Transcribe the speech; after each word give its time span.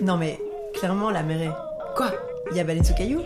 Non 0.00 0.16
mais, 0.16 0.38
clairement, 0.74 1.10
la 1.10 1.24
mer 1.24 1.42
est... 1.42 1.94
Quoi? 1.96 2.12
Il 2.52 2.56
y 2.56 2.60
a 2.60 2.64
baleine 2.64 2.84
sous 2.84 2.94
caillou? 2.94 3.20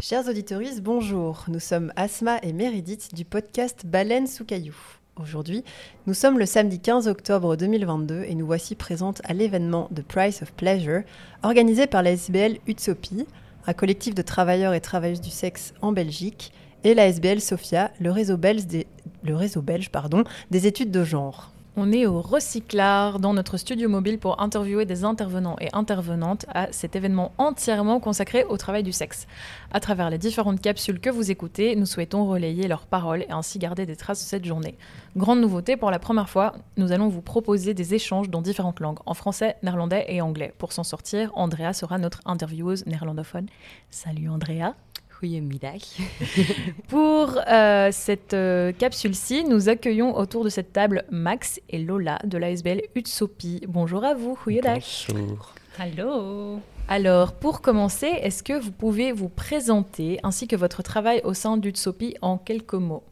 Chers 0.00 0.26
auditeurs, 0.28 0.60
bonjour. 0.80 1.44
Nous 1.48 1.60
sommes 1.60 1.92
Asma 1.94 2.38
et 2.42 2.54
Meredith 2.54 3.14
du 3.14 3.26
podcast 3.26 3.84
Baleine 3.84 4.26
sous 4.26 4.46
caillou. 4.46 4.74
Aujourd'hui, 5.20 5.62
nous 6.06 6.14
sommes 6.14 6.38
le 6.38 6.46
samedi 6.46 6.80
15 6.80 7.06
octobre 7.06 7.54
2022 7.54 8.24
et 8.26 8.34
nous 8.34 8.46
voici 8.46 8.76
présentes 8.76 9.20
à 9.24 9.34
l'événement 9.34 9.90
The 9.94 10.02
Price 10.02 10.40
of 10.40 10.52
Pleasure, 10.52 11.02
organisé 11.42 11.86
par 11.86 12.02
la 12.02 12.12
SBL 12.12 12.60
Utopie, 12.66 13.26
un 13.66 13.74
collectif 13.74 14.14
de 14.14 14.22
travailleurs 14.22 14.72
et 14.72 14.80
travailleuses 14.80 15.20
du 15.20 15.30
sexe 15.30 15.74
en 15.82 15.92
Belgique, 15.92 16.54
et 16.84 16.94
la 16.94 17.08
SBL 17.08 17.42
Sophia, 17.42 17.90
le 18.00 18.10
réseau 18.10 18.38
belge 18.38 18.64
des, 18.64 18.86
le 19.22 19.36
réseau 19.36 19.60
belge, 19.60 19.90
pardon, 19.90 20.24
des 20.50 20.66
études 20.66 20.90
de 20.90 21.04
genre. 21.04 21.51
On 21.74 21.90
est 21.90 22.04
au 22.04 22.20
Recyclard, 22.20 23.18
dans 23.18 23.32
notre 23.32 23.56
studio 23.56 23.88
mobile, 23.88 24.18
pour 24.18 24.42
interviewer 24.42 24.84
des 24.84 25.04
intervenants 25.04 25.56
et 25.58 25.70
intervenantes 25.72 26.44
à 26.52 26.70
cet 26.70 26.96
événement 26.96 27.32
entièrement 27.38 27.98
consacré 27.98 28.44
au 28.44 28.58
travail 28.58 28.82
du 28.82 28.92
sexe. 28.92 29.26
À 29.72 29.80
travers 29.80 30.10
les 30.10 30.18
différentes 30.18 30.60
capsules 30.60 31.00
que 31.00 31.08
vous 31.08 31.30
écoutez, 31.30 31.74
nous 31.74 31.86
souhaitons 31.86 32.26
relayer 32.26 32.68
leurs 32.68 32.84
paroles 32.84 33.22
et 33.22 33.32
ainsi 33.32 33.58
garder 33.58 33.86
des 33.86 33.96
traces 33.96 34.22
de 34.22 34.28
cette 34.28 34.44
journée. 34.44 34.76
Grande 35.16 35.40
nouveauté, 35.40 35.78
pour 35.78 35.90
la 35.90 35.98
première 35.98 36.28
fois, 36.28 36.52
nous 36.76 36.92
allons 36.92 37.08
vous 37.08 37.22
proposer 37.22 37.72
des 37.72 37.94
échanges 37.94 38.28
dans 38.28 38.42
différentes 38.42 38.80
langues, 38.80 39.00
en 39.06 39.14
français, 39.14 39.56
néerlandais 39.62 40.04
et 40.08 40.20
anglais. 40.20 40.52
Pour 40.58 40.72
s'en 40.72 40.84
sortir, 40.84 41.30
Andrea 41.36 41.72
sera 41.72 41.96
notre 41.96 42.20
intervieweuse 42.26 42.84
néerlandophone. 42.84 43.46
Salut 43.90 44.28
Andrea 44.28 44.74
Pour 46.88 47.38
euh, 47.48 47.88
cette 47.92 48.34
euh, 48.34 48.72
capsule-ci, 48.72 49.44
nous 49.44 49.68
accueillons 49.68 50.16
autour 50.16 50.44
de 50.44 50.48
cette 50.48 50.72
table 50.72 51.04
Max 51.10 51.60
et 51.70 51.78
Lola 51.78 52.18
de 52.24 52.38
l'ASBL 52.38 52.82
Utsopi. 52.94 53.60
Bonjour 53.68 54.04
à 54.04 54.14
vous, 54.14 54.36
Bonjour. 54.44 55.54
Hallo. 55.78 56.58
Alors, 56.88 57.32
pour 57.32 57.60
commencer, 57.60 58.06
est-ce 58.06 58.42
que 58.42 58.58
vous 58.58 58.72
pouvez 58.72 59.12
vous 59.12 59.28
présenter 59.28 60.18
ainsi 60.22 60.48
que 60.48 60.56
votre 60.56 60.82
travail 60.82 61.20
au 61.24 61.34
sein 61.34 61.56
d'Utsopi 61.56 62.16
en 62.20 62.36
quelques 62.38 62.74
mots? 62.74 63.04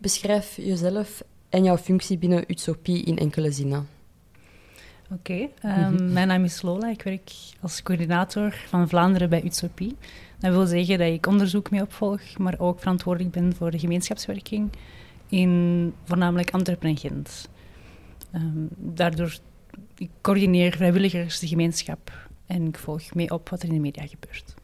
Beschrijf 0.00 0.60
jezelf 0.60 1.24
en 1.50 1.64
jouw 1.64 1.76
functie 1.76 2.16
binnen 2.16 2.44
Utsopi 2.48 3.02
in 3.06 3.18
enkele 3.18 3.50
zinnen. 3.50 3.97
Oké, 5.10 5.48
ehm, 5.62 6.12
mijn 6.12 6.28
naam 6.28 6.44
is 6.44 6.62
Lola. 6.62 6.90
Ik 6.90 7.02
werk 7.02 7.30
als 7.60 7.82
coördinator 7.82 8.54
van 8.66 8.88
Vlaanderen 8.88 9.28
bij 9.28 9.42
Utopie. 9.44 9.96
Dat 10.38 10.52
wil 10.52 10.66
zeggen 10.66 10.98
dat 10.98 11.08
ik 11.08 11.26
onderzoek 11.26 11.70
mee 11.70 11.82
opvolg, 11.82 12.38
maar 12.38 12.54
ook 12.58 12.78
verantwoordelijk 12.78 13.34
ben 13.34 13.54
voor 13.56 13.70
de 13.70 13.78
gemeenschapswerking 13.78 14.70
in 15.28 15.92
voornamelijk 16.04 16.50
Antwerpen 16.50 16.88
en 16.88 16.96
Gent. 16.96 17.48
Um, 18.34 18.68
daardoor 18.76 19.38
ik 19.96 20.10
coördineer 20.20 20.76
vrijwilligers 20.76 21.38
de 21.38 21.46
gemeenschap 21.46 22.28
en 22.46 22.66
ik 22.66 22.78
volg 22.78 23.14
mee 23.14 23.30
op 23.30 23.48
wat 23.48 23.62
er 23.62 23.68
in 23.68 23.74
de 23.74 23.80
media 23.80 24.06
gebeurt. 24.06 24.54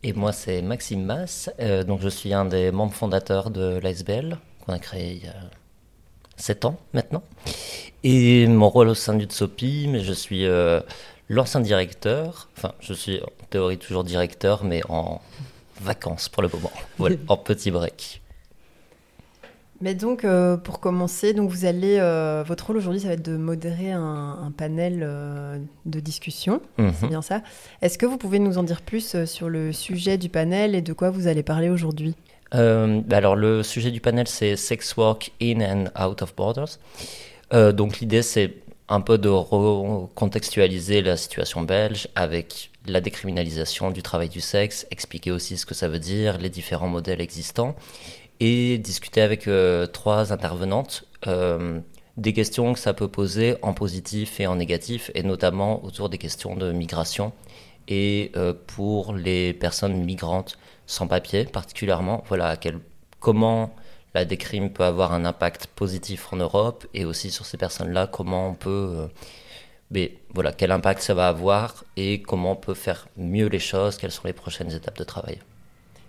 Et 0.00 0.14
moi, 0.14 0.32
c'est 0.32 0.62
Maxime 0.62 1.04
Mass. 1.04 1.48
Euh, 1.58 1.84
donc, 1.86 2.00
je 2.02 2.10
suis 2.10 2.34
un 2.34 2.48
des 2.48 2.70
membres 2.70 2.96
fondateurs 2.96 3.50
de 3.50 3.80
l'ASBL, 3.82 4.38
qu'on 4.58 4.74
a 4.74 4.78
créé 4.78 5.12
il 5.12 5.22
y 5.22 5.28
a 5.28 5.48
7 6.36 6.64
ans 6.64 6.78
maintenant. 6.92 7.22
Et 8.04 8.46
mon 8.46 8.68
rôle 8.68 8.88
au 8.88 8.94
sein 8.94 9.14
du 9.14 9.24
Tsopi, 9.24 9.88
mais 9.88 10.00
je 10.00 10.12
suis 10.12 10.46
euh, 10.46 10.80
l'ancien 11.28 11.60
directeur, 11.60 12.48
enfin 12.56 12.72
je 12.80 12.92
suis 12.92 13.20
en 13.20 13.46
théorie 13.50 13.78
toujours 13.78 14.04
directeur, 14.04 14.64
mais 14.64 14.82
en 14.88 15.20
vacances 15.80 16.28
pour 16.28 16.42
le 16.42 16.48
moment, 16.48 16.72
voilà, 16.98 17.16
en 17.28 17.36
petit 17.36 17.70
break. 17.70 18.22
Mais 19.80 19.94
donc, 19.94 20.24
euh, 20.24 20.56
pour 20.56 20.80
commencer, 20.80 21.34
donc 21.34 21.50
vous 21.50 21.66
allez, 21.66 21.98
euh, 21.98 22.42
votre 22.46 22.66
rôle 22.66 22.78
aujourd'hui, 22.78 23.00
ça 23.00 23.08
va 23.08 23.14
être 23.14 23.24
de 23.24 23.36
modérer 23.36 23.92
un, 23.92 24.52
panel 24.56 25.00
euh, 25.02 25.58
de 25.84 26.00
discussion, 26.00 26.62
mhm. 26.78 26.92
c'est 26.98 27.08
bien 27.08 27.20
ça. 27.20 27.42
Est-ce 27.82 27.98
que 27.98 28.06
vous 28.06 28.16
pouvez 28.16 28.38
nous 28.38 28.56
en 28.56 28.62
dire 28.62 28.80
plus 28.80 29.24
sur 29.26 29.48
le 29.50 29.72
sujet 29.72 30.16
du 30.16 30.28
panel 30.28 30.74
et 30.74 30.80
de 30.80 30.92
quoi 30.92 31.10
vous 31.10 31.26
allez 31.26 31.42
parler 31.42 31.68
aujourd'hui? 31.68 32.14
Bah 32.52 33.16
Alors, 33.16 33.36
le 33.36 33.62
sujet 33.62 33.90
du 33.90 34.00
panel, 34.00 34.28
c'est 34.28 34.56
Sex 34.56 34.96
Work 34.96 35.32
in 35.42 35.60
and 35.60 35.84
Out 36.00 36.22
of 36.22 36.34
Borders. 36.34 36.78
donc, 37.52 38.00
l'idée, 38.00 38.22
c'est 38.22 38.54
un 38.88 39.00
peu 39.00 39.18
de 39.18 39.28
recontextualiser 39.28 41.02
la 41.02 41.16
situation 41.16 41.62
belge 41.62 42.08
avec 42.14 42.70
la 42.86 43.00
décriminalisation 43.00 43.90
du 43.90 44.02
travail 44.02 44.28
du 44.28 44.40
sexe, 44.40 44.86
expliquer 44.90 45.32
aussi 45.32 45.56
ce 45.56 45.66
que 45.66 45.74
ça 45.74 45.88
veut 45.88 45.98
dire, 45.98 46.38
les 46.38 46.50
différents 46.50 46.88
modèles 46.88 47.20
existants, 47.20 47.74
et 48.38 48.78
discuter 48.78 49.22
avec 49.22 49.48
euh, 49.48 49.86
trois 49.86 50.32
intervenantes 50.32 51.04
euh, 51.26 51.80
des 52.16 52.32
questions 52.32 52.74
que 52.74 52.78
ça 52.78 52.94
peut 52.94 53.08
poser 53.08 53.56
en 53.62 53.72
positif 53.74 54.40
et 54.40 54.46
en 54.46 54.56
négatif, 54.56 55.10
et 55.14 55.22
notamment 55.22 55.84
autour 55.84 56.08
des 56.08 56.18
questions 56.18 56.54
de 56.54 56.70
migration 56.72 57.32
et 57.88 58.32
euh, 58.36 58.52
pour 58.66 59.14
les 59.14 59.52
personnes 59.52 60.04
migrantes 60.04 60.58
sans 60.86 61.06
papier 61.06 61.44
particulièrement, 61.44 62.22
voilà, 62.28 62.56
comment 63.20 63.74
la 64.14 64.24
décrime 64.24 64.70
peut 64.70 64.84
avoir 64.84 65.12
un 65.12 65.24
impact 65.24 65.66
positif 65.66 66.32
en 66.32 66.36
Europe 66.36 66.86
et 66.94 67.04
aussi 67.04 67.30
sur 67.30 67.44
ces 67.44 67.56
personnes-là, 67.56 68.06
comment 68.06 68.48
on 68.48 68.54
peut, 68.54 68.94
euh, 68.96 69.06
mais 69.90 70.16
voilà, 70.32 70.52
quel 70.52 70.70
impact 70.70 71.02
ça 71.02 71.14
va 71.14 71.28
avoir 71.28 71.84
et 71.96 72.22
comment 72.22 72.52
on 72.52 72.56
peut 72.56 72.74
faire 72.74 73.08
mieux 73.16 73.46
les 73.46 73.58
choses, 73.58 73.96
quelles 73.96 74.12
sont 74.12 74.26
les 74.26 74.32
prochaines 74.32 74.72
étapes 74.72 74.98
de 74.98 75.04
travail. 75.04 75.38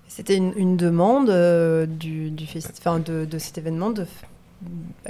C'était 0.07 0.37
une, 0.37 0.77
demande 0.77 1.29
euh, 1.29 1.85
du, 1.85 2.31
du 2.31 2.45
de, 2.45 3.37
cet 3.39 3.57
événement 3.57 3.89
de 3.91 4.05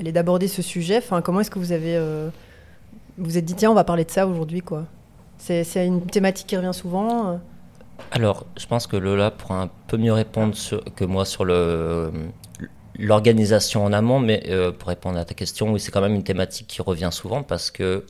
d'aborder 0.01 0.49
ce 0.49 0.61
sujet. 0.61 0.97
Enfin, 0.97 1.21
comment 1.21 1.39
est-ce 1.39 1.51
que 1.51 1.59
vous 1.59 1.71
avez 1.71 1.97
vous 3.17 3.37
êtes 3.37 3.45
dit 3.45 3.55
tiens 3.55 3.71
on 3.71 3.75
va 3.75 3.83
parler 3.83 4.03
de 4.03 4.11
ça 4.11 4.27
aujourd'hui 4.27 4.61
quoi? 4.61 4.85
C'est 5.37 5.85
une 5.85 6.05
thématique 6.05 6.47
qui 6.47 6.57
revient 6.57 6.73
souvent. 6.73 7.39
Alors, 8.11 8.45
je 8.57 8.65
pense 8.65 8.87
que 8.87 8.97
Lola 8.97 9.31
pourra 9.31 9.61
un 9.63 9.69
peu 9.87 9.97
mieux 9.97 10.13
répondre 10.13 10.55
que 10.95 11.05
moi 11.05 11.25
sur 11.25 11.45
l'organisation 12.97 13.85
en 13.85 13.93
amont, 13.93 14.19
mais 14.19 14.43
euh, 14.47 14.71
pour 14.71 14.89
répondre 14.89 15.17
à 15.17 15.25
ta 15.25 15.33
question, 15.33 15.71
oui, 15.71 15.79
c'est 15.79 15.91
quand 15.91 16.01
même 16.01 16.15
une 16.15 16.23
thématique 16.23 16.67
qui 16.67 16.81
revient 16.81 17.09
souvent 17.11 17.43
parce 17.43 17.71
que 17.71 18.05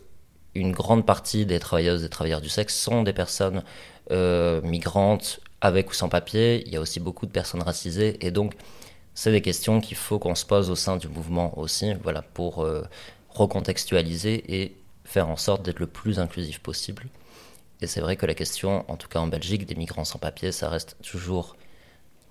une 0.55 0.71
grande 0.71 1.05
partie 1.05 1.45
des 1.45 1.59
travailleuses 1.59 2.03
et 2.03 2.09
travailleurs 2.09 2.41
du 2.41 2.49
sexe 2.49 2.75
sont 2.75 3.03
des 3.03 3.13
personnes 3.13 3.63
euh, 4.11 4.61
migrantes 4.61 5.39
avec 5.61 5.89
ou 5.91 5.93
sans 5.93 6.09
papier. 6.09 6.63
Il 6.65 6.73
y 6.73 6.77
a 6.77 6.81
aussi 6.81 6.99
beaucoup 6.99 7.25
de 7.25 7.31
personnes 7.31 7.61
racisées 7.61 8.17
et 8.25 8.31
donc 8.31 8.53
c'est 9.13 9.31
des 9.31 9.41
questions 9.41 9.81
qu'il 9.81 9.97
faut 9.97 10.19
qu'on 10.19 10.35
se 10.35 10.45
pose 10.45 10.69
au 10.69 10.75
sein 10.75 10.97
du 10.97 11.07
mouvement 11.07 11.57
aussi, 11.57 11.93
voilà, 12.03 12.21
pour 12.21 12.63
euh, 12.63 12.83
recontextualiser 13.29 14.43
et 14.47 14.75
faire 15.07 15.29
en 15.29 15.37
sorte 15.37 15.63
d'être 15.63 15.79
le 15.79 15.87
plus 15.87 16.19
inclusif 16.19 16.59
possible. 16.59 17.03
Et 17.81 17.87
c'est 17.87 18.01
vrai 18.01 18.17
que 18.17 18.25
la 18.25 18.33
question, 18.33 18.83
en 18.91 18.97
tout 18.97 19.07
cas 19.07 19.19
en 19.19 19.27
Belgique, 19.27 19.65
des 19.65 19.75
migrants 19.75 20.03
sans 20.03 20.19
papier, 20.19 20.51
ça 20.51 20.69
reste 20.69 20.97
toujours 21.01 21.55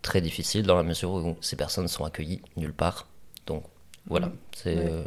très 0.03 0.21
difficile 0.21 0.65
dans 0.65 0.77
la 0.77 0.83
mesure 0.83 1.11
où 1.13 1.37
ces 1.41 1.57
personnes 1.57 1.89
sont 1.89 2.05
accueillies 2.05 2.43
nulle 2.57 2.75
part. 2.75 3.07
Donc 3.47 3.63
voilà, 4.07 4.27
mm. 4.27 4.37
c'est, 4.55 4.77
euh, 4.77 5.05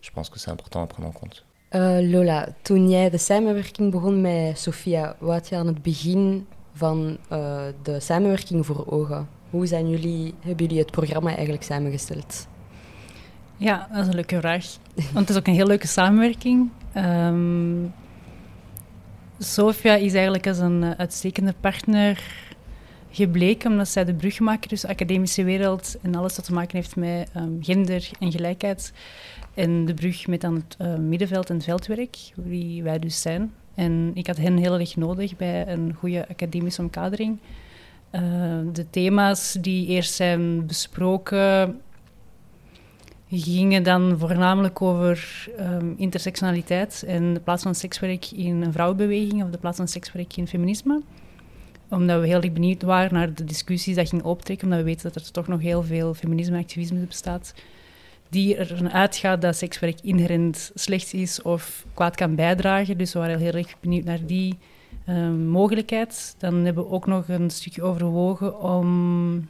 je 0.00 0.10
pense 0.10 0.28
que 0.28 0.38
c'est 0.38 0.50
important 0.50 0.82
à 0.82 0.86
prendre 0.86 1.08
en 1.08 1.12
compte. 1.12 1.44
Uh, 1.74 2.00
Lola, 2.02 2.48
toen 2.62 2.88
jij 2.90 3.10
de 3.10 3.18
samenwerking 3.18 3.90
begon 3.90 4.20
met 4.20 4.58
Sofia, 4.58 5.16
wat 5.18 5.48
je 5.48 5.56
aan 5.56 5.66
het 5.66 5.82
begin 5.82 6.46
van 6.72 7.18
uh, 7.32 7.66
de 7.82 8.00
samenwerking 8.00 8.66
voor 8.66 8.84
ogen? 8.86 9.28
Hoe 9.50 9.66
zijn 9.66 9.90
jullie, 9.90 10.34
hebben 10.40 10.66
jullie 10.66 10.82
het 10.82 10.90
programma 10.90 11.30
eigenlijk 11.30 11.62
samengesteld? 11.62 12.46
Ja, 13.56 13.88
dat 13.92 14.00
is 14.00 14.06
een 14.06 14.14
leuke 14.14 14.38
vraag. 14.38 14.66
Want 14.94 15.18
het 15.18 15.28
is 15.28 15.36
ook 15.36 15.46
een 15.46 15.54
heel 15.54 15.66
leuke 15.66 15.86
samenwerking. 15.86 16.70
Um, 16.96 17.92
Sofia 19.38 19.94
is 19.94 20.12
eigenlijk 20.12 20.46
als 20.46 20.58
een 20.58 20.96
uitstekende 20.98 21.54
partner 21.60 22.22
gebleken 23.10 23.70
omdat 23.70 23.88
zij 23.88 24.04
de 24.04 24.14
brug 24.14 24.40
maken 24.40 24.68
tussen 24.68 24.88
de 24.88 24.94
academische 24.94 25.44
wereld 25.44 25.96
en 26.02 26.14
alles 26.14 26.36
wat 26.36 26.44
te 26.44 26.52
maken 26.52 26.76
heeft 26.76 26.96
met 26.96 27.30
ehm, 27.34 27.52
gender 27.60 28.10
en 28.20 28.32
gelijkheid. 28.32 28.92
En 29.54 29.84
de 29.84 29.94
brug 29.94 30.26
met 30.26 30.40
dan 30.40 30.54
het 30.54 30.76
uh, 30.80 30.94
middenveld 30.94 31.48
en 31.48 31.54
het 31.54 31.64
veldwerk, 31.64 32.16
wie 32.34 32.82
wij 32.82 32.98
dus 32.98 33.20
zijn. 33.20 33.52
En 33.74 34.10
ik 34.14 34.26
had 34.26 34.36
hen 34.36 34.56
heel 34.56 34.78
erg 34.78 34.96
nodig 34.96 35.36
bij 35.36 35.68
een 35.68 35.94
goede 35.98 36.28
academische 36.28 36.82
omkadering. 36.82 37.38
Uh, 38.12 38.20
de 38.72 38.90
thema's 38.90 39.56
die 39.60 39.86
eerst 39.86 40.14
zijn 40.14 40.66
besproken 40.66 41.80
gingen 43.38 43.82
dan 43.82 44.18
voornamelijk 44.18 44.82
over 44.82 45.48
um, 45.60 45.94
intersectionaliteit 45.96 47.04
en 47.06 47.34
de 47.34 47.40
plaats 47.40 47.62
van 47.62 47.74
sekswerk 47.74 48.30
in 48.30 48.62
een 48.62 48.72
vrouwenbeweging 48.72 49.42
of 49.42 49.50
de 49.50 49.58
plaats 49.58 49.76
van 49.76 49.88
sekswerk 49.88 50.36
in 50.36 50.48
feminisme 50.48 51.00
omdat 51.94 52.20
we 52.20 52.26
heel 52.26 52.40
erg 52.40 52.52
benieuwd 52.52 52.82
waren 52.82 53.14
naar 53.14 53.34
de 53.34 53.44
discussies 53.44 53.94
dat 53.94 54.08
ging 54.08 54.22
optrekken, 54.22 54.66
omdat 54.66 54.82
we 54.82 54.90
weten 54.90 55.12
dat 55.12 55.26
er 55.26 55.32
toch 55.32 55.48
nog 55.48 55.60
heel 55.60 55.82
veel 55.82 56.14
feminisme-activisme 56.14 56.98
bestaat, 56.98 57.54
die 58.28 58.56
ervan 58.56 58.90
uitgaat 58.90 59.42
dat 59.42 59.56
sekswerk 59.56 60.00
inherent 60.02 60.70
slecht 60.74 61.12
is 61.12 61.42
of 61.42 61.86
kwaad 61.94 62.16
kan 62.16 62.34
bijdragen. 62.34 62.98
Dus 62.98 63.12
we 63.12 63.18
waren 63.18 63.38
heel 63.38 63.52
erg 63.52 63.74
benieuwd 63.80 64.04
naar 64.04 64.26
die 64.26 64.58
ehm, 65.04 65.46
mogelijkheid. 65.46 66.34
Dan 66.38 66.54
hebben 66.54 66.84
we 66.84 66.90
ook 66.90 67.06
nog 67.06 67.28
een 67.28 67.50
stukje 67.50 67.82
overwogen 67.82 68.60
om 68.60 69.48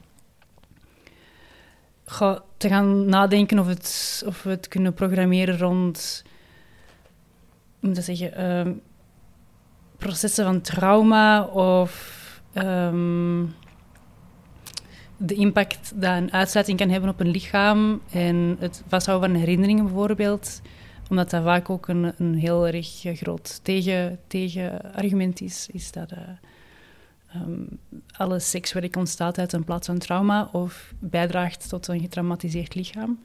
te 2.56 2.68
gaan 2.68 3.04
nadenken 3.04 3.58
of, 3.58 3.66
het, 3.66 4.22
of 4.26 4.42
we 4.42 4.50
het 4.50 4.68
kunnen 4.68 4.94
programmeren 4.94 5.58
rond 5.58 6.24
moet 7.84 7.98
ik 7.98 8.04
zeggen, 8.04 8.34
ehm, 8.34 8.72
processen 9.96 10.44
van 10.44 10.60
trauma 10.60 11.44
of 11.44 12.42
ehm, 12.52 13.44
de 15.16 15.34
impact 15.34 15.92
dat 15.94 16.16
een 16.16 16.32
uitsluiting 16.32 16.78
kan 16.78 16.88
hebben 16.88 17.10
op 17.10 17.20
een 17.20 17.30
lichaam 17.30 18.00
en 18.10 18.56
het 18.58 18.82
vasthouden 18.86 19.30
van 19.30 19.38
herinneringen 19.38 19.84
bijvoorbeeld, 19.84 20.60
omdat 21.10 21.30
dat 21.30 21.42
vaak 21.42 21.70
ook 21.70 21.88
een, 21.88 22.12
een 22.18 22.34
heel 22.34 22.66
erg 22.66 23.00
groot 23.02 23.60
tegen, 23.62 24.18
tegenargument 24.26 25.40
is, 25.40 25.68
is 25.72 25.92
dat 25.92 26.12
uh, 26.12 26.18
um, 27.34 27.78
alle 28.16 28.38
sekswerk 28.38 28.96
ontstaat 28.96 29.38
uit 29.38 29.52
een 29.52 29.64
plaats 29.64 29.86
van 29.86 29.98
trauma 29.98 30.48
of 30.52 30.94
bijdraagt 30.98 31.68
tot 31.68 31.88
een 31.88 32.00
getraumatiseerd 32.00 32.74
lichaam. 32.74 33.18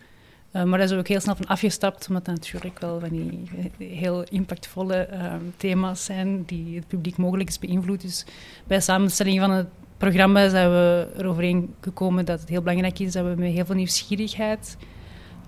Uh, 0.54 0.64
maar 0.64 0.80
daar 0.80 0.88
is 0.88 0.94
ook 0.94 1.08
heel 1.08 1.20
snel 1.20 1.36
van 1.36 1.46
afgestapt, 1.46 2.08
omdat 2.08 2.26
dat 2.26 2.36
natuurlijk 2.36 2.80
wel 2.80 3.00
van 3.00 3.10
die 3.10 3.50
heel 3.78 4.24
impactvolle 4.24 5.08
uh, 5.12 5.34
thema's 5.58 6.06
zijn 6.06 6.44
die 6.46 6.76
het 6.76 6.88
publiek 6.88 7.18
mogelijk 7.18 7.50
is 7.50 7.60
beïnvloed. 7.60 8.02
Dus 8.02 8.26
bij 8.68 8.82
samenstelling 8.82 9.40
van 9.40 9.52
het 9.52 9.68
programma 9.98 10.50
zijn 10.50 10.70
we 10.70 11.08
eroverheen 11.18 11.74
gekomen 11.82 12.26
dat 12.26 12.40
het 12.40 12.50
heel 12.50 12.62
belangrijk 12.62 13.00
is 13.00 13.12
dat 13.12 13.26
we 13.26 13.34
met 13.38 13.52
heel 13.52 13.66
veel 13.66 13.76
nieuwsgierigheid 13.76 14.78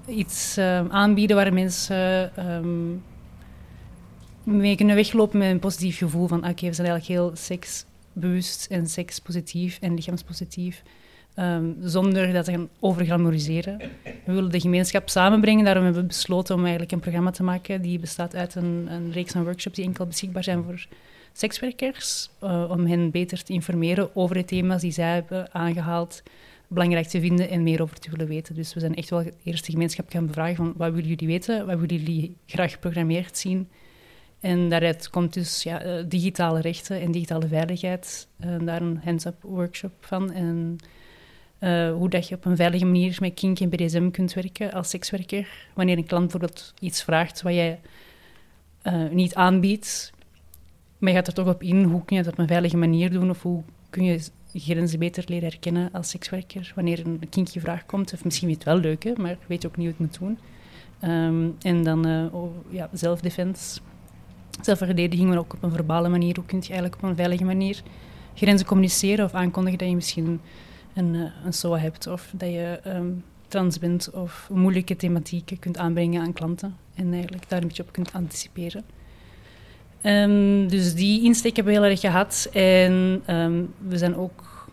iets 0.07 0.57
aanbieden 0.90 1.36
waar 1.36 1.54
mensen 1.54 2.31
um, 2.48 3.04
mee 4.44 4.75
kunnen 4.75 4.96
weglopen 4.96 5.40
met 5.40 5.50
een 5.50 5.60
positief 5.60 5.98
gevoel 5.98 6.28
van 6.28 6.38
oké, 6.38 6.68
we 6.68 6.74
zijn 6.74 6.88
eigenlijk 6.88 7.06
heel 7.19 7.31
seksbewust 8.13 8.66
en 8.69 8.88
sekspositief 8.88 9.78
en 9.81 9.94
lichaamspositief. 9.94 10.84
Um, 11.36 11.75
zonder 11.81 12.34
dat 12.34 12.46
te 12.46 12.52
gaan 12.52 12.69
overglamoriseren. 12.80 13.78
We 14.25 14.34
willen 14.34 14.52
de 14.52 14.60
gemeenschap 14.60 15.10
samenbrengen, 15.10 15.66
daarom 15.66 15.84
hebben 15.84 16.02
we 16.02 16.08
besloten 16.08 16.56
om 16.56 16.62
eigenlijk 16.62 16.92
een 16.92 17.00
programma 17.00 17.31
te 17.31 17.44
maken 17.44 17.81
die 17.81 18.00
bestaat 18.00 18.36
uit 18.36 18.56
een, 18.56 18.88
een 18.90 19.12
reeks 19.12 19.31
van 19.31 19.44
workshops 19.44 19.75
die 19.75 19.86
enkel 19.86 20.06
beschikbaar 20.06 20.44
zijn 20.44 20.63
voor 20.63 20.88
sekswerkers, 21.34 22.30
uh, 22.44 22.69
om 22.69 22.86
hen 22.86 23.12
beter 23.12 23.44
te 23.44 23.54
informeren 23.54 24.16
over 24.16 24.36
de 24.36 24.46
thema's 24.46 24.81
die 24.81 24.92
zij 24.92 25.14
hebben 25.14 25.54
aangehaald, 25.54 26.24
belangrijk 26.68 27.07
te 27.07 27.19
vinden 27.19 27.50
en 27.50 27.64
meer 27.64 27.81
over 27.81 28.00
te 28.00 28.10
willen 28.10 28.28
weten. 28.28 28.56
Dus 28.56 28.74
we 28.74 28.80
zijn 28.80 28.96
echt 28.96 29.10
wel 29.10 29.24
de 29.24 29.34
eerste 29.44 29.72
gemeenschap 29.72 30.10
gaan 30.10 30.28
bevragen 30.28 30.56
van 30.56 30.74
wat 30.78 30.92
willen 30.94 31.10
jullie 31.10 31.28
weten, 31.28 31.66
wat 31.66 31.80
willen 31.80 31.98
jullie 31.98 32.36
graag 32.46 32.72
geprogrammeerd 32.72 33.38
zien. 33.38 33.68
En 34.42 34.70
daaruit 34.70 35.10
komt 35.10 35.34
dus 35.34 35.66
uh, 35.66 35.76
digitale 36.08 36.62
rechten 36.62 37.02
en 37.02 37.12
digitale 37.12 37.48
veiligheid, 37.48 38.28
uh, 38.46 38.66
daar 38.66 38.82
een 38.82 39.00
hands-up 39.04 39.42
workshop 39.42 39.92
van. 40.00 40.32
En 40.32 40.78
uh, 41.60 41.92
hoe 41.92 42.10
dat 42.10 42.28
je 42.28 42.36
op 42.36 42.46
een 42.46 42.56
veilige 42.56 42.86
manier 42.86 43.18
met 43.20 43.34
kink 43.34 43.60
en 43.60 43.70
BDSM 43.70 44.10
kunt 44.10 44.34
werken 44.34 44.72
als 44.72 44.90
sekswerker. 44.90 45.48
Wanneer 45.74 45.98
een 45.98 46.06
klant 46.06 46.32
bijvoorbeeld 46.32 46.74
iets 46.80 47.04
vraagt 47.04 47.42
wat 47.42 47.54
jij 47.54 47.80
niet 49.12 49.36
aanbiedt, 49.36 50.12
maar 50.98 51.10
je 51.10 51.16
gaat 51.16 51.28
er 51.28 51.34
toch 51.34 51.48
op 51.48 51.64
in, 51.64 51.84
hoe 51.84 52.06
kun 52.06 52.18
je 52.18 52.24
dat 52.24 52.34
op 52.34 52.40
een 52.40 52.48
veilige 52.48 52.78
manier 52.78 53.12
doen 53.12 53.30
of 53.30 53.42
hoe 53.42 53.64
kun 53.90 54.04
je 54.04 54.28
grenzen 54.54 55.00
beter 55.00 55.24
leren 55.28 55.50
herkennen 55.50 55.92
als 55.92 56.10
sekswerker 56.10 56.72
wanneer 56.76 57.06
een 57.06 57.30
kinkje 57.30 57.60
vraag 57.60 57.86
komt. 57.86 58.14
Of 58.14 58.24
misschien 58.24 58.48
weet 58.48 58.58
het 58.58 58.66
wel 58.66 58.78
leuk, 58.78 59.04
hè, 59.04 59.14
maar 59.18 59.38
weet 59.48 59.66
ook 59.66 59.78
niet 59.78 59.88
hoe 59.88 59.96
het 59.98 60.20
moet 60.20 60.20
doen. 60.20 60.38
Um, 61.10 61.56
en 61.62 61.84
dan 61.84 62.32
ja, 62.70 62.90
zelfdefense, 62.94 63.80
zelfverdediging, 64.62 65.30
maar 65.30 65.38
ook 65.38 65.53
op 65.53 65.63
een 65.63 65.71
verbale 65.71 66.09
manier. 66.09 66.36
Hoe 66.36 66.45
kun 66.45 66.57
je 66.57 66.65
eigenlijk 66.65 66.95
op 66.95 67.09
een 67.09 67.15
veilige 67.15 67.44
manier 67.44 67.81
grenzen 68.36 68.68
communiceren 68.68 69.25
of 69.25 69.33
aankondigen 69.33 69.80
dat 69.80 69.88
je 69.88 69.95
misschien 69.95 70.42
een, 70.94 71.13
uh, 71.13 71.31
een 71.45 71.53
SOA 71.53 71.77
hebt 71.77 72.07
of 72.07 72.31
dat 72.33 72.50
je 72.50 72.80
um, 72.88 73.24
trans 73.48 73.80
bent 73.80 74.12
of 74.12 74.50
moeilijke 74.53 74.95
thematieken 74.95 75.59
kunt 75.59 75.77
aanbrengen 75.77 76.21
aan 76.21 76.33
klanten 76.33 76.77
en 76.95 77.13
eigenlijk 77.13 77.50
daar 77.50 77.62
een 77.62 77.68
beetje 77.68 77.83
op 77.83 77.92
kunt 77.92 78.13
anticiperen. 78.13 78.83
Um, 80.03 80.68
dus 80.68 80.95
die 80.95 81.24
insteek 81.24 81.56
hebben 81.56 81.74
we 81.74 81.80
heel 81.80 81.89
erg 81.89 82.00
gehad 82.00 82.50
en 82.54 83.24
um, 83.27 83.74
we 83.88 83.97
zijn 83.97 84.15
ook 84.15 84.69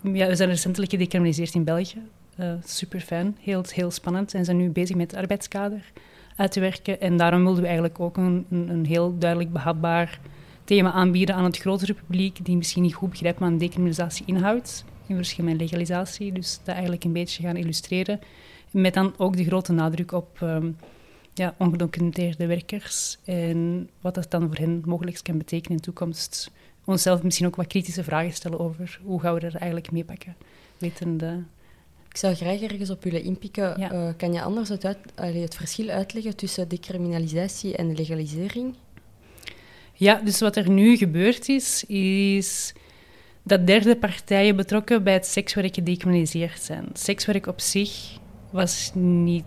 ja, 0.00 0.26
we 0.26 0.36
zijn 0.36 0.48
recentelijk 0.48 0.90
gedecriminaliseerd 0.90 1.54
in 1.54 1.64
België. 1.64 2.02
Uh, 2.40 2.52
super 2.64 3.00
fijn, 3.00 3.36
heel, 3.40 3.64
heel 3.68 3.90
spannend 3.90 4.34
en 4.34 4.44
zijn 4.44 4.56
nu 4.56 4.70
bezig 4.70 4.96
met 4.96 5.10
het 5.10 5.20
arbeidskader 5.20 5.92
uit 6.36 6.52
te 6.52 6.60
werken 6.60 7.00
en 7.00 7.16
daarom 7.16 7.42
wilden 7.42 7.60
we 7.60 7.66
eigenlijk 7.66 8.00
ook 8.00 8.16
een, 8.16 8.46
een, 8.50 8.86
heel 8.86 9.18
duidelijk 9.18 9.52
behapbaar 9.52 10.20
thema 10.64 10.92
aanbieden 10.92 11.34
aan 11.34 11.44
het 11.44 11.58
grotere 11.58 11.94
publiek 11.94 12.44
die 12.44 12.56
misschien 12.56 12.82
niet 12.82 12.94
goed 12.94 13.10
begrijpt 13.10 13.38
wat 13.38 13.48
een 13.48 13.58
decriminalisatie 13.58 14.26
inhoudt 14.26 14.84
in 15.06 15.16
verschil 15.16 15.44
met 15.44 15.60
legalisatie. 15.60 16.32
Dus 16.32 16.58
dat 16.58 16.74
eigenlijk 16.74 17.04
een 17.04 17.12
beetje 17.12 17.42
gaan 17.42 17.56
illustreren. 17.56 18.20
Met 18.70 18.94
dan 18.94 19.14
ook 19.16 19.36
de 19.36 19.44
grote 19.44 19.72
nadruk 19.72 20.12
op 20.12 20.40
um, 20.42 20.76
ja, 21.34 21.54
ongedocumenteerde 21.58 22.46
werkers 22.46 23.18
en 23.24 23.90
wat 24.00 24.14
dat 24.14 24.30
dan 24.30 24.46
voor 24.46 24.56
hen 24.56 24.82
mogelijk 24.84 25.20
kan 25.22 25.38
betekenen 25.38 25.70
in 25.70 25.76
de 25.76 25.82
toekomst. 25.82 26.50
Onszelf 26.84 27.22
misschien 27.22 27.46
ook 27.46 27.56
wat 27.56 27.66
kritische 27.66 28.04
vragen 28.04 28.32
stellen 28.32 28.60
over 28.60 29.00
hoe 29.04 29.20
gaan 29.20 29.34
we 29.34 29.40
er 29.40 29.56
eigenlijk 29.56 29.90
mee 29.90 30.04
pakken. 30.04 30.36
Wetende... 30.78 31.42
Ik 32.12 32.18
zou 32.18 32.34
graag 32.34 32.60
ergens 32.60 32.90
op 32.90 33.02
willen 33.04 33.22
inpikken. 33.22 33.80
Ja. 33.80 33.92
Uh, 33.92 34.08
kan 34.16 34.32
je 34.32 34.42
anders 34.42 34.68
het, 34.68 34.84
uit, 34.84 34.98
allee, 35.14 35.42
het 35.42 35.54
verschil 35.54 35.88
uitleggen 35.88 36.36
tussen 36.36 36.68
decriminalisatie 36.68 37.76
en 37.76 37.94
legalisering? 37.94 38.74
Ja, 39.92 40.20
dus 40.24 40.40
wat 40.40 40.56
er 40.56 40.70
nu 40.70 40.96
gebeurd 40.96 41.48
is, 41.48 41.84
is 41.84 42.74
dat 43.42 43.66
derde 43.66 43.96
partijen 43.96 44.56
betrokken 44.56 45.02
bij 45.02 45.12
het 45.12 45.26
sekswerk 45.26 45.74
gedecriminaliseerd 45.74 46.62
zijn. 46.62 46.86
Sekswerk 46.92 47.46
op 47.46 47.60
zich 47.60 48.18
was 48.50 48.90
niet 48.94 49.44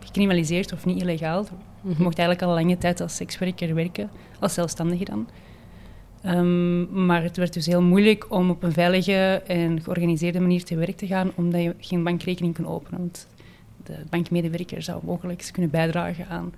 gecriminaliseerd 0.00 0.72
of 0.72 0.84
niet 0.84 1.02
illegaal. 1.02 1.44
Je 1.44 1.88
mhm. 1.88 2.02
mocht 2.02 2.18
eigenlijk 2.18 2.48
al 2.48 2.54
lange 2.54 2.78
tijd 2.78 3.00
als 3.00 3.16
sekswerker 3.16 3.74
werken, 3.74 4.10
als 4.40 4.54
zelfstandige 4.54 5.04
dan. 5.04 5.28
Um, 6.28 7.04
maar 7.06 7.22
het 7.22 7.36
werd 7.36 7.52
dus 7.52 7.66
heel 7.66 7.82
moeilijk 7.82 8.26
om 8.32 8.50
op 8.50 8.62
een 8.62 8.72
veilige 8.72 9.42
en 9.46 9.82
georganiseerde 9.82 10.40
manier 10.40 10.64
te 10.64 10.76
werk 10.76 10.96
te 10.96 11.06
gaan, 11.06 11.32
omdat 11.34 11.62
je 11.62 11.74
geen 11.78 12.04
bankrekening 12.04 12.54
kon 12.54 12.66
openen. 12.66 12.98
Want 12.98 13.26
de 13.84 13.96
bankmedewerker 14.10 14.82
zou 14.82 15.00
mogelijk 15.04 15.48
kunnen 15.52 15.70
bijdragen 15.70 16.28
aan 16.28 16.52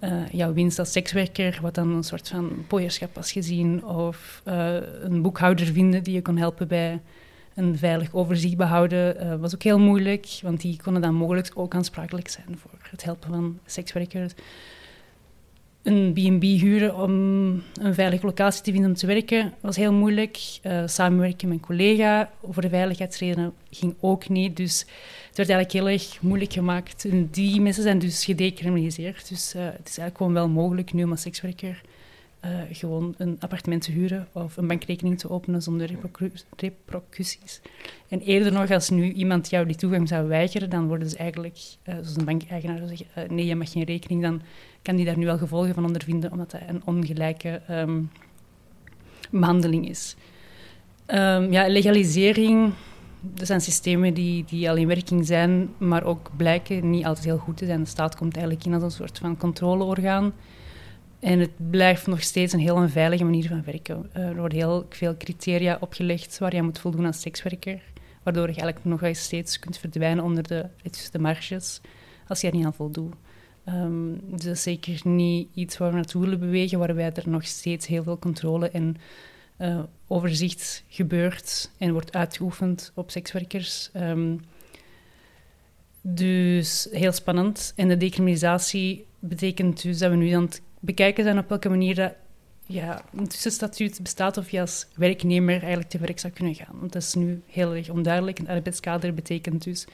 uh, 0.00 0.28
jouw 0.32 0.52
winst 0.52 0.78
als 0.78 0.92
sekswerker, 0.92 1.58
wat 1.62 1.74
dan 1.74 1.90
een 1.90 2.02
soort 2.02 2.28
van 2.28 2.64
pooierschap 2.68 3.14
was 3.14 3.32
gezien, 3.32 3.84
of 3.84 4.42
uh, 4.48 4.74
een 5.02 5.22
boekhouder 5.22 5.66
vinden 5.66 6.02
die 6.02 6.14
je 6.14 6.22
kon 6.22 6.36
helpen 6.36 6.68
bij 6.68 7.00
een 7.54 7.78
veilig 7.78 8.14
overzicht 8.14 8.56
behouden, 8.56 9.16
uh, 9.24 9.34
was 9.34 9.54
ook 9.54 9.62
heel 9.62 9.78
moeilijk, 9.78 10.38
want 10.42 10.60
die 10.60 10.80
konden 10.82 11.02
dan 11.02 11.14
mogelijk 11.14 11.50
ook 11.54 11.74
aansprakelijk 11.74 12.28
zijn 12.28 12.58
voor 12.58 12.78
het 12.90 13.04
helpen 13.04 13.28
van 13.30 13.58
sekswerkers. 13.66 14.32
Een 15.82 16.12
B&B 16.12 16.42
huren 16.42 16.96
om 16.96 17.10
een 17.80 17.94
veilige 17.94 18.26
locatie 18.26 18.62
te 18.62 18.72
vinden 18.72 18.90
om 18.90 18.96
te 18.96 19.06
werken 19.06 19.54
was 19.60 19.76
heel 19.76 19.92
moeilijk. 19.92 20.38
samenwerken 20.86 21.48
met 21.48 21.56
een 21.56 21.64
collega 21.64 22.30
over 22.40 22.62
de 22.62 22.68
veiligheidsredenen 22.68 23.52
ging 23.70 23.94
ook 24.00 24.28
niet, 24.28 24.56
dus 24.56 24.80
het 25.28 25.36
werd 25.36 25.50
eigenlijk 25.50 25.72
heel 25.72 25.88
erg 25.88 26.22
moeilijk 26.22 26.52
gemaakt. 26.52 27.04
En 27.04 27.28
die 27.30 27.60
mensen 27.60 27.82
zijn 27.82 27.98
dus 27.98 28.24
gedecriminaliseerd. 28.24 29.28
Dus 29.28 29.54
uh, 29.54 29.64
het 29.64 29.88
is 29.88 29.98
eigenlijk 29.98 30.16
gewoon 30.16 30.32
wel 30.32 30.48
mogelijk 30.48 30.92
nu 30.92 31.04
om 31.04 31.10
als 31.10 31.20
sekswerker 31.20 31.80
uh, 32.44 32.50
gewoon 32.72 33.14
een 33.18 33.36
appartement 33.40 33.82
te 33.82 33.92
huren 33.92 34.28
of 34.32 34.56
een 34.56 34.66
bankrekening 34.66 35.18
te 35.18 35.30
openen 35.30 35.62
zonder 35.62 35.90
repercussies. 36.56 37.60
En 38.08 38.20
eerder 38.20 38.52
nog, 38.52 38.70
als 38.70 38.90
nu 38.90 39.12
iemand 39.12 39.50
jou 39.50 39.66
die 39.66 39.76
toegang 39.76 40.08
zou 40.08 40.28
weigeren, 40.28 40.70
dan 40.70 40.86
worden 40.86 41.10
ze 41.10 41.16
eigenlijk, 41.16 41.56
uh, 41.56 41.94
zoals 41.94 42.16
een 42.16 42.24
bankeigenaar 42.24 42.78
zou 42.78 42.96
zeggen, 42.96 43.34
nee, 43.34 43.46
je 43.46 43.56
mag 43.56 43.70
geen 43.70 43.84
rekening, 43.84 44.22
dan 44.22 44.42
kan 44.82 44.96
die 44.96 45.04
daar 45.04 45.18
nu 45.18 45.24
wel 45.24 45.38
gevolgen 45.38 45.74
van 45.74 45.84
ondervinden, 45.84 46.32
omdat 46.32 46.50
dat 46.50 46.60
een 46.68 46.82
ongelijke 46.84 47.62
um, 47.70 48.10
behandeling 49.30 49.88
is. 49.88 50.16
Um, 51.06 51.52
ja, 51.52 51.68
legalisering 51.68 52.72
er 53.36 53.46
zijn 53.46 53.60
systemen 53.60 54.14
die, 54.14 54.44
die 54.44 54.70
al 54.70 54.76
in 54.76 54.86
werking 54.86 55.26
zijn, 55.26 55.70
maar 55.78 56.04
ook 56.04 56.30
blijken 56.36 56.90
niet 56.90 57.04
altijd 57.04 57.24
heel 57.24 57.38
goed 57.38 57.56
te 57.56 57.66
zijn. 57.66 57.82
De 57.82 57.88
staat 57.88 58.16
komt 58.16 58.34
eigenlijk 58.34 58.66
in 58.66 58.74
als 58.74 58.82
een 58.82 58.90
soort 58.90 59.18
van 59.18 59.36
controleorgaan. 59.36 60.32
En 61.22 61.38
het 61.38 61.70
blijft 61.70 62.06
nog 62.06 62.22
steeds 62.22 62.52
een 62.52 62.60
heel 62.60 62.76
een 62.76 62.90
veilige 62.90 63.24
manier 63.24 63.48
van 63.48 63.64
werken. 63.64 64.10
Er 64.12 64.36
worden 64.36 64.58
heel 64.58 64.86
veel 64.88 65.16
criteria 65.16 65.76
opgelegd 65.80 66.38
waar 66.38 66.54
je 66.54 66.62
moet 66.62 66.78
voldoen 66.78 67.06
als 67.06 67.20
sekswerker. 67.20 67.82
Waardoor 68.22 68.48
je 68.48 68.60
eigenlijk 68.60 68.84
nog 68.84 69.16
steeds 69.16 69.58
kunt 69.58 69.78
verdwijnen 69.78 70.24
onder 70.24 70.42
de, 70.42 70.66
de 71.10 71.18
marges 71.18 71.80
als 72.28 72.40
je 72.40 72.46
er 72.46 72.54
niet 72.54 72.64
aan 72.64 72.74
voldoet. 72.74 73.14
Um, 73.68 74.20
dus 74.30 74.44
dat 74.44 74.54
is 74.54 74.62
zeker 74.62 75.00
niet 75.04 75.48
iets 75.54 75.78
waar 75.78 75.90
we 75.90 75.94
naartoe 75.94 76.22
willen 76.22 76.38
bewegen, 76.38 76.78
waarbij 76.78 77.12
er 77.12 77.28
nog 77.28 77.46
steeds 77.46 77.86
heel 77.86 78.02
veel 78.02 78.18
controle 78.18 78.70
en 78.70 78.96
uh, 79.58 79.80
overzicht 80.06 80.84
gebeurt 80.88 81.70
en 81.78 81.92
wordt 81.92 82.16
uitgeoefend 82.16 82.92
op 82.94 83.10
sekswerkers. 83.10 83.90
Um, 83.96 84.40
dus 86.00 86.88
heel 86.90 87.12
spannend. 87.12 87.72
En 87.76 87.88
de 87.88 87.96
decriminalisatie 87.96 89.06
betekent 89.18 89.82
dus 89.82 89.98
dat 89.98 90.10
we 90.10 90.16
nu 90.16 90.30
aan 90.30 90.42
het 90.42 90.62
bekijken 90.82 91.24
zijn 91.24 91.38
op 91.38 91.48
welke 91.48 91.68
manier 91.68 91.94
dat, 91.94 92.12
ja, 92.66 93.02
een 93.16 93.28
tussenstatuut 93.28 94.02
bestaat 94.02 94.36
of 94.36 94.50
je 94.50 94.60
als 94.60 94.86
werknemer 94.94 95.58
eigenlijk 95.58 95.90
te 95.90 95.98
werk 95.98 96.18
zou 96.18 96.32
kunnen 96.32 96.54
gaan. 96.54 96.76
Want 96.80 96.92
dat 96.92 97.02
is 97.02 97.14
nu 97.14 97.42
heel 97.46 97.74
erg 97.74 97.88
onduidelijk. 97.90 98.38
Een 98.38 98.48
arbeidskader 98.48 99.14
betekent 99.14 99.64
dus 99.64 99.86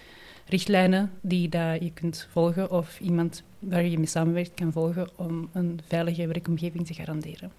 richtlijnen 0.47 1.13
die 1.21 1.49
dat 1.49 1.83
je 1.83 1.93
kunt 1.93 2.29
volgen 2.31 2.71
of 2.71 3.01
iemand 3.01 3.43
waar 3.59 3.85
je 3.85 3.97
mee 3.97 4.07
samenwerkt 4.07 4.55
kan 4.55 4.73
volgen 4.73 5.09
om 5.17 5.49
een 5.53 5.81
veilige 5.89 6.27
werkomgeving 6.27 6.87
te 6.87 6.95
garanderen. 6.95 7.53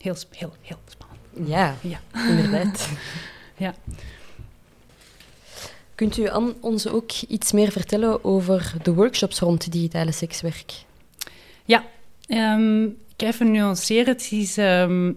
Heel, 0.00 0.14
heel, 0.30 0.52
heel 0.60 0.78
spannend. 0.86 1.48
Ja, 1.48 1.74
Ja. 1.80 2.00
inderdaad. 2.28 2.88
Ja. 3.56 3.74
Kunt 5.94 6.16
u 6.16 6.28
aan 6.28 6.54
ons 6.60 6.88
ook 6.88 7.12
iets 7.12 7.52
meer 7.52 7.70
vertellen 7.72 8.24
over 8.24 8.72
de 8.82 8.94
workshops 8.94 9.38
rond 9.38 9.72
digitale 9.72 10.12
sekswerk? 10.12 10.72
Ehm, 12.30 12.84
ik 12.84 13.22
even 13.22 13.50
nuanceren. 13.50 14.06
Het, 14.06 14.58
ehm, 14.58 15.12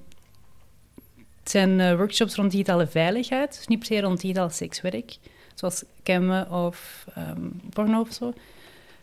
zijn 1.43 1.79
eh, 1.79 1.96
workshops 1.96 2.36
rond 2.36 2.51
digitale 2.51 2.88
veiligheid, 2.88 3.55
dus 3.55 3.67
niet 3.67 3.79
per 3.79 3.88
se 3.88 4.01
rond 4.01 4.22
digitaal 4.22 4.50
sekswerk, 4.50 5.17
zoals 5.55 5.84
cammen 6.03 6.51
of 6.51 7.05
ehm, 7.15 7.48
porno 7.70 8.00
of 8.00 8.13
zo. 8.13 8.34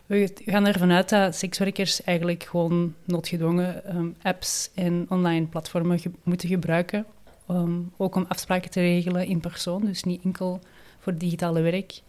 We 0.05 0.33
gaan 0.45 0.65
ervan 0.65 0.91
uit 0.91 1.09
dat 1.09 1.35
sekswerkers 1.35 2.03
eigenlijk 2.03 2.43
gewoon 2.43 2.95
noodgedwongen 3.05 4.15
apps 4.21 4.69
en 4.75 5.05
online 5.09 5.45
platformen 5.45 5.99
moeten 6.23 6.49
gebruiken, 6.49 7.05
um, 7.49 7.91
ook 7.97 8.15
om 8.15 8.25
afspraken 8.27 8.71
te 8.71 8.79
regelen 8.79 9.25
in 9.25 9.39
persoon, 9.39 9.85
dus 9.85 10.03
niet 10.03 10.23
enkel 10.23 10.59
voor 10.99 11.17
digitale 11.17 11.61
werk. 11.61 12.01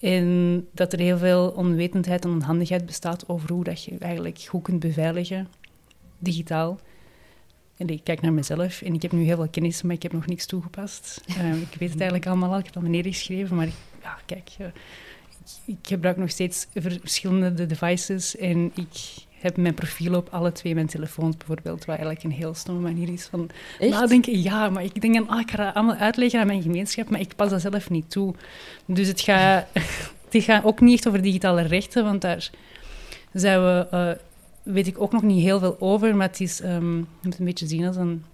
En 0.00 0.66
dat 0.72 0.92
er 0.92 0.98
heel 0.98 1.18
veel 1.18 1.48
onwetendheid 1.48 2.24
en 2.24 2.30
onhandigheid 2.30 2.86
bestaat 2.86 3.28
over 3.28 3.52
hoe 3.52 3.64
dat 3.64 3.84
je 3.84 3.98
eigenlijk 3.98 4.40
goed 4.48 4.62
kunt 4.62 4.80
beveiligen, 4.80 5.48
digitaal. 6.18 6.80
En 7.76 7.88
ik 7.88 8.04
kijk 8.04 8.20
naar 8.20 8.32
mezelf 8.32 8.82
en 8.82 8.94
ik 8.94 9.02
heb 9.02 9.12
nu 9.12 9.22
heel 9.24 9.36
veel 9.36 9.48
kennis, 9.48 9.82
maar 9.82 9.94
ik 9.94 10.02
heb 10.02 10.12
nog 10.12 10.26
niks 10.26 10.46
toegepast. 10.46 11.20
Eh, 11.38 11.60
ik 11.60 11.74
weet 11.78 11.90
het 11.90 12.00
eigenlijk 12.00 12.26
allemaal 12.26 12.52
al, 12.52 12.58
ik 12.58 12.64
heb 12.64 12.74
het 12.74 12.82
al 12.82 12.90
neergeschreven, 12.90 13.56
maar 13.56 13.66
ik, 13.66 13.72
ja, 14.02 14.18
kijk, 14.26 14.50
eh, 14.58 14.66
ik, 14.66 14.72
ik 15.64 15.78
gebruik 15.82 16.16
nog 16.16 16.30
steeds 16.30 16.66
ver- 16.74 16.98
verschillende 17.00 17.66
devices 17.66 18.36
en 18.36 18.70
ik 18.74 19.24
heb 19.40 19.56
mijn 19.56 19.74
profiel 19.74 20.14
op 20.14 20.28
alle 20.30 20.52
twee 20.52 20.74
mijn 20.74 20.86
telefoons 20.86 21.36
bijvoorbeeld, 21.36 21.78
wat 21.78 21.96
eigenlijk 21.96 22.22
een 22.24 22.30
heel 22.30 22.54
stomme 22.54 22.80
manier 22.80 23.12
is 23.12 23.26
van 23.26 23.50
Echt? 23.78 23.90
nadenken. 23.90 24.42
Ja, 24.42 24.68
maar 24.68 24.84
ik 24.84 25.00
denk 25.00 25.30
ah, 25.30 25.40
ik 25.40 25.50
ga 25.50 25.64
dat 25.64 25.74
allemaal 25.74 25.96
uitleggen 25.96 26.40
aan 26.40 26.46
mijn 26.46 26.62
gemeenschap, 26.62 27.10
maar 27.10 27.20
ik 27.20 27.36
pas 27.36 27.50
dat 27.50 27.60
zelf 27.60 27.90
niet 27.90 28.10
toe. 28.10 28.34
Dus 28.84 29.08
het 29.08 29.20
gaat, 29.20 29.66
het 30.30 30.44
gaat 30.44 30.64
ook 30.64 30.80
niet 30.80 30.96
echt 30.96 31.08
over 31.08 31.22
digitale 31.22 31.62
rechten, 31.62 32.04
want 32.04 32.20
daar 32.20 32.50
zijn 33.32 33.60
we, 33.60 33.86
eh, 33.90 34.10
weet 34.62 34.86
ik 34.86 35.00
ook 35.00 35.12
nog 35.12 35.22
niet 35.22 35.42
heel 35.42 35.58
veel 35.58 35.76
over, 35.80 36.16
maar 36.16 36.26
het 36.26 36.40
is, 36.40 36.60
ehm, 36.60 36.96
je 36.96 37.04
moet 37.22 37.32
het 37.32 37.38
een 37.38 37.44
beetje 37.44 37.66
zien 37.66 37.86
als 37.86 37.96
een, 37.96 38.24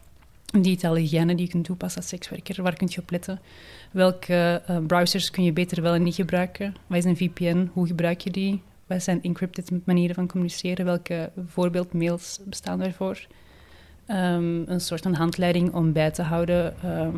een 0.51 0.63
digitale 0.63 0.99
hygiëne 0.99 1.35
die 1.35 1.45
je 1.45 1.51
kunt 1.51 1.65
toepassen 1.65 2.01
als 2.01 2.11
sekswerker. 2.11 2.63
Waar 2.63 2.77
kun 2.77 2.89
je 2.91 3.01
op 3.01 3.11
letten? 3.11 3.41
Welke 3.91 4.63
eh, 4.67 4.77
browsers 4.87 5.31
kun 5.31 5.45
je 5.45 5.53
beter 5.53 5.83
wel 5.83 5.95
en 5.95 6.03
niet 6.03 6.15
gebruiken? 6.15 6.75
Wat 6.87 6.99
is 6.99 7.05
een 7.05 7.17
VPN? 7.17 7.69
Hoe 7.73 7.87
gebruik 7.87 8.21
je 8.21 8.31
die? 8.31 8.63
Wat 8.87 9.03
zijn 9.03 9.23
encrypted 9.23 9.71
manieren 9.85 10.15
van 10.15 10.29
communiceren? 10.29 10.85
Welke 10.85 11.31
voorbeeldmails 11.47 12.41
bestaan 12.45 12.79
daarvoor? 12.79 13.27
Ehm, 14.07 14.71
een 14.71 14.81
soort 14.81 15.03
van 15.03 15.15
handleiding 15.15 15.75
om 15.75 15.93
bij 15.93 16.11
te 16.11 16.23
houden 16.23 16.83
ehm, 16.83 17.17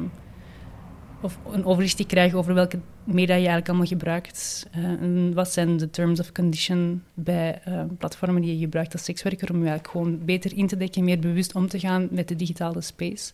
of 1.21 1.39
een 1.53 1.65
overzicht 1.65 1.97
te 1.97 2.07
krijgen 2.07 2.39
over 2.39 2.55
welke 2.55 2.79
media 3.05 3.35
je 3.35 3.41
eigenlijk 3.41 3.69
allemaal 3.69 3.87
gebruikt. 3.87 4.69
Eh, 4.71 4.85
en 4.85 5.35
wat 5.35 5.53
zijn 5.53 5.77
de 5.77 5.91
terms 5.91 6.21
of 6.21 6.33
condition 6.33 7.03
bij 7.15 7.61
eh, 7.65 7.83
platformen 7.99 8.43
die 8.43 8.55
je 8.55 8.65
gebruikt 8.65 8.93
als 8.93 9.05
sekswerker 9.05 9.51
om 9.51 9.63
je 9.63 9.69
eigenlijk 9.69 9.91
gewoon 9.91 10.25
beter 10.25 10.57
in 10.57 10.67
te 10.67 10.77
dekken, 10.77 11.05
meer 11.05 11.19
bewust 11.19 11.55
om 11.55 11.69
te 11.69 11.79
gaan 11.79 12.09
met 12.11 12.29
de 12.29 12.37
digitale 12.37 12.81
space, 12.81 13.33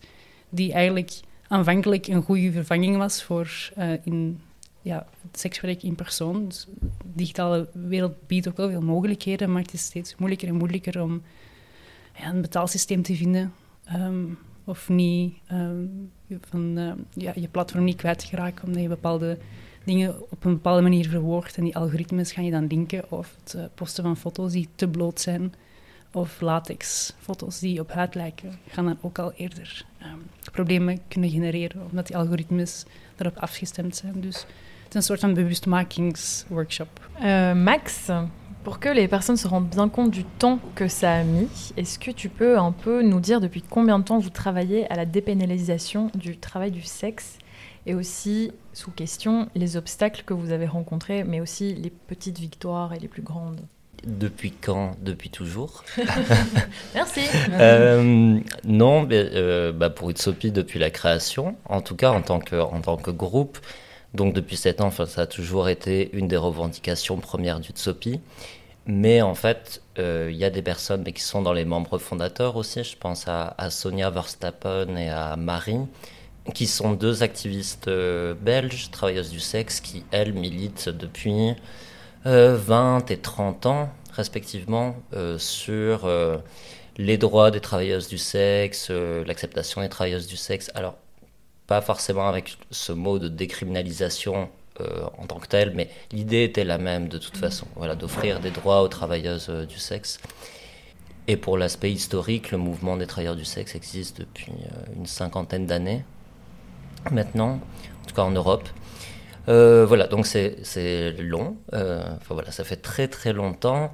die 0.48 0.72
eigenlijk 0.72 1.20
aanvankelijk 1.48 2.06
een 2.06 2.22
goede 2.22 2.52
vervanging 2.52 2.96
was 2.96 3.22
voor 3.22 3.70
eh, 3.74 3.92
in, 4.04 4.40
ja, 4.84 5.06
het 5.30 5.38
sekswerk 5.38 5.82
in 5.82 5.94
persoon. 5.94 6.48
Dus 6.48 6.66
de 6.80 6.86
digitale 7.14 7.68
wereld 7.72 8.26
biedt 8.26 8.48
ook 8.48 8.56
wel 8.56 8.68
veel 8.68 8.82
mogelijkheden, 8.82 9.52
maar 9.52 9.62
het 9.62 9.72
is 9.72 9.84
steeds 9.84 10.16
moeilijker 10.16 10.48
en 10.48 10.54
moeilijker 10.54 11.02
om 11.02 11.22
ja, 12.18 12.28
een 12.28 12.40
betaalsysteem 12.40 13.02
te 13.02 13.14
vinden. 13.14 13.52
ehm, 13.84 14.24
of 14.64 14.88
niet 14.88 15.34
ehm, 15.46 15.86
van, 16.40 16.78
ehm, 16.78 16.98
ja, 17.12 17.32
je 17.34 17.48
platform 17.48 17.84
niet 17.84 17.96
kwijt 17.96 18.18
te 18.18 18.26
geraken, 18.26 18.66
omdat 18.66 18.82
je 18.82 18.88
bepaalde 18.88 19.38
dingen 19.84 20.20
op 20.30 20.44
een 20.44 20.52
bepaalde 20.52 20.82
manier 20.82 21.08
verwoordt. 21.08 21.56
En 21.56 21.64
die 21.64 21.76
algoritmes 21.76 22.32
gaan 22.32 22.44
je 22.44 22.50
dan 22.50 22.66
linken. 22.66 23.10
Of 23.10 23.36
het 23.40 23.54
eh, 23.54 23.64
posten 23.74 24.04
van 24.04 24.16
foto's 24.16 24.52
die 24.52 24.68
te 24.74 24.88
bloot 24.88 25.20
zijn. 25.20 25.54
Of 26.12 26.40
latexfoto's 26.40 27.58
die 27.58 27.80
op 27.80 27.92
huid 27.92 28.14
lijken, 28.14 28.58
gaan 28.68 28.84
dan 28.84 28.98
ook 29.00 29.18
al 29.18 29.32
eerder 29.32 29.84
problemen 30.52 30.98
kunnen 31.08 31.30
genereren, 31.30 31.86
omdat 31.90 32.06
die 32.06 32.16
algoritmes 32.16 32.84
daarop 33.16 33.38
afgestemd 33.38 33.96
zijn. 33.96 34.20
Dus 34.20 34.46
een 34.94 35.02
soort 35.02 35.20
van 35.20 35.34
bewustmakingsworkshop. 35.34 36.88
Euh, 37.22 37.54
Max, 37.54 38.10
pour 38.62 38.78
que 38.78 38.88
les 38.88 39.08
personnes 39.08 39.36
se 39.36 39.48
rendent 39.48 39.68
bien 39.68 39.88
compte 39.88 40.10
du 40.10 40.24
temps 40.24 40.58
que 40.74 40.88
ça 40.88 41.12
a 41.12 41.22
mis, 41.22 41.48
est-ce 41.76 41.98
que 41.98 42.10
tu 42.10 42.28
peux 42.28 42.58
un 42.58 42.72
peu 42.72 43.02
nous 43.02 43.20
dire 43.20 43.40
depuis 43.40 43.62
combien 43.62 43.98
de 43.98 44.04
temps 44.04 44.18
vous 44.18 44.30
travaillez 44.30 44.90
à 44.90 44.96
la 44.96 45.04
dépénalisation 45.04 46.10
du 46.14 46.38
travail 46.38 46.70
du 46.70 46.82
sexe 46.82 47.38
et 47.86 47.94
aussi, 47.94 48.50
sous 48.72 48.90
question, 48.90 49.48
les 49.54 49.76
obstacles 49.76 50.22
que 50.24 50.32
vous 50.32 50.52
avez 50.52 50.66
rencontrés, 50.66 51.22
mais 51.24 51.40
aussi 51.40 51.74
les 51.74 51.90
petites 51.90 52.38
victoires 52.38 52.94
et 52.94 52.98
les 52.98 53.08
plus 53.08 53.22
grandes? 53.22 53.60
Depuis 54.06 54.52
quand? 54.52 54.96
Depuis 55.02 55.30
toujours? 55.30 55.84
Merci 56.94 57.20
Euh, 57.52 58.38
non, 58.64 59.02
mais, 59.02 59.28
euh, 59.32 59.72
bah, 59.72 59.90
pour 59.90 60.10
Utsopi 60.10 60.50
depuis 60.50 60.78
la 60.78 60.90
création, 60.90 61.56
en 61.66 61.80
tout 61.80 61.96
cas 61.96 62.10
en 62.10 62.22
tant 62.22 62.38
que, 62.38 62.56
en 62.56 62.80
tant 62.80 62.96
que 62.96 63.10
groupe. 63.10 63.58
Donc 64.14 64.32
depuis 64.32 64.56
7 64.56 64.80
ans, 64.80 64.90
ça 64.90 65.22
a 65.22 65.26
toujours 65.26 65.68
été 65.68 66.10
une 66.16 66.28
des 66.28 66.36
revendications 66.36 67.18
premières 67.18 67.60
d'Utsopi. 67.60 68.20
Mais 68.86 69.22
en 69.22 69.34
fait, 69.34 69.82
euh, 69.98 70.28
il 70.30 70.36
y 70.36 70.44
a 70.44 70.50
des 70.50 70.62
personnes 70.62 71.02
mais 71.04 71.12
qui 71.12 71.22
sont 71.22 71.42
dans 71.42 71.52
les 71.52 71.64
membres 71.64 71.98
fondateurs 71.98 72.56
aussi. 72.56 72.84
Je 72.84 72.96
pense 72.96 73.24
à, 73.26 73.54
Sonia 73.70 74.10
Verstappen 74.10 74.96
et 74.96 75.08
à 75.08 75.36
Marie, 75.36 75.80
qui 76.52 76.66
sont 76.66 76.92
deux 76.92 77.22
activistes 77.22 77.88
euh, 77.88 78.34
belges, 78.34 78.90
travailleuses 78.90 79.30
du 79.30 79.40
sexe, 79.40 79.80
qui, 79.80 80.04
elles, 80.10 80.34
militent 80.34 80.90
depuis 80.90 81.54
euh, 82.26 82.56
20 82.56 83.10
et 83.10 83.16
30 83.16 83.66
ans, 83.66 83.88
respectivement, 84.12 84.96
euh, 85.14 85.38
sur 85.38 86.08
les 86.96 87.18
droits 87.18 87.50
des 87.50 87.60
travailleuses 87.60 88.08
du 88.08 88.18
sexe, 88.18 88.90
l'acceptation 88.90 89.80
des 89.80 89.88
travailleuses 89.88 90.26
du 90.26 90.36
sexe. 90.36 90.70
Alors, 90.74 90.96
pas 91.66 91.80
forcément 91.80 92.28
avec 92.28 92.58
ce 92.70 92.92
mot 92.92 93.18
de 93.18 93.28
décriminalisation 93.28 94.50
euh, 94.80 95.04
en 95.18 95.26
tant 95.26 95.38
que 95.38 95.46
tel, 95.46 95.72
mais 95.74 95.88
l'idée 96.10 96.42
était 96.42 96.64
la 96.64 96.78
même 96.78 97.08
de 97.08 97.18
toute 97.18 97.36
façon, 97.36 97.66
voilà, 97.76 97.94
d'offrir 97.94 98.40
des 98.40 98.50
droits 98.50 98.82
aux 98.82 98.88
travailleuses 98.88 99.46
euh, 99.48 99.66
du 99.66 99.78
sexe. 99.78 100.18
Et 101.28 101.36
pour 101.36 101.56
l'aspect 101.56 101.92
historique, 101.92 102.50
le 102.50 102.58
mouvement 102.58 102.96
des 102.96 103.06
travailleurs 103.06 103.36
du 103.36 103.44
sexe 103.44 103.76
existe 103.76 104.18
depuis 104.18 104.50
euh, 104.52 104.96
une 104.96 105.06
cinquantaine 105.06 105.66
d'années 105.66 106.04
maintenant, 107.12 107.60
en 108.02 108.06
tout 108.08 108.14
cas 108.14 108.22
en 108.22 108.32
Europe. 108.32 108.68
Voilà, 109.46 110.06
donc 110.06 110.26
c'est 110.26 111.12
long. 111.18 111.56
Enfin 111.72 112.34
voilà, 112.34 112.50
ça 112.50 112.64
fait 112.64 112.76
très 112.76 113.08
très 113.08 113.32
longtemps. 113.34 113.92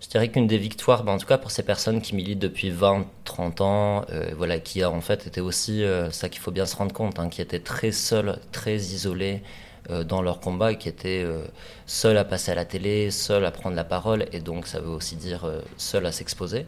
Je 0.00 0.08
dirais 0.08 0.30
qu'une 0.30 0.46
des 0.46 0.56
victoires, 0.56 1.04
ben, 1.04 1.12
en 1.12 1.18
tout 1.18 1.26
cas 1.26 1.36
pour 1.36 1.50
ces 1.50 1.62
personnes 1.62 2.00
qui 2.00 2.14
militent 2.14 2.38
depuis 2.38 2.70
20, 2.70 3.06
30 3.24 3.60
ans, 3.60 4.06
euh, 4.10 4.32
voilà, 4.34 4.58
qui 4.58 4.82
a 4.82 4.90
en 4.90 5.02
fait 5.02 5.26
été 5.26 5.42
aussi, 5.42 5.84
euh, 5.84 6.10
ça 6.10 6.30
qu'il 6.30 6.40
faut 6.40 6.50
bien 6.50 6.64
se 6.64 6.74
rendre 6.74 6.94
compte, 6.94 7.18
hein, 7.18 7.28
qui 7.28 7.42
étaient 7.42 7.60
très 7.60 7.92
seuls, 7.92 8.38
très 8.50 8.76
isolés 8.76 9.42
euh, 9.90 10.02
dans 10.02 10.22
leur 10.22 10.40
combat, 10.40 10.74
qui 10.74 10.88
étaient 10.88 11.22
euh, 11.22 11.44
seuls 11.84 12.16
à 12.16 12.24
passer 12.24 12.50
à 12.50 12.54
la 12.54 12.64
télé, 12.64 13.10
seuls 13.10 13.44
à 13.44 13.50
prendre 13.50 13.76
la 13.76 13.84
parole, 13.84 14.24
et 14.32 14.40
donc 14.40 14.66
ça 14.66 14.80
veut 14.80 14.88
aussi 14.88 15.16
dire 15.16 15.46
seuls 15.76 16.06
à 16.06 16.12
s'exposer. 16.12 16.66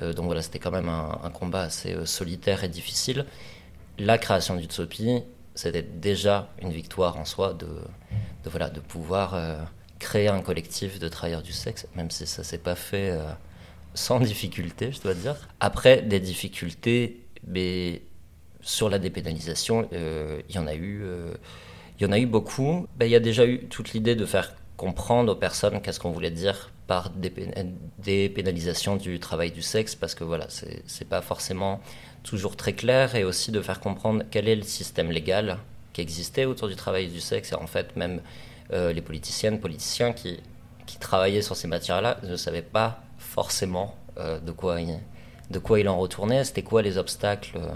Donc 0.00 0.26
voilà, 0.26 0.42
c'était 0.42 0.58
quand 0.58 0.72
même 0.72 0.90
un, 0.90 1.30
combat 1.30 1.62
assez 1.62 1.96
solitaire 2.04 2.64
et 2.64 2.68
difficile. 2.68 3.24
La 3.98 4.18
création 4.18 4.56
d'Utopie, 4.56 5.22
c'était 5.54 5.82
déjà 5.82 6.50
une 6.60 6.70
victoire 6.70 7.16
en 7.16 7.24
soi 7.24 7.54
de, 7.54 7.64
de, 7.64 8.50
voilà, 8.50 8.68
de 8.68 8.80
pouvoir 8.80 9.34
créer 10.06 10.28
un 10.28 10.42
collectif 10.48 10.90
de 11.04 11.08
travailleurs 11.08 11.42
du 11.42 11.52
sexe, 11.64 11.82
même 11.96 12.10
si 12.10 12.26
ça 12.26 12.42
s'est 12.48 12.64
pas 12.70 12.76
fait 12.76 13.10
euh, 13.10 13.24
sans 13.94 14.20
difficulté, 14.20 14.92
je 14.92 15.00
dois 15.00 15.14
dire. 15.14 15.36
Après, 15.58 16.02
des 16.02 16.20
difficultés, 16.20 17.00
mais 17.54 18.02
sur 18.60 18.88
la 18.88 18.98
dépénalisation, 18.98 19.88
euh, 19.92 20.40
il 20.48 20.54
y 20.54 20.58
en 20.58 20.68
a 20.68 20.74
eu, 20.74 21.02
euh, 21.02 21.34
il 21.98 22.04
y 22.04 22.06
en 22.06 22.12
a 22.12 22.18
eu 22.18 22.26
beaucoup. 22.26 22.86
Ben, 22.96 23.06
il 23.06 23.12
y 23.12 23.20
a 23.22 23.24
déjà 23.30 23.44
eu 23.46 23.66
toute 23.74 23.88
l'idée 23.94 24.14
de 24.14 24.26
faire 24.26 24.54
comprendre 24.76 25.32
aux 25.32 25.40
personnes 25.48 25.80
qu'est-ce 25.82 26.00
qu'on 26.00 26.12
voulait 26.12 26.36
dire 26.44 26.70
par 26.86 27.10
dépé- 27.10 27.50
dépénalisation 27.98 28.96
du 28.96 29.18
travail 29.18 29.50
du 29.50 29.62
sexe, 29.62 29.96
parce 29.96 30.14
que 30.14 30.24
voilà, 30.32 30.46
c'est 30.94 31.08
pas 31.08 31.22
forcément 31.22 31.80
toujours 32.22 32.54
très 32.56 32.74
clair, 32.74 33.16
et 33.16 33.24
aussi 33.24 33.50
de 33.50 33.60
faire 33.60 33.80
comprendre 33.80 34.22
quel 34.30 34.46
est 34.46 34.56
le 34.64 34.68
système 34.78 35.10
légal 35.10 35.58
qui 35.92 36.00
existait 36.00 36.44
autour 36.44 36.68
du 36.68 36.76
travail 36.76 37.08
du 37.08 37.20
sexe, 37.20 37.50
et 37.52 37.56
en 37.56 37.66
fait 37.66 37.96
même 37.96 38.20
euh, 38.72 38.92
les 38.92 39.02
politiciennes, 39.02 39.60
politiciens 39.60 40.12
qui, 40.12 40.40
travaillaient 41.00 41.42
sur 41.42 41.56
ces 41.56 41.68
matières-là 41.68 42.18
ne 42.22 42.36
savaient 42.36 42.62
pas 42.62 43.02
forcément 43.18 43.94
euh, 44.18 44.40
de, 44.40 44.50
quoi 44.50 44.80
il, 44.80 44.98
de 45.50 45.58
quoi 45.58 45.78
il 45.78 45.88
en 45.88 45.98
retournait, 45.98 46.42
c'était 46.42 46.62
quoi 46.62 46.80
les 46.80 46.96
obstacles 46.96 47.58
euh, 47.58 47.68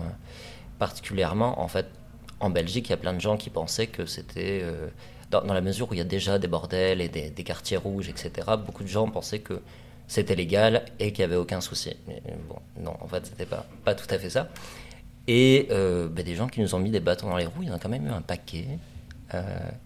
particulièrement. 0.79 1.61
En 1.61 1.69
fait, 1.69 1.87
en 2.41 2.49
Belgique, 2.49 2.89
il 2.89 2.91
y 2.91 2.95
a 2.95 2.97
plein 2.97 3.13
de 3.13 3.21
gens 3.21 3.37
qui 3.37 3.51
pensaient 3.51 3.89
que 3.89 4.07
c'était 4.07 4.65
dans, 5.31 5.43
la 5.43 5.61
mesure 5.61 5.91
où 5.91 5.95
il 5.95 5.99
y 5.99 6.01
a 6.01 6.05
déjà 6.05 6.39
des 6.39 6.49
bordels 6.49 7.03
et 7.03 7.09
des, 7.09 7.45
quartiers 7.45 7.77
rouges, 7.77 8.09
etc. 8.09 8.49
Beaucoup 8.65 8.83
de 8.83 8.89
gens 8.89 9.07
pensaient 9.09 9.41
que 9.41 9.61
c'était 10.09 10.35
légal 10.35 10.87
et 10.99 11.13
qu'il 11.13 11.23
n'y 11.27 11.31
avait 11.31 11.41
aucun 11.41 11.61
souci. 11.61 11.95
Mais 12.09 12.23
bon, 12.49 12.57
non, 12.81 12.97
en 13.01 13.07
fait, 13.07 13.27
c'était 13.27 13.45
pas, 13.45 13.67
pas 13.85 13.95
tout 13.95 14.07
à 14.09 14.19
fait 14.19 14.31
ça. 14.31 14.49
Et 15.27 15.67
ben, 15.69 16.25
des 16.25 16.35
gens 16.35 16.49
qui 16.49 16.61
nous 16.61 16.75
ont 16.75 16.79
mis 16.79 16.91
des 16.91 17.01
bâtons 17.01 17.29
dans 17.29 17.37
les 17.37 17.47
roues, 17.47 17.63
il 17.63 17.69
y 17.69 17.71
en 17.71 17.75
a 17.75 17.79
quand 17.79 17.91
même 17.91 18.07
eu 18.07 18.11
un 18.11 18.23
paquet. 18.23 18.67
Euh, 19.35 19.43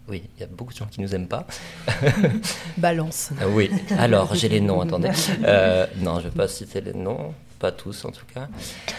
oui, 0.07 0.23
il 0.35 0.41
y 0.41 0.43
a 0.43 0.47
beaucoup 0.47 0.73
de 0.73 0.77
gens 0.77 0.87
qui 0.87 1.01
nous 1.01 1.13
aiment 1.13 1.27
pas. 1.27 1.45
Balance. 2.77 3.29
Euh, 3.41 3.49
oui, 3.51 3.69
alors 3.97 4.33
j'ai 4.33 4.49
les 4.49 4.61
noms, 4.61 4.81
attendez. 4.81 5.09
Euh, 5.43 5.85
non, 5.97 6.19
je 6.19 6.25
ne 6.25 6.31
vais 6.31 6.37
pas 6.37 6.47
citer 6.47 6.81
les 6.81 6.93
noms, 6.93 7.33
pas 7.59 7.71
tous 7.71 8.05
en 8.05 8.11
tout 8.11 8.25
cas. 8.33 8.47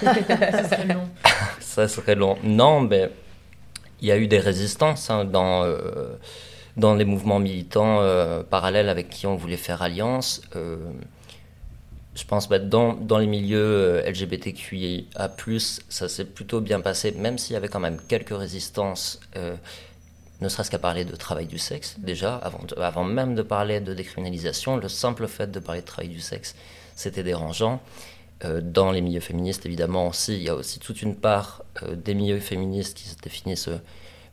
Ça 0.01 0.69
serait 0.69 0.87
long. 0.87 1.09
Ça 1.61 1.89
serait 1.89 2.15
long. 2.15 2.37
Non, 2.45 2.81
mais 2.81 3.11
il 4.01 4.09
y 4.09 4.13
a 4.13 4.17
eu 4.17 4.29
des 4.29 4.39
résistances 4.39 5.11
hein, 5.11 5.25
dans, 5.25 5.67
dans 6.77 6.95
les 6.95 7.05
mouvements 7.05 7.39
militants 7.39 8.01
parallèles 8.49 8.89
avec 8.89 9.09
qui 9.09 9.27
on 9.27 9.37
voulait 9.37 9.57
faire 9.57 9.83
alliance. 9.83 10.43
je 10.55 12.25
pense 12.29 12.47
que 12.47 12.51
bah, 12.51 12.59
dans, 12.59 12.93
dans 12.93 13.19
les 13.19 13.27
milieux 13.27 14.03
LGBTQIA, 14.07 15.05
ça 15.89 16.09
s'est 16.09 16.27
plutôt 16.27 16.61
bien 16.61 16.81
passé, 16.81 17.13
même 17.13 17.39
s'il 17.39 17.55
y 17.55 17.57
avait 17.57 17.69
quand 17.69 17.81
même 17.81 17.99
quelques 18.09 18.37
résistances 18.37 19.21
ne 20.41 20.49
serait-ce 20.49 20.71
qu'à 20.71 20.79
parler 20.79 21.05
de 21.05 21.17
travail 21.17 21.47
du 21.47 21.59
sexe, 21.59 21.97
déjà, 21.99 22.37
avant, 22.77 23.05
même 23.05 23.35
de 23.35 23.43
parler 23.43 23.81
de 23.81 23.95
décriminalisation, 23.95 24.77
le 24.77 24.89
simple 24.89 25.27
fait 25.29 25.51
de 25.51 25.61
parler 25.61 25.81
de 25.81 25.87
travail 25.87 26.09
du 26.09 26.21
sexe, 26.21 26.55
c'était 26.95 27.23
dérangeant. 27.23 27.81
Euh, 28.45 28.61
dans 28.63 28.93
les 28.93 29.01
milieux 29.01 29.21
féministes, 29.21 29.65
évidemment, 29.65 30.09
aussi, 30.09 30.37
il 30.37 30.43
y 30.43 30.51
a 30.51 30.55
aussi 30.55 30.79
toute 30.79 31.01
une 31.01 31.17
part 31.17 31.65
euh, 31.83 31.97
des 31.97 32.15
milieux 32.15 32.39
féministes 32.39 32.99
qui 32.99 33.09
se 33.09 33.17
définissent 33.17 33.69
euh, 33.69 33.81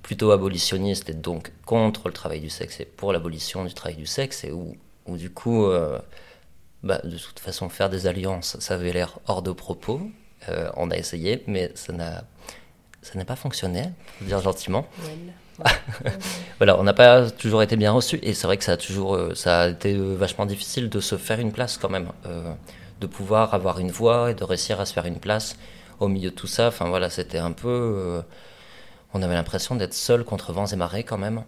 plutôt 0.01 0.31
abolitionnistes 0.31 1.09
et 1.09 1.13
donc 1.13 1.53
contre 1.65 2.09
le 2.09 2.13
travail 2.13 2.41
du 2.41 2.49
sexe 2.49 2.81
et 2.81 2.85
pour 2.85 3.13
l'abolition 3.13 3.63
du 3.63 3.73
travail 3.73 3.95
du 3.95 4.05
sexe, 4.05 4.43
et 4.43 4.51
où, 4.51 4.75
du 5.07 5.29
coup, 5.29 5.65
bah, 6.83 6.99
de 7.05 7.17
toute 7.17 7.39
façon, 7.39 7.69
faire 7.69 7.89
des 7.89 8.05
alliances, 8.05 8.57
ça 8.59 8.73
avait 8.73 8.91
l'air 8.91 9.19
hors 9.27 9.41
de 9.41 9.53
propos. 9.53 10.01
on 10.75 10.91
a 10.91 10.97
essayé, 10.97 11.41
mais 11.47 11.71
ça 11.75 11.93
n'a 11.93 12.25
ça 13.01 13.17
n'a 13.17 13.25
pas 13.25 13.35
fonctionné, 13.35 13.83
pour 14.17 14.27
dire 14.27 14.41
gentiment. 14.41 14.85
Voilà, 16.57 16.79
on 16.79 16.83
n'a 16.83 16.93
pas 16.93 17.29
toujours 17.29 17.61
été 17.61 17.75
bien 17.75 17.91
reçu 17.91 18.19
et 18.21 18.33
c'est 18.33 18.47
vrai 18.47 18.57
que 18.57 18.63
ça 18.63 18.73
a 18.73 18.77
toujours, 18.77 19.15
euh, 19.15 19.35
ça 19.35 19.61
a 19.61 19.69
été 19.69 19.93
euh, 19.93 20.15
vachement 20.15 20.45
difficile 20.45 20.89
de 20.89 20.99
se 20.99 21.17
faire 21.17 21.39
une 21.39 21.51
place 21.51 21.77
quand 21.77 21.89
même, 21.89 22.09
euh, 22.25 22.53
de 23.01 23.07
pouvoir 23.07 23.53
avoir 23.53 23.79
une 23.79 23.91
voix 23.91 24.31
et 24.31 24.33
de 24.33 24.43
réussir 24.43 24.79
à 24.79 24.85
se 24.85 24.93
faire 24.93 25.05
une 25.05 25.19
place 25.19 25.55
au 25.99 26.07
milieu 26.07 26.31
de 26.31 26.35
tout 26.35 26.47
ça. 26.47 26.67
Enfin 26.67 26.89
voilà, 26.89 27.09
c'était 27.09 27.37
un 27.37 27.51
peu, 27.51 28.23
on 29.13 29.21
avait 29.21 29.35
l'impression 29.35 29.75
d'être 29.75 29.93
seul 29.93 30.23
contre 30.23 30.53
vents 30.53 30.65
et 30.65 30.75
marées 30.75 31.03
quand 31.03 31.17
même. 31.17 31.43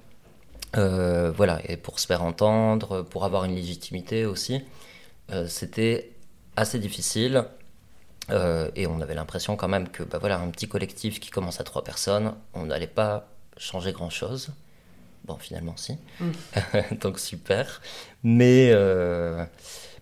voilà, 0.73 1.59
et 1.65 1.77
pour 1.77 1.99
se 1.99 2.07
faire 2.07 2.23
entendre, 2.23 3.01
pour 3.03 3.25
avoir 3.25 3.45
une 3.45 3.55
légitimité 3.55 4.25
aussi, 4.25 4.61
c'était 5.47 6.11
assez 6.55 6.79
difficile. 6.79 7.45
et 8.29 8.87
on 8.87 9.01
avait 9.01 9.15
l'impression 9.15 9.55
quand 9.55 9.67
même 9.67 9.89
que 9.89 10.03
bah 10.03 10.19
voilà, 10.19 10.39
un 10.39 10.49
petit 10.49 10.67
collectif 10.67 11.19
qui 11.19 11.31
commence 11.31 11.59
à 11.59 11.63
trois 11.63 11.83
personnes, 11.83 12.33
on 12.53 12.65
n'allait 12.67 12.87
pas 12.87 13.27
changer 13.57 13.91
grand-chose. 13.91 14.49
Bon, 15.25 15.37
finalement, 15.37 15.75
si. 15.77 15.97
Mm. 16.19 16.31
Donc, 17.01 17.19
super. 17.19 17.81
Mais, 18.23 18.71
euh, 18.73 19.45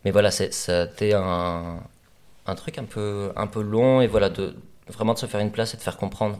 mais 0.03 0.11
voilà, 0.11 0.31
c'était 0.31 1.13
un, 1.13 1.81
un 2.45 2.55
truc 2.55 2.77
un 2.77 2.83
peu, 2.83 3.31
un 3.35 3.47
peu 3.47 3.61
long. 3.61 4.01
Et 4.01 4.07
voilà, 4.07 4.29
de, 4.29 4.55
vraiment 4.87 5.13
de 5.13 5.19
se 5.19 5.25
faire 5.25 5.39
une 5.39 5.51
place 5.51 5.73
et 5.73 5.77
de 5.77 5.81
faire 5.81 5.97
comprendre 5.97 6.39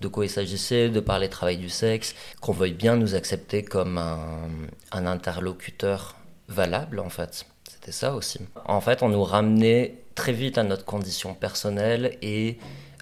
de 0.00 0.08
quoi 0.08 0.24
il 0.24 0.30
s'agissait, 0.30 0.88
de 0.88 1.00
parler 1.00 1.28
travail 1.28 1.56
du 1.56 1.68
sexe, 1.68 2.14
qu'on 2.40 2.52
veuille 2.52 2.72
bien 2.72 2.96
nous 2.96 3.14
accepter 3.14 3.62
comme 3.62 3.98
un, 3.98 4.48
un 4.92 5.06
interlocuteur 5.06 6.16
valable, 6.48 6.98
en 6.98 7.08
fait. 7.08 7.46
C'était 7.70 7.92
ça 7.92 8.14
aussi. 8.14 8.40
En 8.66 8.80
fait, 8.80 9.02
on 9.02 9.08
nous 9.08 9.22
ramenait 9.22 10.02
très 10.14 10.32
vite 10.32 10.58
à 10.58 10.62
notre 10.62 10.84
condition 10.84 11.34
personnelle 11.34 12.18
et 12.22 12.58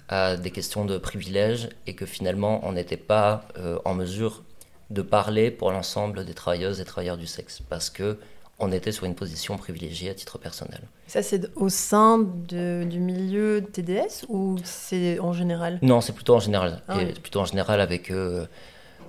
à 0.09 0.35
des 0.35 0.51
questions 0.51 0.85
de 0.85 0.97
privilèges 0.97 1.69
et 1.87 1.95
que 1.95 2.05
finalement 2.05 2.61
on 2.63 2.73
n'était 2.73 2.97
pas 2.97 3.47
euh, 3.57 3.79
en 3.85 3.93
mesure 3.93 4.43
de 4.89 5.01
parler 5.01 5.49
pour 5.51 5.71
l'ensemble 5.71 6.25
des 6.25 6.33
travailleuses 6.33 6.79
et 6.79 6.85
travailleurs 6.85 7.17
du 7.17 7.27
sexe 7.27 7.61
parce 7.69 7.89
que 7.89 8.17
on 8.59 8.71
était 8.71 8.91
sur 8.91 9.05
une 9.05 9.15
position 9.15 9.57
privilégiée 9.57 10.09
à 10.11 10.13
titre 10.13 10.37
personnel. 10.37 10.81
Ça, 11.07 11.23
c'est 11.23 11.49
au 11.55 11.69
sein 11.69 12.19
de, 12.19 12.85
du 12.89 12.99
milieu 12.99 13.63
TDS 13.73 14.25
ou 14.29 14.57
c'est 14.63 15.19
en 15.19 15.33
général? 15.33 15.79
Non, 15.81 16.01
c'est 16.01 16.13
plutôt 16.13 16.35
en 16.35 16.39
général. 16.39 16.81
Ah 16.87 17.01
et 17.01 17.07
plutôt 17.13 17.41
en 17.41 17.45
général 17.45 17.81
avec, 17.81 18.11
euh, 18.11 18.45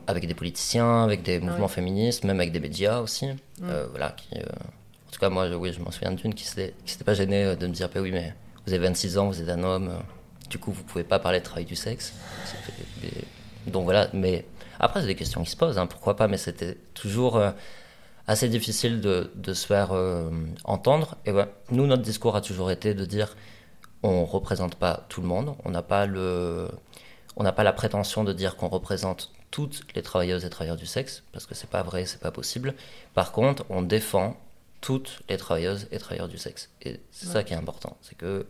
avec 0.07 0.27
des 0.27 0.35
politiciens, 0.35 1.05
avec 1.05 1.23
des 1.23 1.37
ah 1.37 1.45
mouvements 1.45 1.69
féministes, 1.69 2.25
même 2.25 2.41
avec 2.41 2.53
des 2.53 2.61
médias 2.61 3.01
aussi. 3.01 3.27
Euh, 3.63 3.87
voilà, 3.91 4.13
qui, 4.13 4.35
en 4.35 5.11
tout 5.13 5.21
cas, 5.21 5.29
moi, 5.29 5.47
oui, 5.51 5.73
je 5.73 5.81
m'en 5.81 5.91
souviens 5.91 6.13
d'une 6.13 6.35
qui 6.35 6.49
ne 6.57 6.71
s'était 6.87 7.05
pas 7.05 7.15
gênée 7.15 7.55
de 7.55 7.67
me 7.67 7.73
dire 7.73 7.91
bah 7.95 8.01
oui, 8.01 8.13
mais 8.13 8.35
vous 8.67 8.73
avez 8.73 8.87
26 8.87 9.19
ans, 9.19 9.27
vous 9.29 9.43
êtes 9.43 9.51
un 9.51 9.63
homme 9.63 9.93
du 10.49 10.59
coup, 10.59 10.73
vous 10.73 10.83
pouvez 10.85 11.05
pas 11.05 11.19
parler 11.19 11.41
de 11.41 11.45
travail 11.45 11.65
du 11.65 11.77
sexe. 11.77 12.13
Donc 13.67 13.85
voilà, 13.85 14.09
mais 14.13 14.47
après, 14.79 15.01
c'est 15.01 15.07
des 15.07 15.15
questions 15.15 15.43
qui 15.43 15.51
se 15.51 15.57
posent, 15.57 15.79
hein, 15.79 15.87
pourquoi 15.87 16.17
pas, 16.17 16.29
mais 16.29 16.37
c'était 16.37 16.77
toujours 16.95 17.37
euh, 17.37 17.51
assez 18.27 18.49
difficile 18.49 19.01
de, 19.01 19.31
de 19.35 19.55
se 19.55 19.67
faire 19.67 19.93
euh, 19.93 20.31
entendre. 20.65 21.17
Et 21.25 21.33
ouais, 21.33 21.47
nous, 21.71 21.87
notre 21.87 22.03
discours 22.03 22.37
a 22.37 22.41
toujours 22.41 22.71
été 22.71 22.95
de 22.95 23.05
dire 23.05 23.37
on 24.03 24.27
représente 24.27 24.75
pas 24.75 25.07
tout 25.09 25.23
le 25.23 25.27
monde, 25.27 25.57
on 25.65 25.71
n'a 25.71 25.83
pas, 25.83 26.05
le, 26.05 26.69
on 27.37 27.43
n'a 27.43 27.53
pas 27.53 27.65
la 27.65 27.73
prétention 27.73 28.23
de 28.23 28.35
dire 28.35 28.57
qu'on 28.57 28.69
représente 28.69 29.33
toutes 29.51 29.83
les 29.95 30.03
travailleuses 30.03 30.45
et 30.45 30.51
travailleurs 30.51 30.77
du 30.77 30.85
sexe, 30.85 31.23
parce 31.33 31.47
que 31.47 31.55
c'est 31.55 31.71
pas 31.71 31.83
vrai, 31.83 32.05
c'est 32.05 32.21
pas 32.21 32.31
possible. 32.31 32.75
Par 33.15 33.33
contre, 33.33 33.65
on 33.71 33.81
défend 33.81 34.37
toutes 34.83 35.23
les 35.31 35.39
travailleuses 35.39 35.89
et 35.91 35.99
travailleurs 35.99 36.29
du 36.29 36.37
sexe. 36.37 36.69
Et 36.83 37.01
c'est 37.11 37.27
ça 37.27 37.45
qui 37.45 37.55
est 37.55 37.57
important, 37.57 37.97
c'est 38.03 38.17
que 38.19 38.47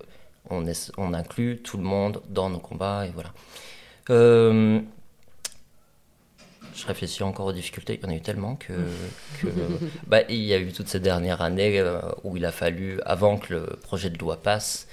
on, 0.50 0.64
on, 0.98 1.14
inclut 1.14 1.60
tout 1.62 1.76
le 1.76 1.82
monde 1.82 2.22
dans 2.28 2.50
nos 2.50 2.58
combats 2.58 3.06
et 3.06 3.10
voilà. 3.10 3.32
Euh, 4.10 4.80
je 6.74 6.86
réfléchis 6.86 7.22
encore 7.22 7.46
aux 7.46 7.52
difficultés. 7.52 7.98
Il 8.00 8.04
y 8.04 8.06
en 8.06 8.12
a 8.12 8.16
eu 8.16 8.20
tellement 8.20 8.56
que, 8.56 8.72
bah, 10.06 10.22
il 10.28 10.42
y 10.42 10.52
a 10.52 10.58
eu 10.58 10.72
toutes 10.72 10.88
ces 10.88 11.00
dernières 11.00 11.40
années 11.40 11.78
euh, 11.78 12.00
où 12.24 12.36
il 12.36 12.44
a 12.44 12.52
fallu, 12.52 13.00
avant 13.04 13.38
que 13.38 13.54
le 13.54 13.66
projet 13.82 14.10
de 14.10 14.18
loi 14.18 14.42
passe, 14.42 14.88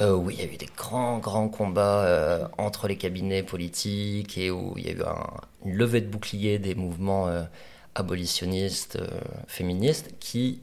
euh, 0.00 0.14
où 0.14 0.30
il 0.30 0.38
y 0.38 0.42
a 0.42 0.46
eu 0.46 0.56
des 0.56 0.68
grands, 0.76 1.18
grands 1.18 1.48
combats 1.48 2.50
entre 2.58 2.88
les 2.88 2.96
cabinets 2.96 3.42
politiques 3.42 4.38
et 4.38 4.50
où 4.50 4.74
il 4.76 4.86
y 4.86 4.88
a 4.88 4.92
eu 4.92 5.02
une 5.64 5.74
levée 5.74 6.00
de 6.00 6.08
bouclier 6.08 6.58
des 6.58 6.74
mouvements 6.74 7.28
abolitionnistes, 7.94 8.98
féministes, 9.46 10.14
qui, 10.18 10.62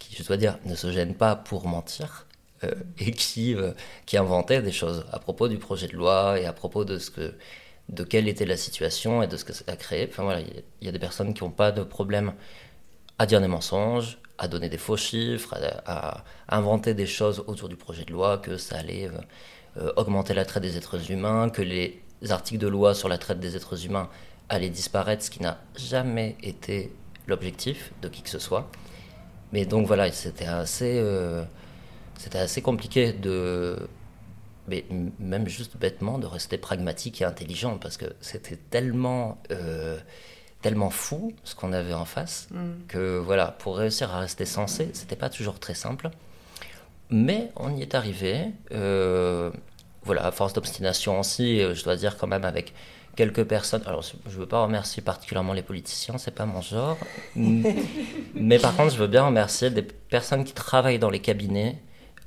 qui, 0.00 0.16
je 0.16 0.24
dois 0.24 0.36
dire, 0.36 0.58
ne 0.64 0.74
se 0.74 0.90
gênent 0.90 1.14
pas 1.14 1.36
pour 1.36 1.68
mentir. 1.68 2.26
Euh, 2.64 2.74
et 2.98 3.12
qui, 3.12 3.54
euh, 3.54 3.72
inventait 4.14 4.62
des 4.62 4.72
choses 4.72 5.06
à 5.12 5.20
propos 5.20 5.46
du 5.46 5.58
projet 5.58 5.86
de 5.86 5.94
loi 5.94 6.40
et 6.40 6.46
à 6.46 6.52
propos 6.52 6.84
de 6.84 6.98
ce 6.98 7.10
que 7.10 7.34
de 7.88 8.04
quelle 8.04 8.28
était 8.28 8.46
la 8.46 8.56
situation 8.56 9.22
et 9.22 9.28
de 9.28 9.36
ce 9.36 9.44
que 9.44 9.52
ça 9.52 9.64
a 9.68 9.76
créé. 9.76 10.08
Enfin 10.10 10.24
voilà, 10.24 10.40
il 10.40 10.62
y, 10.82 10.88
a 10.88 10.92
des 10.92 10.98
personnes 10.98 11.32
qui 11.32 11.42
n'ont 11.42 11.50
pas 11.50 11.72
de 11.72 11.82
problème 11.82 12.34
à 13.18 13.26
dire 13.26 13.40
des 13.40 13.48
mensonges, 13.48 14.18
à 14.36 14.46
donner 14.46 14.68
des 14.68 14.76
faux 14.76 14.96
chiffres, 14.96 15.54
à, 15.86 16.24
inventer 16.48 16.92
des 16.94 17.06
choses 17.06 17.44
autour 17.46 17.68
du 17.68 17.76
projet 17.76 18.04
de 18.04 18.12
loi, 18.12 18.36
que 18.38 18.58
ça 18.58 18.76
allait 18.76 19.08
euh, 19.78 19.92
augmenter 19.96 20.34
la 20.34 20.44
traite 20.44 20.64
des 20.64 20.76
êtres 20.76 21.10
humains, 21.10 21.48
que 21.48 21.62
les 21.62 22.02
articles 22.28 22.60
de 22.60 22.68
loi 22.68 22.94
sur 22.94 23.08
la 23.08 23.16
traite 23.16 23.40
des 23.40 23.56
êtres 23.56 23.86
humains 23.86 24.10
allaient 24.50 24.68
disparaître, 24.68 25.24
ce 25.24 25.30
qui 25.30 25.42
n'a 25.42 25.58
jamais 25.76 26.36
été 26.42 26.92
l'objectif 27.26 27.92
de 28.02 28.08
qui 28.08 28.20
que 28.22 28.30
ce 28.30 28.38
soit. 28.38 28.70
Mais 29.52 29.64
donc 29.64 29.86
voilà, 29.86 30.12
c'était 30.12 30.44
assez 30.44 31.00
c'était 32.18 32.38
assez 32.38 32.60
compliqué 32.60 33.12
de. 33.12 33.78
Mais 34.68 34.84
même 35.18 35.48
juste 35.48 35.78
bêtement 35.78 36.18
de 36.18 36.26
rester 36.26 36.58
pragmatique 36.58 37.22
et 37.22 37.24
intelligent 37.24 37.78
parce 37.78 37.96
que 37.96 38.06
c'était 38.20 38.56
tellement. 38.56 39.40
Euh, 39.50 39.98
tellement 40.60 40.90
fou 40.90 41.32
ce 41.44 41.54
qu'on 41.54 41.72
avait 41.72 41.94
en 41.94 42.04
face 42.04 42.48
mm. 42.50 42.86
que 42.88 43.18
voilà 43.18 43.52
pour 43.60 43.76
réussir 43.76 44.12
à 44.12 44.18
rester 44.18 44.44
sensé 44.44 44.90
c'était 44.92 45.14
pas 45.14 45.30
toujours 45.30 45.60
très 45.60 45.74
simple 45.74 46.10
mais 47.10 47.52
on 47.54 47.76
y 47.76 47.82
est 47.82 47.94
arrivé 47.94 48.46
euh, 48.72 49.52
voilà 50.02 50.26
à 50.26 50.32
force 50.32 50.54
d'obstination 50.54 51.20
aussi 51.20 51.60
je 51.60 51.84
dois 51.84 51.94
dire 51.94 52.16
quand 52.16 52.26
même 52.26 52.44
avec 52.44 52.74
quelques 53.14 53.44
personnes 53.44 53.82
alors 53.86 54.02
je 54.02 54.36
veux 54.36 54.46
pas 54.46 54.62
remercier 54.62 55.00
particulièrement 55.00 55.52
les 55.52 55.62
politiciens 55.62 56.18
c'est 56.18 56.34
pas 56.34 56.46
mon 56.46 56.60
genre 56.60 56.98
mais 57.36 58.58
par 58.58 58.76
contre 58.76 58.92
je 58.92 58.98
veux 58.98 59.06
bien 59.06 59.26
remercier 59.26 59.70
des 59.70 59.82
personnes 59.82 60.42
qui 60.42 60.54
travaillent 60.54 60.98
dans 60.98 61.10
les 61.10 61.20
cabinets 61.20 61.80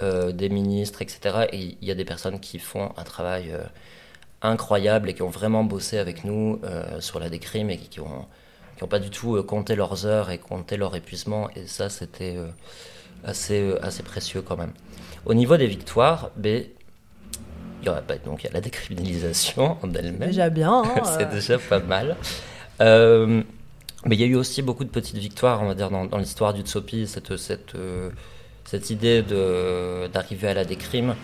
euh, 0.04 0.32
des 0.32 0.50
ministres, 0.50 1.02
etc. 1.02 1.48
Et 1.52 1.78
il 1.82 1.88
y 1.88 1.92
a 1.92 1.96
des 1.96 2.06
personnes 2.06 2.40
qui 2.40 2.60
font 2.60 2.92
un 2.98 3.04
travail 3.04 3.52
euh, 3.52 3.64
incroyable 4.42 5.10
et 5.10 5.14
qui 5.14 5.22
ont 5.22 5.30
vraiment 5.30 5.64
bossé 5.64 5.98
avec 5.98 6.24
nous 6.24 6.60
euh, 6.64 7.00
sur 7.02 7.20
la 7.20 7.30
décrime 7.30 7.70
et 7.70 7.78
qui 7.78 8.00
n'ont 8.00 8.26
qui 8.78 8.84
ont 8.84 8.88
pas 8.88 9.00
du 9.00 9.12
tout 9.12 9.42
compté 9.44 9.76
leurs 9.76 10.08
heures 10.08 10.32
et 10.32 10.40
compté 10.40 10.76
leur 10.76 10.96
épuisement. 10.96 11.50
Et 11.56 11.68
ça, 11.68 11.90
c'était 11.90 12.38
assez, 13.24 13.76
assez 13.82 14.02
précieux 14.02 14.42
quand 14.42 14.58
même. 14.58 14.74
Au 15.26 15.36
niveau 15.36 15.56
des 15.56 15.68
victoires, 15.68 16.32
ben, 16.36 16.66
il 17.82 17.88
y, 17.88 17.90
a, 17.90 18.02
donc, 18.24 18.44
il 18.44 18.48
y 18.48 18.50
a 18.50 18.54
la 18.54 18.62
décriminalisation 18.62 19.78
en 19.82 19.94
elle-même. 19.94 20.30
Déjà 20.30 20.50
bien. 20.50 20.84
Hein, 20.84 21.04
C'est 21.18 21.30
déjà 21.30 21.58
pas 21.58 21.80
mal. 21.80 22.16
Euh, 22.80 23.42
mais 24.06 24.16
il 24.16 24.22
y 24.22 24.24
a 24.24 24.28
eu 24.28 24.36
aussi 24.36 24.62
beaucoup 24.62 24.84
de 24.84 24.90
petites 24.90 25.18
victoires, 25.18 25.62
on 25.62 25.68
va 25.68 25.76
dire, 25.76 25.90
dans, 25.90 26.06
dans 26.06 26.18
l'histoire 26.18 26.54
d'Utopie, 26.54 27.08
cette, 27.08 27.38
cette, 27.38 27.76
euh, 27.76 28.10
cette 28.72 28.90
idée 28.90 29.22
d'arriver 29.22 30.48
à 30.48 30.54
la 30.54 30.64
décrime. 30.64 31.18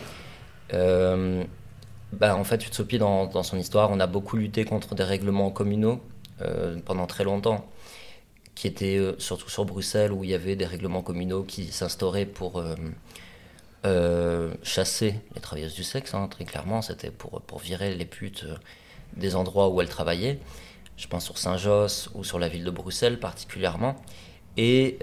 Euh, 0.74 1.46
bah, 2.12 2.36
en 2.36 2.44
fait, 2.44 2.68
Utopie, 2.68 2.98
dans, 2.98 3.26
dans, 3.26 3.44
son 3.44 3.58
histoire, 3.58 3.90
on 3.90 4.02
a 4.02 4.08
beaucoup 4.08 4.36
lutté 4.36 4.66
contre 4.66 4.96
des 4.96 5.04
règlements 5.04 5.50
communaux 5.50 6.02
euh, 6.42 6.78
pendant 6.84 7.08
très 7.08 7.24
longtemps, 7.24 7.66
qui 8.54 8.68
étaient 8.68 8.98
euh, 8.98 9.16
surtout 9.18 9.50
sur 9.50 9.64
Bruxelles, 9.64 10.12
où 10.12 10.26
il 10.26 10.30
y 10.30 10.34
avait 10.34 10.58
des 10.58 10.66
règlements 10.66 11.02
communaux 11.02 11.44
qui 11.44 11.68
s'instauraient 11.68 12.26
pour 12.26 12.62
euh, 13.86 14.54
chasser 14.62 15.16
les 15.34 15.40
travailleuses 15.40 15.76
du 15.76 15.86
sexe, 15.86 16.14
hein, 16.14 16.28
très 16.30 16.44
clairement, 16.44 16.82
c'était 16.82 17.12
pour, 17.12 17.40
pour 17.44 17.60
virer 17.60 17.96
les 17.96 18.06
putes 18.06 18.46
des 19.16 19.38
endroits 19.38 19.70
où 19.70 19.80
elles 19.80 19.88
travaillaient 19.88 20.40
je 20.98 21.08
pense 21.08 21.24
sur 21.24 21.38
Saint-Josse 21.38 22.10
ou 22.14 22.26
sur 22.26 22.40
la 22.40 22.50
ville 22.50 22.66
de 22.66 22.72
Bruxelles 22.72 23.20
particulièrement. 23.20 23.96
Et 24.58 24.98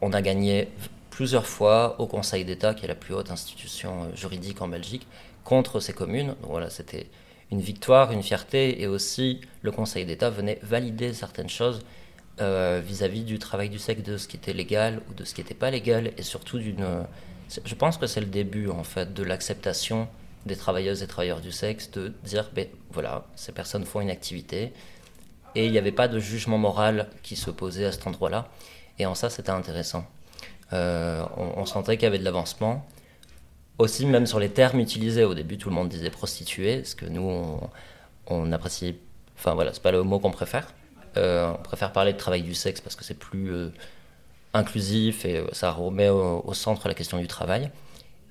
on 0.00 0.12
a 0.12 0.22
gagné 0.22 0.68
plusieurs 1.16 1.46
fois 1.46 1.98
au 1.98 2.06
Conseil 2.06 2.44
d'État, 2.44 2.74
qui 2.74 2.84
est 2.84 2.88
la 2.88 2.94
plus 2.94 3.14
haute 3.14 3.30
institution 3.30 4.04
euh, 4.04 4.14
juridique 4.14 4.60
en 4.60 4.68
Belgique, 4.68 5.06
contre 5.44 5.80
ces 5.80 5.94
communes. 5.94 6.34
Donc 6.42 6.50
voilà, 6.50 6.68
c'était 6.68 7.06
une 7.50 7.62
victoire, 7.62 8.12
une 8.12 8.22
fierté, 8.22 8.82
et 8.82 8.86
aussi 8.86 9.40
le 9.62 9.70
Conseil 9.70 10.04
d'État 10.04 10.28
venait 10.28 10.58
valider 10.62 11.14
certaines 11.14 11.48
choses 11.48 11.80
euh, 12.42 12.82
vis-à-vis 12.84 13.24
du 13.24 13.38
travail 13.38 13.70
du 13.70 13.78
sexe, 13.78 14.02
de 14.02 14.18
ce 14.18 14.28
qui 14.28 14.36
était 14.36 14.52
légal 14.52 15.00
ou 15.08 15.14
de 15.14 15.24
ce 15.24 15.32
qui 15.32 15.40
n'était 15.40 15.54
pas 15.54 15.70
légal, 15.70 16.12
et 16.18 16.22
surtout 16.22 16.58
d'une... 16.58 16.86
Je 17.64 17.74
pense 17.74 17.96
que 17.96 18.06
c'est 18.06 18.20
le 18.20 18.26
début, 18.26 18.68
en 18.68 18.84
fait, 18.84 19.14
de 19.14 19.22
l'acceptation 19.22 20.08
des 20.44 20.56
travailleuses 20.56 21.02
et 21.02 21.06
travailleurs 21.06 21.40
du 21.40 21.50
sexe, 21.50 21.90
de 21.92 22.12
dire, 22.24 22.50
ben 22.54 22.68
voilà, 22.90 23.24
ces 23.36 23.52
personnes 23.52 23.86
font 23.86 24.02
une 24.02 24.10
activité, 24.10 24.74
et 25.54 25.64
il 25.64 25.72
n'y 25.72 25.78
avait 25.78 25.92
pas 25.92 26.08
de 26.08 26.18
jugement 26.18 26.58
moral 26.58 27.08
qui 27.22 27.36
se 27.36 27.50
posait 27.50 27.86
à 27.86 27.92
cet 27.92 28.06
endroit-là. 28.06 28.50
Et 28.98 29.06
en 29.06 29.14
ça, 29.14 29.30
c'était 29.30 29.48
intéressant. 29.48 30.04
Euh, 30.72 31.24
on, 31.36 31.60
on, 31.60 31.66
sentait 31.66 31.96
qu'il 31.96 32.04
y 32.04 32.06
avait 32.06 32.18
de 32.18 32.24
l'avancement. 32.24 32.86
Aussi, 33.78 34.06
même 34.06 34.26
sur 34.26 34.40
les 34.40 34.48
termes 34.48 34.80
utilisés. 34.80 35.24
Au 35.24 35.34
début, 35.34 35.58
tout 35.58 35.68
le 35.68 35.74
monde 35.74 35.88
disait 35.88 36.10
prostituée, 36.10 36.84
ce 36.84 36.94
que 36.94 37.06
nous, 37.06 37.22
on, 37.22 37.70
on 38.26 38.52
apprécie. 38.52 38.96
Enfin 39.36 39.54
voilà, 39.54 39.72
c'est 39.72 39.82
pas 39.82 39.92
le 39.92 40.02
mot 40.02 40.18
qu'on 40.18 40.30
préfère. 40.30 40.68
Euh, 41.16 41.52
on 41.58 41.62
préfère 41.62 41.92
parler 41.92 42.12
de 42.12 42.18
travail 42.18 42.42
du 42.42 42.54
sexe 42.54 42.80
parce 42.80 42.96
que 42.96 43.04
c'est 43.04 43.18
plus 43.18 43.50
euh, 43.50 43.70
inclusif 44.54 45.24
et 45.24 45.44
ça 45.52 45.70
remet 45.70 46.08
au, 46.08 46.42
au, 46.44 46.54
centre 46.54 46.88
la 46.88 46.94
question 46.94 47.18
du 47.18 47.26
travail. 47.26 47.70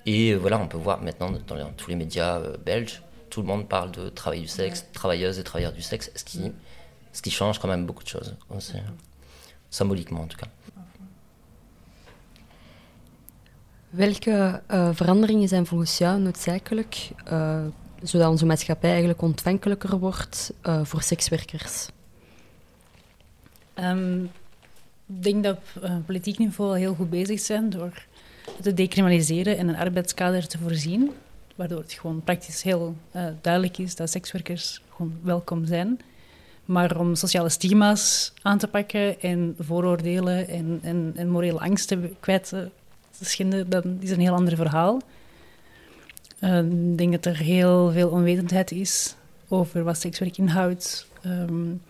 Et 0.05 0.33
voilà, 0.35 0.59
on 0.59 0.67
peut 0.67 0.77
voir 0.77 1.01
maintenant 1.01 1.31
dans, 1.31 1.55
les, 1.55 1.63
dans 1.63 1.71
tous 1.71 1.89
les 1.89 1.95
médias 1.95 2.39
belges, 2.63 3.01
tout 3.29 3.41
le 3.41 3.47
monde 3.47 3.67
parle 3.67 3.91
de 3.91 4.09
travail 4.09 4.41
du 4.41 4.47
sexe, 4.47 4.85
travailleuses 4.93 5.39
et 5.39 5.43
travailleurs 5.43 5.73
du 5.73 5.81
sexe, 5.81 6.11
ce 6.15 6.23
qui 6.23 6.51
ce 7.15 7.21
qui 7.21 7.31
change 7.31 7.59
quand 7.59 7.69
même 7.69 7.85
beaucoup 7.85 8.03
de 8.03 8.09
choses, 8.09 8.35
aussi, 8.49 8.73
symboliquement 9.71 10.21
en 10.21 10.27
tout 10.27 10.37
cas. 10.37 10.47
Welke 13.95 14.61
uh, 14.71 14.89
veranderingen 14.93 15.47
zijn 15.47 15.65
volgens 15.65 15.97
jou 15.97 16.19
noodzakelijk, 16.19 17.09
uh, 17.31 17.65
zodat 18.03 18.29
onze 18.29 18.45
maatschappij 18.45 18.89
eigenlijk 18.89 19.21
ontvankelijker 19.21 19.99
wordt 19.99 20.53
uh, 20.63 20.79
voor 20.83 21.01
sekswerkers? 21.01 21.87
Um, 23.79 24.23
ik 25.05 25.23
denk 25.23 25.43
dat 25.43 25.57
we 25.73 25.87
op 25.87 26.05
politiek 26.05 26.37
niveau 26.37 26.77
heel 26.77 26.93
goed 26.93 27.09
bezig 27.09 27.39
zijn 27.39 27.69
door 27.69 28.05
te 28.61 28.73
decriminaliseren 28.73 29.57
en 29.57 29.67
een 29.67 29.75
arbeidskader 29.75 30.47
te 30.47 30.57
voorzien, 30.57 31.11
waardoor 31.55 31.79
het 31.79 31.93
gewoon 31.93 32.21
praktisch 32.23 32.61
heel 32.63 32.95
duidelijk 33.41 33.77
is 33.77 33.95
dat 33.95 34.09
sekswerkers 34.09 34.81
gewoon 34.95 35.19
welkom 35.21 35.65
zijn. 35.65 35.99
Maar 36.65 36.99
om 36.99 37.15
sociale 37.15 37.49
stigma's 37.49 38.33
aan 38.41 38.57
te 38.57 38.67
pakken 38.67 39.21
en 39.21 39.55
vooroordelen 39.59 40.47
en, 40.47 40.79
en, 40.81 41.13
en 41.15 41.29
morele 41.29 41.59
angsten 41.59 42.15
kwijt 42.19 42.53
dat 43.67 43.85
is 43.99 44.11
een 44.11 44.19
heel 44.19 44.33
ander 44.33 44.55
verhaal. 44.55 45.01
Uh, 46.39 46.57
ik 46.57 46.97
denk 46.97 47.11
dat 47.11 47.25
er 47.25 47.37
heel 47.37 47.91
veel 47.91 48.09
onwetendheid 48.09 48.71
is 48.71 49.15
over 49.47 49.83
wat 49.83 49.97
sekswerk 49.97 50.37
inhoudt. 50.37 51.07
Um, 51.25 51.81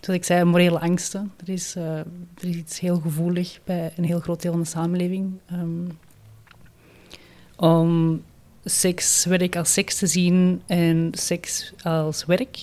zoals 0.00 0.18
ik 0.18 0.24
zei, 0.24 0.44
morele 0.44 0.80
angsten. 0.80 1.32
Er 1.36 1.48
is, 1.48 1.76
uh, 1.76 1.98
er 1.98 2.06
is 2.40 2.56
iets 2.56 2.80
heel 2.80 3.00
gevoelig 3.00 3.60
bij 3.64 3.92
een 3.96 4.04
heel 4.04 4.20
groot 4.20 4.42
deel 4.42 4.52
van 4.52 4.60
de 4.60 4.66
samenleving. 4.66 5.32
Um, 5.52 5.98
om 7.56 8.22
sekswerk 8.64 9.56
als 9.56 9.72
seks 9.72 9.98
te 9.98 10.06
zien 10.06 10.62
en 10.66 11.10
seks 11.12 11.72
als 11.82 12.24
werk. 12.24 12.58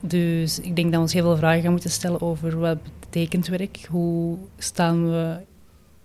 Dus 0.00 0.58
ik 0.58 0.76
denk 0.76 0.86
dat 0.86 0.94
we 0.94 1.00
ons 1.00 1.12
heel 1.12 1.22
veel 1.22 1.36
vragen 1.36 1.62
gaan 1.62 1.72
moeten 1.72 1.90
stellen 1.90 2.20
over 2.20 2.58
wat 2.58 2.78
betekent 3.00 3.46
werk, 3.46 3.86
hoe 3.90 4.38
staan 4.58 5.10
we 5.10 5.36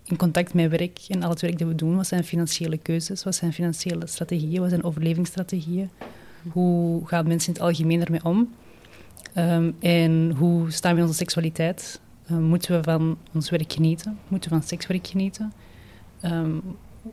in 0.09 0.17
contact 0.17 0.53
met 0.53 0.69
werk 0.69 0.99
en 1.07 1.23
al 1.23 1.29
het 1.29 1.41
werk 1.41 1.57
dat 1.59 1.67
we 1.67 1.75
doen, 1.75 1.95
wat 1.95 2.07
zijn 2.07 2.23
financiële 2.23 2.77
keuzes, 2.77 3.23
wat 3.23 3.35
zijn 3.35 3.53
financiële 3.53 4.07
strategieën, 4.07 4.59
wat 4.59 4.69
zijn 4.69 4.83
overlevingsstrategieën, 4.83 5.89
hoe 6.51 7.07
gaan 7.07 7.27
mensen 7.27 7.47
in 7.47 7.53
het 7.53 7.69
algemeen 7.69 8.05
ermee 8.05 8.23
om 8.23 8.53
um, 9.35 9.75
en 9.79 10.31
hoe 10.37 10.71
staan 10.71 10.91
we 10.91 10.97
in 10.97 11.05
onze 11.05 11.17
seksualiteit. 11.17 11.99
Um, 12.31 12.43
moeten 12.43 12.75
we 12.75 12.83
van 12.83 13.17
ons 13.33 13.49
werk 13.49 13.73
genieten? 13.73 14.19
Moeten 14.27 14.49
we 14.49 14.57
van 14.57 14.67
sekswerk 14.67 15.07
genieten? 15.07 15.53
Um, 16.25 16.61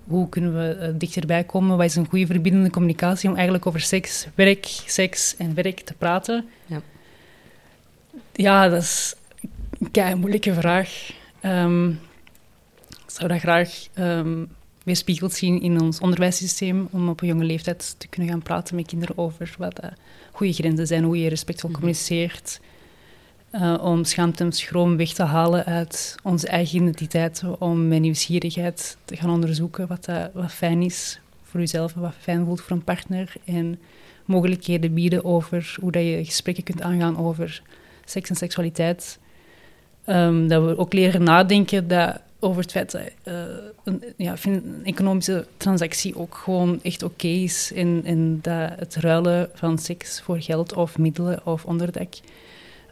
hoe 0.04 0.28
kunnen 0.28 0.54
we 0.54 0.78
uh, 0.80 0.98
dichterbij 0.98 1.44
komen? 1.44 1.76
Wat 1.76 1.86
is 1.86 1.96
een 1.96 2.08
goede 2.08 2.26
verbindende 2.26 2.70
communicatie 2.70 3.28
om 3.28 3.34
eigenlijk 3.34 3.66
over 3.66 3.80
seks, 3.80 4.26
werk, 4.34 4.64
seks 4.86 5.36
en 5.36 5.54
werk 5.54 5.80
te 5.80 5.94
praten? 5.94 6.44
Ja, 6.66 6.80
ja 8.32 8.68
dat 8.68 8.82
is 8.82 9.14
een 9.92 10.18
moeilijke 10.18 10.54
vraag. 10.54 11.10
Um, 11.42 11.98
ik 13.06 13.12
zou 13.12 13.28
dat 13.28 13.38
graag 13.38 13.86
um, 13.98 14.48
weerspiegeld 14.84 15.32
zien 15.32 15.60
in 15.60 15.80
ons 15.80 16.00
onderwijssysteem 16.00 16.88
om 16.90 17.08
op 17.08 17.20
een 17.20 17.28
jonge 17.28 17.44
leeftijd 17.44 17.94
te 17.98 18.08
kunnen 18.08 18.30
gaan 18.30 18.42
praten 18.42 18.76
met 18.76 18.86
kinderen 18.86 19.18
over 19.18 19.54
wat 19.58 19.84
uh, 19.84 19.90
goede 20.32 20.52
grenzen 20.52 20.86
zijn, 20.86 21.04
hoe 21.04 21.20
je 21.20 21.28
respectvol 21.28 21.68
mm 21.68 21.74
-hmm. 21.74 21.84
communiceert. 21.84 22.60
Uh, 23.52 23.78
om 23.82 24.04
schaamte 24.04 24.44
en 24.44 24.52
schroom 24.52 24.96
weg 24.96 25.12
te 25.12 25.22
halen 25.22 25.64
uit 25.64 26.14
onze 26.22 26.48
eigen 26.48 26.76
identiteit, 26.76 27.42
om 27.58 27.88
met 27.88 28.00
nieuwsgierigheid 28.00 28.96
te 29.04 29.16
gaan 29.16 29.30
onderzoeken 29.30 29.86
wat, 29.86 30.04
dat, 30.04 30.30
wat 30.32 30.52
fijn 30.52 30.82
is 30.82 31.20
voor 31.42 31.60
jezelf 31.60 31.94
en 31.94 32.00
wat 32.00 32.14
fijn 32.20 32.44
voelt 32.44 32.60
voor 32.60 32.76
een 32.76 32.84
partner. 32.84 33.32
En 33.44 33.78
mogelijkheden 34.24 34.94
bieden 34.94 35.24
over 35.24 35.76
hoe 35.80 35.92
dat 35.92 36.02
je 36.02 36.24
gesprekken 36.24 36.64
kunt 36.64 36.82
aangaan 36.82 37.18
over 37.18 37.62
seks 38.04 38.30
en 38.30 38.36
seksualiteit. 38.36 39.18
Um, 40.06 40.48
dat 40.48 40.64
we 40.64 40.78
ook 40.78 40.92
leren 40.92 41.22
nadenken 41.22 41.88
dat, 41.88 42.20
over 42.46 42.62
het 42.62 42.70
feit 42.70 42.90
dat 42.90 43.02
uh, 43.24 43.34
een, 43.84 44.02
ja, 44.16 44.34
een 44.42 44.80
economische 44.84 45.46
transactie 45.56 46.16
ook 46.16 46.34
gewoon 46.34 46.82
echt 46.82 47.02
oké 47.02 47.12
okay 47.12 47.42
is. 47.42 47.72
En, 47.74 48.00
en 48.04 48.38
dat 48.42 48.70
het 48.78 48.94
ruilen 48.94 49.50
van 49.54 49.78
seks 49.78 50.20
voor 50.20 50.40
geld 50.40 50.72
of 50.72 50.98
middelen 50.98 51.46
of 51.46 51.64
onderdak 51.64 52.14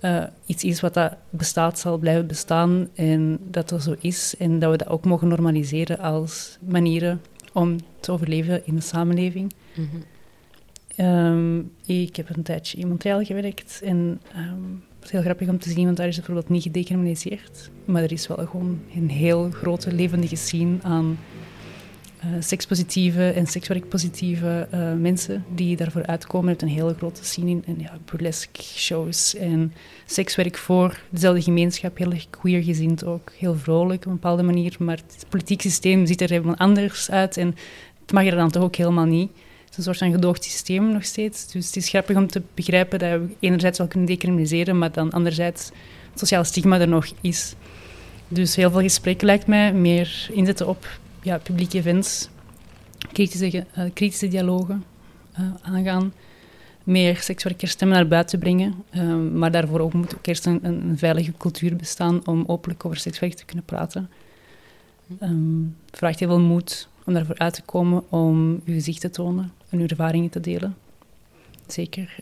uh, 0.04 0.24
iets 0.46 0.64
is 0.64 0.80
wat 0.80 0.94
dat 0.94 1.16
bestaat, 1.30 1.78
zal 1.78 1.98
blijven 1.98 2.26
bestaan 2.26 2.88
en 2.94 3.38
dat 3.50 3.68
dat 3.68 3.82
zo 3.82 3.94
is. 4.00 4.34
En 4.38 4.58
dat 4.58 4.70
we 4.70 4.76
dat 4.76 4.88
ook 4.88 5.04
mogen 5.04 5.28
normaliseren 5.28 5.98
als 5.98 6.58
manieren 6.60 7.20
om 7.52 7.76
te 8.00 8.12
overleven 8.12 8.66
in 8.66 8.74
de 8.74 8.80
samenleving. 8.80 9.54
Mm 9.74 9.88
-hmm. 9.90 11.06
um, 11.06 11.72
ik 11.86 12.16
heb 12.16 12.36
een 12.36 12.42
tijdje 12.42 12.78
in 12.78 12.88
Montreal 12.88 13.24
gewerkt 13.24 13.80
en 13.84 14.20
um, 14.36 14.84
het 14.93 14.93
is 15.04 15.10
heel 15.10 15.20
grappig 15.20 15.48
om 15.48 15.58
te 15.58 15.70
zien, 15.70 15.84
want 15.84 15.96
daar 15.96 16.08
is 16.08 16.16
bijvoorbeeld 16.16 16.48
niet 16.48 16.62
gedecriminaliseerd. 16.62 17.70
Maar 17.84 18.02
er 18.02 18.12
is 18.12 18.26
wel 18.26 18.46
gewoon 18.46 18.80
een 18.94 19.10
heel 19.10 19.50
grote 19.50 19.92
levendige 19.92 20.36
scene 20.36 20.76
aan 20.82 21.18
uh, 22.24 22.30
sekspositieve 22.38 23.30
en 23.30 23.46
sekswerkpositieve 23.46 24.68
uh, 24.74 24.92
mensen 24.92 25.44
die 25.54 25.76
daarvoor 25.76 26.06
uitkomen. 26.06 26.52
Het 26.52 26.62
een 26.62 26.68
hele 26.68 26.94
grote 26.94 27.24
scene 27.24 27.60
in 27.64 27.76
ja, 27.78 27.98
burlesque 28.10 28.62
shows 28.62 29.34
en 29.34 29.72
sekswerk 30.06 30.56
voor 30.56 31.00
dezelfde 31.10 31.42
gemeenschap. 31.42 31.98
Heel 31.98 32.12
queer 32.30 32.62
gezind 32.62 33.04
ook, 33.04 33.32
heel 33.38 33.56
vrolijk 33.56 34.00
op 34.00 34.06
een 34.06 34.12
bepaalde 34.12 34.42
manier. 34.42 34.76
Maar 34.78 34.96
het 34.96 35.26
politiek 35.28 35.60
systeem 35.60 36.06
ziet 36.06 36.20
er 36.20 36.30
helemaal 36.30 36.56
anders 36.56 37.10
uit 37.10 37.36
en 37.36 37.54
het 38.00 38.12
mag 38.12 38.24
er 38.24 38.36
dan 38.36 38.50
toch 38.50 38.62
ook 38.62 38.76
helemaal 38.76 39.04
niet. 39.04 39.30
Het 39.74 39.82
is 39.82 39.88
een 39.88 39.94
soort 39.94 40.10
van 40.10 40.20
gedoogd 40.20 40.44
systeem 40.44 40.92
nog 40.92 41.04
steeds. 41.04 41.52
Dus 41.52 41.66
het 41.66 41.76
is 41.76 41.88
grappig 41.88 42.16
om 42.16 42.26
te 42.26 42.42
begrijpen 42.54 42.98
dat 42.98 43.10
we 43.10 43.26
enerzijds 43.40 43.78
wel 43.78 43.86
kunnen 43.86 44.08
decriminaliseren, 44.08 44.78
maar 44.78 44.92
dan 44.92 45.10
anderzijds 45.10 45.70
het 46.10 46.18
sociale 46.18 46.44
stigma 46.44 46.80
er 46.80 46.88
nog 46.88 47.06
is. 47.20 47.54
Dus 48.28 48.56
heel 48.56 48.70
veel 48.70 48.80
gesprekken 48.80 49.26
lijkt 49.26 49.46
mij 49.46 49.72
meer 49.72 50.28
inzetten 50.32 50.68
op 50.68 50.98
ja, 51.22 51.38
publieke 51.38 51.78
events, 51.78 52.28
kritische, 53.12 53.66
uh, 53.78 53.84
kritische 53.92 54.28
dialogen 54.28 54.84
uh, 55.38 55.46
aangaan, 55.62 56.12
meer 56.84 57.16
sekswerkers 57.16 57.70
stemmen 57.70 57.96
naar 57.96 58.08
buiten 58.08 58.38
brengen. 58.38 58.74
Uh, 58.94 59.16
maar 59.32 59.50
daarvoor 59.50 59.80
ook 59.80 59.92
moet 59.92 60.14
ook 60.14 60.26
eerst 60.26 60.46
een, 60.46 60.60
een, 60.62 60.98
veilige 60.98 61.32
cultuur 61.38 61.76
bestaan 61.76 62.26
om 62.26 62.44
openlijk 62.46 62.84
over 62.84 62.98
sekswerk 62.98 63.34
te 63.34 63.44
kunnen 63.44 63.64
praten. 63.64 64.10
Um, 65.22 65.76
het 65.86 65.98
vraagt 65.98 66.18
heel 66.18 66.28
veel 66.28 66.40
moed 66.40 66.88
om 67.04 67.12
daarvoor 67.14 67.38
uit 67.38 67.54
te 67.54 67.62
komen, 67.62 68.10
om 68.10 68.60
uw 68.64 68.74
gezicht 68.74 69.00
te 69.00 69.10
tonen 69.10 69.52
en 69.74 69.80
uw 69.80 69.86
ervaringen 69.86 70.30
te 70.30 70.40
delen. 70.40 70.76
Zeker, 71.66 72.16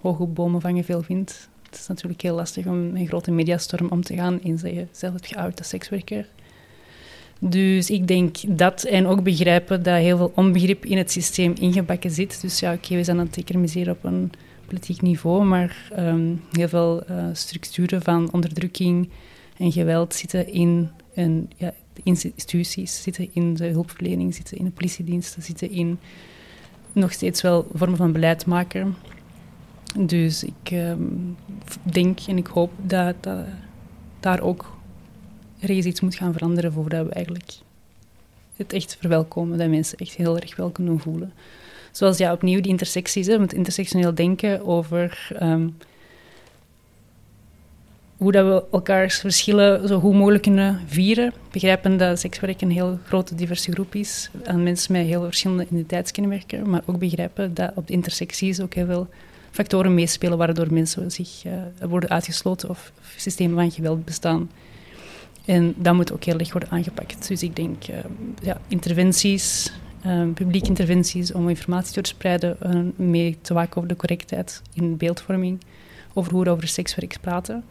hoge 0.00 0.26
bomen 0.26 0.60
vangen 0.60 0.84
veel 0.84 1.04
wind. 1.08 1.48
Het 1.62 1.78
is 1.78 1.86
natuurlijk 1.86 2.22
heel 2.22 2.34
lastig 2.34 2.66
om 2.66 2.96
een 2.96 3.06
grote 3.06 3.30
mediastorm 3.30 3.88
om 3.88 4.02
te 4.02 4.14
gaan 4.14 4.42
en 4.42 4.58
zeggen, 4.58 4.88
zelf 4.92 5.14
het 5.14 5.26
geout 5.26 5.58
als 5.58 5.68
sekswerker. 5.68 6.28
Dus 7.38 7.90
ik 7.90 8.06
denk 8.06 8.36
dat 8.58 8.82
en 8.82 9.06
ook 9.06 9.22
begrijpen 9.22 9.82
dat 9.82 9.96
heel 9.96 10.16
veel 10.16 10.32
onbegrip 10.34 10.84
in 10.84 10.98
het 10.98 11.10
systeem 11.10 11.54
ingebakken 11.58 12.10
zit. 12.10 12.40
Dus 12.40 12.60
ja, 12.60 12.72
oké, 12.72 12.94
we 12.94 13.04
zijn 13.04 13.18
aan 13.18 13.26
het 13.26 13.36
economiseren 13.36 13.92
op 13.92 14.04
een 14.04 14.30
politiek 14.66 15.02
niveau, 15.02 15.44
maar 15.44 15.90
ehm, 15.94 16.34
heel 16.52 16.68
veel 16.68 17.10
uh, 17.10 17.26
structuren 17.32 18.02
van 18.02 18.32
onderdrukking 18.32 19.08
en 19.56 19.72
geweld 19.72 20.14
zitten 20.14 20.52
in 20.52 20.90
een, 21.14 21.50
ja, 21.56 21.74
instituties, 22.02 23.02
zitten 23.02 23.28
in 23.32 23.54
de 23.54 23.66
hulpverlening, 23.66 24.34
zitten 24.34 24.56
in 24.58 24.64
de 24.64 24.70
politiediensten, 24.70 25.42
zitten 25.42 25.70
in 25.70 25.98
nog 26.96 27.12
steeds 27.12 27.42
wel 27.42 27.66
vormen 27.72 27.96
van 27.96 28.12
beleid 28.12 28.46
maken. 28.46 28.96
Dus 29.98 30.44
ik 30.44 30.70
ehm, 30.70 31.02
denk 31.82 32.20
en 32.20 32.36
ik 32.36 32.46
hoop 32.46 32.70
dat, 32.82 33.14
daar 34.20 34.40
ook 34.40 34.76
ergens 35.60 35.86
iets 35.86 36.00
moet 36.00 36.14
gaan 36.14 36.32
veranderen 36.32 36.72
voordat 36.72 37.06
we 37.06 37.12
eigenlijk 37.12 37.52
het 38.56 38.72
echt 38.72 38.96
verwelkomen, 39.00 39.58
dat 39.58 39.68
mensen 39.68 39.98
echt 39.98 40.14
heel 40.14 40.38
erg 40.38 40.56
wel 40.56 40.70
kunnen 40.70 41.00
voelen. 41.00 41.32
Zoals 41.90 42.18
ja, 42.18 42.32
opnieuw 42.32 42.60
die 42.60 42.70
intersecties, 42.70 43.26
hè, 43.26 43.38
met 43.38 43.52
intersectioneel 43.52 44.14
denken 44.14 44.66
over 44.66 45.28
ehm, 45.38 45.68
hoe 48.16 48.32
dat 48.32 48.46
we 48.46 48.64
elkaars 48.72 49.18
verschillen 49.18 49.88
zo 49.88 50.00
goed 50.00 50.14
mogelijk 50.14 50.42
kunnen 50.42 50.80
vieren. 50.86 51.32
Begrijpen 51.50 51.96
dat 51.96 52.20
sekswerk 52.20 52.60
een 52.60 52.70
heel 52.70 52.98
grote 53.04 53.34
diverse 53.34 53.72
groep 53.72 53.94
is 53.94 54.30
aan 54.44 54.62
mensen 54.62 54.92
met 54.92 55.06
heel 55.06 55.22
verschillende 55.22 55.64
identiteitskenmerken, 55.64 56.70
maar 56.70 56.82
ook 56.86 56.98
begrijpen 56.98 57.54
dat 57.54 57.72
op 57.74 57.86
de 57.86 57.92
intersecties 57.92 58.60
ook 58.60 58.74
heel 58.74 58.86
veel 58.86 59.08
factoren 59.50 59.94
meespelen 59.94 60.38
waardoor 60.38 60.72
mensen 60.72 61.10
zich 61.10 61.44
uh, 61.44 61.52
worden 61.88 62.10
uitgesloten 62.10 62.68
of, 62.68 62.92
systemen 63.16 63.56
van 63.56 63.70
geweld 63.70 64.04
bestaan. 64.04 64.50
En 65.44 65.74
dat 65.76 65.94
moet 65.94 66.12
ook 66.12 66.24
heel 66.24 66.38
erg 66.38 66.52
worden 66.52 66.70
aangepakt. 66.70 67.28
Dus 67.28 67.42
ik 67.42 67.56
denk 67.56 67.88
uh, 67.88 67.96
ja, 68.42 68.60
interventies, 68.68 69.72
uh, 70.06 70.22
publieke 70.34 70.68
interventies 70.68 71.32
om 71.32 71.48
informatie 71.48 71.92
te 71.92 72.00
verspreiden, 72.00 72.56
mee 72.96 73.38
te 73.40 73.54
waken 73.54 73.76
over 73.76 73.88
de 73.88 73.96
correctheid 73.96 74.62
in 74.74 74.96
beeldvorming, 74.96 75.60
over 76.12 76.32
hoe 76.32 76.44
we 76.44 76.50
over 76.50 76.68
sekswerk 76.68 77.16
praten. 77.20 77.64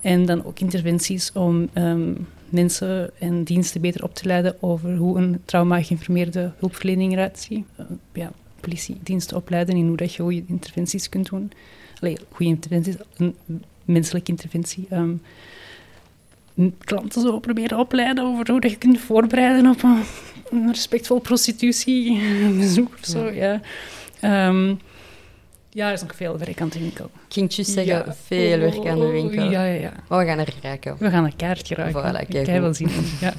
En 0.00 0.26
dan 0.26 0.44
ook 0.44 0.58
interventies 0.58 1.32
om 1.32 1.68
um, 1.74 2.26
mensen 2.48 3.10
en 3.18 3.44
diensten 3.44 3.80
beter 3.80 4.04
op 4.04 4.14
te 4.14 4.26
leiden 4.26 4.62
over 4.62 4.96
hoe 4.96 5.18
een 5.18 5.40
trauma-geïnformeerde 5.44 6.52
hulpverlening 6.58 7.12
eruit 7.12 7.38
ziet. 7.38 7.64
Uh, 7.80 7.86
ja, 8.12 8.32
politiediensten 8.60 9.36
opleiden 9.36 9.76
in 9.76 9.86
hoe 9.86 9.96
dat 9.96 10.14
je 10.14 10.22
goede 10.22 10.42
interventies 10.46 11.08
kunt 11.08 11.28
doen. 11.28 11.52
Allee, 12.00 12.16
goede 12.30 12.52
interventies, 12.52 12.94
een 13.16 13.34
menselijke 13.84 14.30
interventie. 14.30 14.86
Um, 14.92 15.22
klanten 16.78 17.22
zo 17.22 17.38
proberen 17.38 17.78
opleiden 17.78 18.24
over 18.24 18.50
hoe 18.50 18.60
dat 18.60 18.70
je 18.70 18.78
kunt 18.78 18.98
voorbereiden 18.98 19.70
op 19.70 19.82
een, 19.82 20.02
een 20.50 20.72
respectvol 20.72 21.18
prostitutiebezoek 21.18 22.94
of 23.00 23.04
zo. 23.06 23.30
Ja. 23.30 23.60
Ja. 24.20 24.48
Um, 24.48 24.78
ja, 25.72 25.86
er 25.86 25.92
is 25.92 26.02
nog 26.02 26.14
veel 26.14 26.38
werk 26.38 26.60
aan 26.60 26.68
de 26.68 26.78
winkel. 26.78 27.10
Juist 27.28 27.54
zeggen, 27.54 27.84
ja. 27.84 28.14
veel 28.24 28.58
werk 28.58 28.86
aan 28.86 29.00
de 29.00 29.06
winkel. 29.06 29.42
Ja, 29.42 29.64
ja, 29.64 29.80
ja. 29.80 29.92
Maar 30.08 30.18
we 30.18 30.24
gaan 30.24 30.38
er 30.38 30.54
raken. 30.62 30.96
We 30.98 31.10
gaan 31.10 31.24
een 31.24 31.36
kaartje 31.36 31.74
raken. 31.74 32.24
Voilà, 32.24 32.28
kijk 32.28 32.46
wel 32.46 32.74
zien. 32.74 32.90
Ja. 33.20 33.32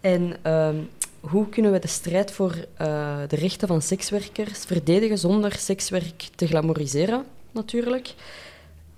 en 0.00 0.52
um, 0.52 0.88
hoe 1.20 1.48
kunnen 1.48 1.72
we 1.72 1.78
de 1.78 1.88
strijd 1.88 2.30
voor 2.30 2.54
uh, 2.80 3.18
de 3.28 3.36
rechten 3.36 3.68
van 3.68 3.82
sekswerkers 3.82 4.64
verdedigen 4.64 5.18
zonder 5.18 5.52
sekswerk 5.52 6.28
te 6.34 6.46
glamoriseren, 6.46 7.24
natuurlijk? 7.50 8.14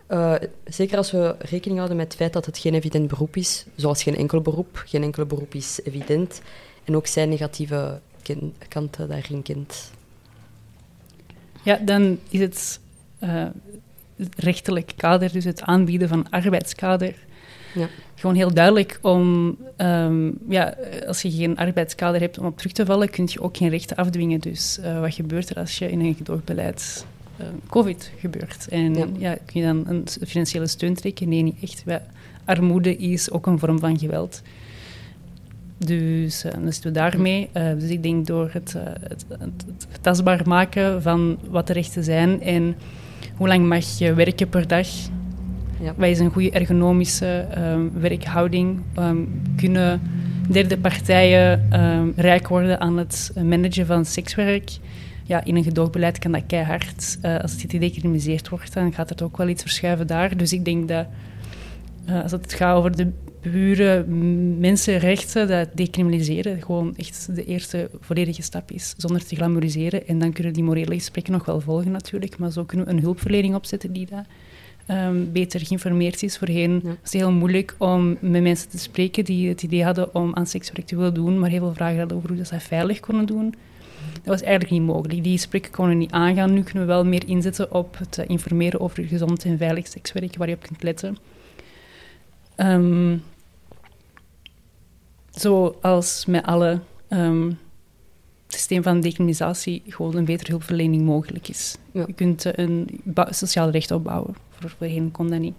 Uh, 0.08 0.34
zeker 0.64 0.96
als 0.96 1.10
we 1.10 1.36
rekening 1.38 1.76
houden 1.76 1.96
met 1.96 2.06
het 2.06 2.16
feit 2.16 2.32
dat 2.32 2.46
het 2.46 2.58
geen 2.58 2.74
evident 2.74 3.08
beroep 3.08 3.36
is, 3.36 3.64
zoals 3.76 4.02
geen 4.02 4.16
enkel 4.16 4.40
beroep. 4.40 4.82
Geen 4.86 5.02
enkel 5.02 5.26
beroep 5.26 5.54
is 5.54 5.80
evident. 5.84 6.40
En 6.84 6.96
ook 6.96 7.06
zijn 7.06 7.28
negatieve 7.28 8.00
kanten 8.68 9.08
daarin 9.08 9.42
kent. 9.42 9.90
Ja, 11.68 11.78
dan 11.83 12.18
is 12.28 12.40
het 12.40 12.81
uh, 13.22 13.46
rechtelijk 14.37 14.92
kader, 14.96 15.33
dus 15.33 15.44
het 15.44 15.62
aanbieden 15.62 16.09
van 16.09 16.31
arbeidskader, 16.31 17.14
ja. 17.74 17.88
gewoon 18.14 18.37
heel 18.37 18.54
duidelijk 18.54 18.98
om, 19.02 19.57
um, 19.76 20.38
ja, 20.48 20.76
als 21.07 21.22
je 21.22 21.31
geen 21.31 21.57
arbeidskader 21.57 22.20
hebt 22.20 22.38
om 22.38 22.46
op 22.46 22.57
terug 22.57 22.72
te 22.72 22.87
vallen, 22.87 23.11
kun 23.11 23.28
je 23.31 23.40
ook 23.40 23.57
geen 23.57 23.68
rechten 23.68 23.96
afdwingen. 23.96 24.40
Dus 24.40 24.78
uh, 24.81 25.00
wat 25.00 25.14
gebeurt 25.14 25.50
er 25.50 25.57
als 25.57 25.78
je 25.78 25.90
in 25.90 26.00
een 26.00 26.14
gedoogbeleid 26.14 27.07
uh, 27.40 27.46
COVID 27.66 28.12
gebeurt? 28.18 28.68
En 28.68 28.94
ja. 28.94 29.07
ja. 29.18 29.38
kun 29.46 29.61
je 29.61 29.66
dan 29.66 29.85
een 29.87 30.07
financiële 30.26 30.66
steun 30.66 30.94
trekken? 30.94 31.28
Nee, 31.28 31.42
niet 31.42 31.62
echt. 31.62 31.83
Ja, 31.87 32.02
armoede 32.44 32.96
is 32.96 33.31
ook 33.31 33.46
een 33.46 33.59
vorm 33.59 33.78
van 33.78 33.98
geweld. 33.98 34.42
Dus 35.78 36.44
uh, 36.44 36.52
dan 36.52 36.72
zitten 36.72 36.92
we 36.92 36.98
daarmee. 36.98 37.48
Uh, 37.54 37.70
dus 37.78 37.90
ik 37.90 38.02
denk 38.02 38.26
door 38.26 38.50
het, 38.52 38.74
uh, 38.76 38.82
het, 38.84 39.24
het, 39.28 39.64
het, 39.66 39.86
tastbaar 40.00 40.42
maken 40.44 41.02
van 41.02 41.38
wat 41.50 41.66
de 41.66 41.72
rechten 41.72 42.04
zijn 42.04 42.42
en 42.42 42.76
hoe 43.36 43.48
lang 43.48 43.68
mag 43.68 43.98
je 43.98 44.14
werken 44.14 44.48
per 44.48 44.66
dag. 44.66 44.86
Ja. 45.80 45.94
Wat 45.96 46.08
is 46.08 46.18
een 46.18 46.30
goede 46.30 46.50
ergonomische 46.50 47.46
um, 47.58 47.92
werkhouding? 48.00 48.80
Um, 48.98 49.42
kunnen 49.56 50.00
derde 50.50 50.78
partijen 50.78 51.80
um, 51.80 52.12
rijk 52.16 52.48
worden 52.48 52.80
aan 52.80 52.96
het 52.96 53.32
managen 53.42 53.86
van 53.86 54.04
sekswerk? 54.04 54.70
Ja, 55.24 55.44
in 55.44 55.56
een 55.56 55.64
gedoogbeleid 55.64 56.18
kan 56.18 56.32
dat 56.32 56.42
keihard. 56.46 57.18
als 57.22 57.52
het 57.52 57.70
gedecriminaliseerd 57.70 58.48
wordt, 58.48 58.72
dan 58.72 58.92
gaat 58.92 59.08
het 59.08 59.22
ook 59.22 59.36
wel 59.36 59.48
iets 59.48 59.62
verschuiven 59.62 60.06
daar. 60.06 60.36
Dus 60.36 60.52
ik 60.52 60.64
denk 60.64 60.88
dat 60.88 61.06
als 62.22 62.32
het 62.32 62.52
gaat 62.52 62.76
over 62.76 62.96
de 62.96 63.12
pure 63.40 64.05
mensenrechten, 64.59 65.48
dat 65.48 65.68
decriminaliseren 65.74 66.62
gewoon 66.62 66.96
echt 66.96 67.35
de 67.35 67.44
eerste 67.44 67.90
volledige 68.01 68.42
stap 68.42 68.70
is, 68.70 68.94
zonder 68.96 69.24
te 69.24 69.37
glamoriseren. 69.37 70.07
En 70.07 70.18
dan 70.18 70.33
kunnen 70.33 70.53
die 70.53 70.62
morele 70.62 70.94
gesprekken 70.94 71.33
nog 71.33 71.44
wel 71.44 71.61
volgen 71.61 71.90
natuurlijk, 71.90 72.38
maar 72.38 72.53
zo 72.53 72.64
kunnen 72.64 72.87
we 72.87 72.92
een 72.92 73.01
hulpverlening 73.01 73.55
opzetten 73.55 73.92
die 73.92 74.07
dat 74.07 74.24
um, 74.96 75.33
beter 75.33 75.66
geïnformeerd 75.66 76.22
is. 76.22 76.38
Voorheen 76.38 76.72
ja. 76.72 76.88
was 76.88 76.96
het 77.03 77.12
heel 77.12 77.33
moeilijk 77.33 77.74
om 77.79 78.16
met 78.20 78.42
mensen 78.42 78.68
te 78.68 78.79
spreken 78.79 79.24
die 79.24 79.48
het 79.48 79.62
idee 79.62 79.85
hadden 79.85 80.14
om 80.14 80.35
aan 80.35 80.46
sekswerk 80.46 80.87
te 80.87 80.96
willen 80.96 81.14
doen, 81.14 81.38
maar 81.38 81.51
heel 81.51 81.59
veel 81.59 81.74
vragen 81.74 81.98
hadden 81.98 82.16
over 82.16 82.29
hoe 82.29 82.38
dat 82.38 82.48
ze 82.48 82.61
veilig 82.61 83.01
konden 83.01 83.27
doen. 83.27 83.55
Dat 84.12 84.24
was 84.24 84.42
eigenlijk 84.42 84.70
niet 84.70 84.83
mogelijk. 84.83 85.22
Die 85.22 85.33
gesprekken 85.33 85.70
konden 85.70 85.98
niet 85.98 86.11
aangaan. 86.11 86.53
Nu 86.53 86.62
kunnen 86.62 86.83
we 86.83 86.92
wel 86.92 87.05
meer 87.05 87.22
inzetten 87.27 87.72
op 87.72 87.98
het 87.98 88.24
informeren 88.27 88.81
over 88.81 89.05
gezond 89.05 89.44
en 89.44 89.59
veilig 89.59 89.87
sekswerk, 89.87 90.37
waar 90.37 90.48
je 90.48 90.55
op 90.55 90.62
kunt 90.62 90.83
letten. 90.83 91.16
Um, 92.60 93.22
zoals 95.30 96.26
met 96.26 96.44
alle 96.44 96.80
um, 97.08 97.58
systeem 98.48 98.82
van 98.82 99.00
decriminalisatie 99.00 99.82
gewoon 99.88 100.16
een 100.16 100.24
betere 100.24 100.50
hulpverlening 100.50 101.04
mogelijk 101.04 101.48
is. 101.48 101.76
Ja. 101.92 102.04
Je 102.06 102.12
kunt 102.12 102.58
een 102.58 103.00
sociaal 103.30 103.70
recht 103.70 103.90
opbouwen. 103.90 104.34
Voorheen 104.50 105.10
kon 105.10 105.30
dat 105.30 105.40
niet. 105.40 105.54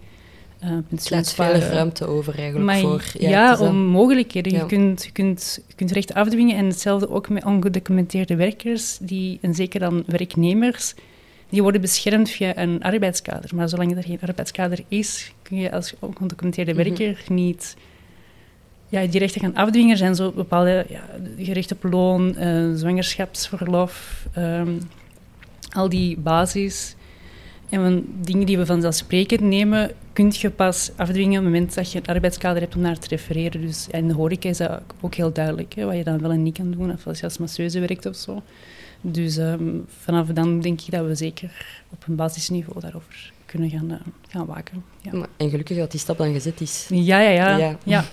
Uh, 0.64 0.78
laat 1.10 1.34
veel 1.34 1.46
ruimte 1.46 2.06
over 2.06 2.40
eigenlijk 2.40 2.66
maar, 2.66 2.80
voor... 2.80 3.04
Ja, 3.22 3.30
ja 3.30 3.58
om 3.60 3.76
mogelijkheden. 3.76 4.52
Ja. 4.52 4.60
Je, 4.60 4.66
kunt, 4.66 5.04
je, 5.04 5.12
kunt, 5.12 5.60
je 5.68 5.74
kunt 5.76 5.92
rechten 5.92 6.16
afdwingen 6.16 6.58
en 6.58 6.66
hetzelfde 6.66 7.10
ook 7.10 7.30
met 7.30 7.46
ongedocumenteerde 7.46 8.36
werkers, 8.36 8.98
die, 9.02 9.38
en 9.42 9.56
zeker 9.56 9.80
dan 9.80 10.04
werknemers, 10.06 10.94
die 11.50 11.62
worden 11.62 11.82
beschermd 11.82 12.30
via 12.30 12.58
een 12.58 12.84
arbeidskader. 12.84 13.56
Maar 13.56 13.70
zolang 13.70 13.98
er 13.98 14.04
geen 14.04 14.20
arbeidskader 14.22 14.80
is, 14.88 15.34
kun 15.42 15.58
je 15.58 15.72
als 15.72 15.94
ongedocumenteerde 16.00 16.74
mm 16.74 16.80
-hmm. 16.80 16.98
werker 16.98 17.24
niet 17.28 17.76
ja, 18.90 19.06
die 19.06 19.20
rechten 19.20 19.42
gaan 19.42 19.56
afdwingen. 19.56 19.92
Er 19.92 19.98
zijn 19.98 20.16
zo 20.16 20.32
bepaalde 20.32 20.86
ja, 20.90 21.04
op 21.72 21.84
loon, 21.92 22.36
uh, 22.38 22.76
zwangerschapsverlof, 22.76 24.28
um, 24.38 24.80
al 25.70 25.90
die 25.90 26.18
basis. 26.18 26.96
En 27.70 27.82
van 27.82 28.06
dingen 28.22 28.46
die 28.46 28.58
we 28.58 28.66
vanzelfsprekend 28.66 29.42
nemen, 29.42 29.92
kun 30.14 30.32
je 30.36 30.50
pas 30.50 30.92
afdwingen 30.96 31.38
op 31.38 31.44
het 31.46 31.54
moment 31.54 31.76
dat 31.76 31.92
je 31.92 32.00
een 32.00 32.06
arbeidskader 32.06 32.62
hebt 32.62 32.76
om 32.76 32.82
naar 32.82 32.98
te 32.98 33.08
refereren. 33.08 33.62
Dus 33.62 33.88
ja, 33.92 33.98
in 33.98 34.08
de 34.08 34.14
horeca 34.14 34.50
is 34.50 34.58
dat 34.58 34.82
ook 35.02 35.16
heel 35.16 35.34
duidelijk, 35.34 35.74
hè, 35.74 35.86
wat 35.86 35.96
je 35.96 36.04
dan 36.04 36.22
wel 36.22 36.32
en 36.32 36.44
niet 36.44 36.58
kan 36.58 36.72
doen, 36.72 36.92
of 36.92 37.08
als 37.08 37.20
je 37.20 37.24
als 37.24 37.38
masseuse 37.38 37.80
werkt 37.80 38.06
of 38.06 38.16
zo. 38.16 38.42
Dus 39.02 39.38
um, 39.38 39.86
vanaf 39.88 40.28
dan 40.28 40.60
denk 40.60 40.82
ik 40.82 40.92
dat 40.92 41.06
we 41.06 41.16
zeker 41.16 41.52
op 41.90 42.04
een 42.08 42.16
basisniveau 42.16 42.80
daarover 42.80 43.32
kunnen 43.46 43.70
gaan, 43.70 43.92
uh, 43.92 43.98
gaan 44.28 44.46
waken. 44.46 44.84
Ja. 45.02 45.12
En 45.38 45.50
gelukkig 45.50 45.78
dat 45.78 45.92
die 45.92 46.00
stap 46.00 46.18
dan 46.18 46.34
gezet 46.34 46.62
is. 46.62 46.88
Ja, 46.90 47.20
ja, 47.20 47.30
ja. 47.30 47.58
ja. 47.58 47.78
ja. 47.84 48.06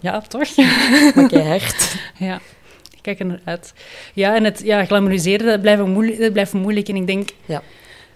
Ja, 0.00 0.20
toch? 0.20 0.56
Maar 1.14 1.28
keihard. 1.28 1.96
ja, 2.18 2.40
ik 2.90 2.98
kijk 3.02 3.18
er 3.18 3.26
naar 3.26 3.40
uit. 3.44 3.74
Ja, 4.14 4.34
en 4.34 4.44
het 4.44 4.60
ja, 4.64 4.84
glamoriseren, 4.84 5.46
dat 5.46 5.60
blijft, 5.60 5.86
moeilijk, 5.86 6.18
dat 6.18 6.32
blijft 6.32 6.52
moeilijk. 6.52 6.88
En 6.88 6.96
ik 6.96 7.06
denk, 7.06 7.28
ja. 7.44 7.62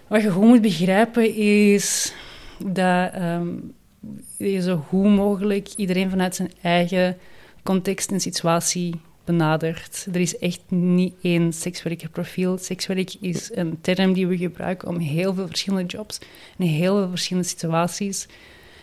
wat 0.07 0.21
je 0.21 0.31
gewoon 0.31 0.47
moet 0.47 0.61
begrijpen 0.61 1.35
is 1.35 2.13
dat 2.57 3.15
um, 3.15 3.73
je 4.37 4.61
zo 4.61 4.85
goed 4.87 5.05
mogelijk 5.05 5.67
iedereen 5.75 6.09
vanuit 6.09 6.35
zijn 6.35 6.51
eigen 6.61 7.17
context 7.63 8.11
en 8.11 8.19
situatie 8.19 9.01
benaderd. 9.29 10.07
Er 10.13 10.19
is 10.19 10.37
echt 10.37 10.61
niet 10.67 11.13
één 11.21 11.53
sekswerkerprofiel. 11.53 12.57
Sekswerk 12.57 13.13
is 13.19 13.51
een 13.53 13.77
term 13.81 14.13
die 14.13 14.27
we 14.27 14.37
gebruiken 14.37 14.87
om 14.87 14.97
heel 14.97 15.33
veel 15.33 15.47
verschillende 15.47 15.85
jobs 15.85 16.19
en 16.57 16.65
heel 16.65 16.97
veel 16.97 17.09
verschillende 17.09 17.47
situaties 17.47 18.27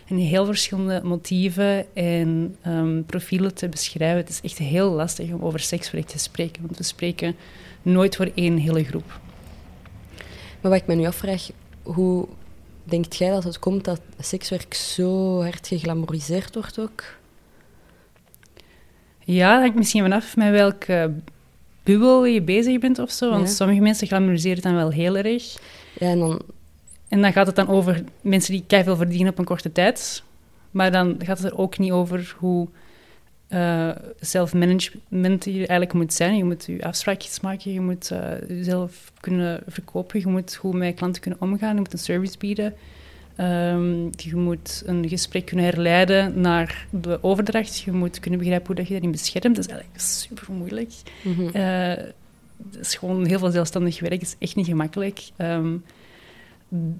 en 0.07 0.17
heel 0.17 0.45
verschillende 0.45 1.01
motieven 1.03 1.95
en 1.95 2.55
um, 2.67 3.05
profielen 3.05 3.53
te 3.53 3.69
beschrijven. 3.69 4.17
Het 4.17 4.29
is 4.29 4.41
echt 4.41 4.57
heel 4.57 4.89
lastig 4.89 5.31
om 5.31 5.41
over 5.41 5.59
sekswerk 5.59 6.07
te 6.07 6.19
spreken, 6.19 6.61
want 6.61 6.77
we 6.77 6.83
spreken 6.83 7.35
nooit 7.81 8.15
voor 8.15 8.31
één 8.35 8.57
hele 8.57 8.83
groep. 8.83 9.19
Maar 10.61 10.71
wat 10.71 10.81
ik 10.81 10.87
me 10.87 10.95
nu 10.95 11.05
afvraag, 11.05 11.49
hoe 11.83 12.27
denkt 12.83 13.15
jij 13.15 13.29
dat 13.29 13.43
het 13.43 13.59
komt 13.59 13.85
dat 13.85 14.01
sekswerk 14.19 14.73
zo 14.73 15.41
hard 15.41 15.67
geglamoriseerd 15.67 16.53
wordt 16.53 16.79
ook? 16.79 17.16
Ja, 19.27 19.51
dat 19.53 19.61
hangt 19.61 19.75
misschien 19.75 20.01
vanaf 20.01 20.35
met 20.35 20.51
welke 20.51 21.13
bubbel 21.83 22.25
je 22.25 22.41
bezig 22.41 22.79
bent 22.79 22.99
of 22.99 23.11
zo. 23.11 23.29
Want 23.29 23.49
sommige 23.49 23.81
mensen 23.81 24.07
glamoriseren 24.07 24.55
het 24.55 24.63
dan 24.63 24.75
wel 24.75 24.91
heel 24.91 25.17
erg. 25.17 25.57
Ja, 25.99 26.07
en 26.09 26.19
dan... 26.19 26.41
En 27.07 27.21
dan 27.21 27.33
gaat 27.33 27.47
het 27.47 27.55
dan 27.55 27.67
over 27.67 28.03
mensen 28.21 28.51
die 28.51 28.83
veel 28.83 28.95
verdienen 28.95 29.31
op 29.31 29.37
een 29.37 29.45
korte 29.45 29.71
tijd. 29.71 30.23
Maar 30.71 30.91
dan 30.91 31.15
gaat 31.19 31.37
het 31.37 31.51
er 31.51 31.57
ook 31.57 31.77
niet 31.77 31.91
over 31.91 32.35
hoe 32.37 32.67
uh, 33.49 33.89
zelfmanagement 34.19 35.45
je 35.45 35.51
eigenlijk 35.51 35.93
moet 35.93 36.13
zijn. 36.13 36.37
Je 36.37 36.43
moet 36.43 36.65
je 36.65 36.83
afspraakjes 36.83 37.39
maken, 37.39 37.73
je 37.73 37.81
moet 37.81 38.11
uh, 38.11 38.47
jezelf 38.47 39.11
kunnen 39.19 39.63
verkopen, 39.67 40.19
je 40.19 40.27
moet 40.27 40.55
goed 40.55 40.73
met 40.73 40.95
klanten 40.95 41.21
kunnen 41.21 41.41
omgaan, 41.41 41.73
je 41.73 41.79
moet 41.79 41.93
een 41.93 41.99
service 41.99 42.37
bieden. 42.37 42.73
Um, 43.39 44.09
je 44.15 44.35
moet 44.35 44.83
een 44.85 45.09
gesprek 45.09 45.45
kunnen 45.45 45.65
herleiden 45.65 46.41
naar 46.41 46.87
de 46.89 47.23
overdracht. 47.23 47.79
Je 47.79 47.91
moet 47.91 48.19
kunnen 48.19 48.39
begrijpen 48.39 48.67
hoe 48.67 48.75
dat 48.75 48.87
je 48.87 48.93
daarin 48.93 49.11
beschermt. 49.11 49.55
Dat 49.55 49.65
is 49.65 49.71
eigenlijk 49.71 50.01
super 50.01 50.53
moeilijk. 50.53 50.91
Mm 51.23 51.33
-hmm. 51.33 51.47
uh, 51.53 52.03
het 52.71 52.79
is 52.79 52.95
gewoon 52.95 53.25
heel 53.25 53.39
veel 53.39 53.51
zelfstandig 53.51 53.99
werk. 53.99 54.13
Het 54.13 54.21
is 54.21 54.35
echt 54.39 54.55
niet 54.55 54.65
gemakkelijk. 54.65 55.29
Um, 55.37 55.83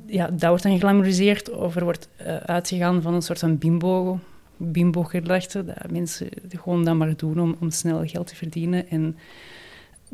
ja, 0.06 0.28
dat 0.28 0.50
wordt 0.50 0.63
dan 0.63 0.71
geglamoriseerd 0.71 1.50
of 1.50 1.76
er 1.76 1.84
wordt 1.84 2.10
uh, 2.21 2.36
uitgegaan 2.36 3.02
van 3.02 3.13
een 3.13 3.21
soort 3.21 3.39
van 3.39 3.58
bimbo 3.58 4.19
bimbo-gedachte, 4.58 5.65
dat 5.65 5.91
mensen 5.91 6.30
gewoon 6.50 6.86
dat 6.86 6.95
maar 6.95 7.15
doen 7.15 7.39
om, 7.39 7.56
om 7.60 7.69
snel 7.69 8.06
geld 8.06 8.28
te 8.28 8.36
verdienen. 8.36 8.89
En 8.89 9.17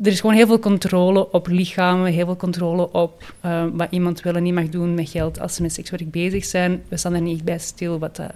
er 0.02 0.06
is 0.06 0.20
gewoon 0.20 0.36
heel 0.36 0.46
veel 0.46 0.58
controle 0.58 1.32
op 1.32 1.46
lichamen, 1.46 2.12
heel 2.12 2.24
veel 2.24 2.36
controle 2.36 2.92
op 2.92 3.34
uh, 3.44 3.66
wat 3.72 3.90
iemand 3.90 4.20
wel 4.22 4.34
en 4.34 4.42
niet 4.42 4.54
mag 4.54 4.68
doen 4.68 4.94
met 4.94 5.08
geld 5.08 5.40
als 5.40 5.54
ze 5.54 5.62
met 5.62 5.72
sekswerk 5.72 6.10
bezig 6.10 6.44
zijn. 6.44 6.82
We 6.88 6.96
staan 6.96 7.14
er 7.14 7.20
niet 7.20 7.44
bij 7.44 7.58
stil 7.58 7.98
wat 7.98 8.18
uh, 8.18 8.26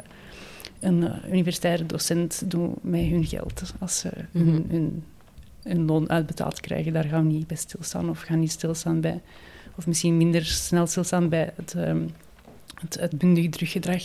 een 0.80 1.02
uh, 1.02 1.32
universitaire 1.32 1.86
docent 1.86 2.50
doet 2.50 2.82
met 2.82 3.00
hun 3.00 3.26
geld. 3.26 3.62
Als 3.78 3.98
ze 3.98 4.10
mm 4.30 4.42
-hmm. 4.42 4.52
hun, 4.52 4.66
hun, 4.68 5.04
hun, 5.62 5.84
loon 5.84 6.10
uitbetaald 6.10 6.60
krijgen, 6.60 6.92
daar 6.92 7.04
gaan 7.04 7.26
we 7.26 7.32
niet 7.32 7.46
bij 7.46 7.56
stilstaan 7.56 8.10
of 8.10 8.20
gaan 8.20 8.40
niet 8.40 8.50
stilstaan 8.50 9.00
bij, 9.00 9.20
of 9.76 9.86
misschien 9.86 10.16
minder 10.16 10.44
snel 10.44 10.86
stilstaan 10.86 11.28
bij 11.28 11.52
het... 11.56 11.74
Um, 11.76 12.10
het 12.78 12.98
uitbundig 12.98 13.48
druggedrag 13.48 14.02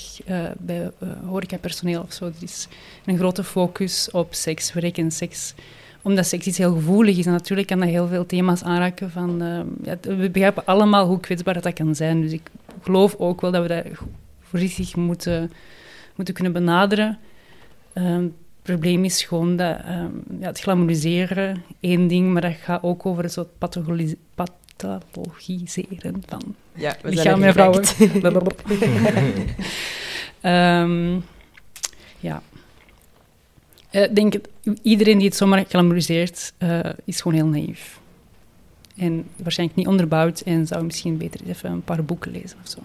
bij 0.58 0.92
horecapersoneel 1.26 2.02
of 2.02 2.14
zo. 2.14 2.26
Er 2.26 2.34
is 2.40 2.68
een 3.06 3.18
grote 3.18 3.44
focus 3.44 4.12
op 4.12 4.34
seks, 4.34 4.74
werk 4.74 4.98
en 4.98 5.12
seks. 5.12 5.54
Omdat 6.04 6.26
seks 6.26 6.46
iets 6.46 6.58
heel 6.58 6.74
gevoelig 6.74 7.18
is. 7.18 7.26
En 7.26 7.32
natuurlijk 7.32 7.68
kan 7.68 7.80
dat 7.80 7.90
heel 7.90 8.08
veel 8.08 8.26
thema's 8.26 8.64
aanraken 8.64 9.12
van... 9.12 9.44
Uh, 9.44 9.60
ja, 9.84 9.98
we 10.02 10.30
begrijpen 10.30 10.66
allemaal 10.66 11.08
hoe 11.08 11.20
kwetsbaar 11.20 11.54
dat, 11.54 11.64
dat 11.64 11.74
kan 11.74 11.96
zijn. 11.96 12.22
Dus 12.22 12.32
ik 12.32 12.50
geloof 12.82 13.16
ook 13.18 13.42
wel 13.42 13.52
dat 13.52 13.62
we 13.62 13.68
dat 13.68 13.86
voorzichtig 14.42 14.96
moeten, 14.96 15.52
moeten 16.16 16.34
kunnen 16.34 16.54
benaderen. 16.54 17.20
het 17.94 18.32
probleem 18.62 19.06
is 19.06 19.24
gewoon 19.24 19.56
dat 19.56 19.78
ja, 20.40 20.48
het 20.48 20.60
glamoriseren, 20.60 21.64
één 21.80 22.08
ding, 22.08 22.34
maar 22.34 22.42
dat 22.42 22.56
gaat 22.62 22.84
ook 22.84 23.06
over 23.06 23.24
een 23.24 23.30
soort 23.30 23.58
pathologie 23.58 24.18
pathologiseren 24.36 26.24
van 26.28 26.56
ja, 26.76 26.96
we 27.02 27.10
lichaam 27.10 27.44
en 27.44 27.54
vrouwen. 27.54 27.84
um. 30.44 31.24
Ik 33.94 34.16
denk, 34.16 34.34
iedereen 34.82 35.18
die 35.18 35.28
het 35.28 35.36
zomaar 35.36 35.66
glamoriseert, 35.66 36.54
uh, 36.60 36.80
is 37.06 37.22
gewoon 37.22 37.38
heel 37.38 37.48
naïef. 37.48 38.00
En 38.98 39.26
waarschijnlijk 39.36 39.80
niet 39.80 39.88
onderbouwd 39.88 40.40
en 40.40 40.68
zou 40.68 40.84
misschien 40.84 41.18
beter 41.18 41.40
even 41.48 41.72
een 41.72 41.84
paar 41.84 42.04
boeken 42.04 42.32
lezen 42.32 42.58
of 42.64 42.70
zo. 42.70 42.80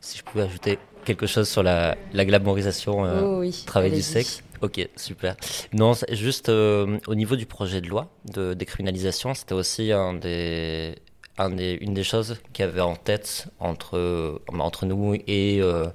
Si 0.00 0.16
je 0.16 0.22
pouvais 0.22 0.46
ajouter 0.46 0.78
quelque 1.04 1.26
chose 1.26 1.50
sur 1.50 1.62
la, 1.62 1.96
la 2.12 2.24
glamorisation, 2.24 3.04
euh, 3.04 3.22
oh 3.22 3.38
oui, 3.38 3.52
travail 3.64 3.90
du 3.90 4.02
sexe. 4.02 4.42
Ok, 4.60 4.88
super. 4.94 5.34
Non, 5.70 5.94
juste 6.08 6.48
euh, 6.48 6.98
au 7.06 7.14
niveau 7.14 7.36
du 7.36 7.46
projet 7.46 7.80
de 7.80 7.88
loi 7.88 8.08
de 8.24 8.54
décriminalisation, 8.54 9.34
c'était 9.34 9.54
aussi 9.54 9.92
un 9.92 10.14
des, 10.14 10.94
un 11.36 11.50
des, 11.50 11.78
une 11.80 11.94
des 11.94 12.04
choses 12.04 12.36
qu'il 12.52 12.64
y 12.64 12.68
avait 12.68 12.80
en 12.80 12.96
tête 12.96 13.48
entre, 13.58 14.40
entre 14.48 14.86
nous 14.86 15.14
et 15.14 15.60
euh, 15.60 15.86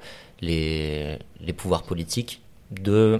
les, 0.42 1.18
les 1.40 1.54
pouvoirs 1.54 1.84
politiques 1.84 2.42
de 2.72 3.18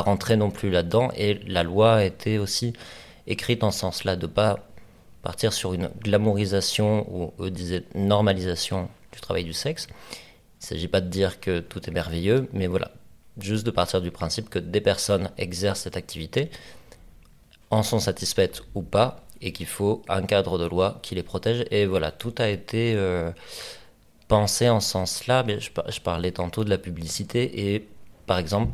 rentrer 0.00 0.36
non 0.36 0.50
plus 0.50 0.70
là-dedans. 0.70 1.10
Et 1.16 1.40
la 1.46 1.62
loi 1.62 1.94
a 1.96 2.04
été 2.04 2.38
aussi 2.38 2.72
écrite 3.26 3.60
dans 3.60 3.70
ce 3.70 3.80
sens-là, 3.80 4.16
de 4.16 4.26
pas 4.26 4.58
partir 5.22 5.52
sur 5.52 5.72
une 5.72 5.88
glamourisation 6.00 7.06
ou 7.10 7.32
eux 7.42 7.52
normalisation 7.94 8.88
du 9.12 9.20
travail 9.20 9.44
du 9.44 9.54
sexe. 9.54 9.86
Il 10.60 10.64
ne 10.64 10.66
s'agit 10.66 10.88
pas 10.88 11.00
de 11.00 11.08
dire 11.08 11.40
que 11.40 11.60
tout 11.60 11.88
est 11.88 11.92
merveilleux, 11.92 12.48
mais 12.52 12.66
voilà, 12.66 12.90
juste 13.38 13.64
de 13.64 13.70
partir 13.70 14.00
du 14.00 14.10
principe 14.10 14.50
que 14.50 14.58
des 14.58 14.80
personnes 14.80 15.30
exercent 15.38 15.80
cette 15.80 15.96
activité, 15.96 16.50
en 17.70 17.82
sont 17.82 18.00
satisfaites 18.00 18.62
ou 18.74 18.82
pas, 18.82 19.24
et 19.40 19.52
qu'il 19.52 19.66
faut 19.66 20.02
un 20.08 20.22
cadre 20.22 20.58
de 20.58 20.64
loi 20.64 20.98
qui 21.02 21.14
les 21.14 21.22
protège. 21.22 21.64
Et 21.70 21.86
voilà, 21.86 22.10
tout 22.10 22.34
a 22.38 22.48
été 22.48 22.94
euh, 22.94 23.30
pensé 24.28 24.68
en 24.68 24.80
sens-là. 24.80 25.44
Je, 25.46 26.00
parlais 26.00 26.32
tantôt 26.32 26.64
de 26.64 26.70
la 26.70 26.78
publicité, 26.78 27.74
et 27.74 27.86
par 28.26 28.38
exemple, 28.38 28.72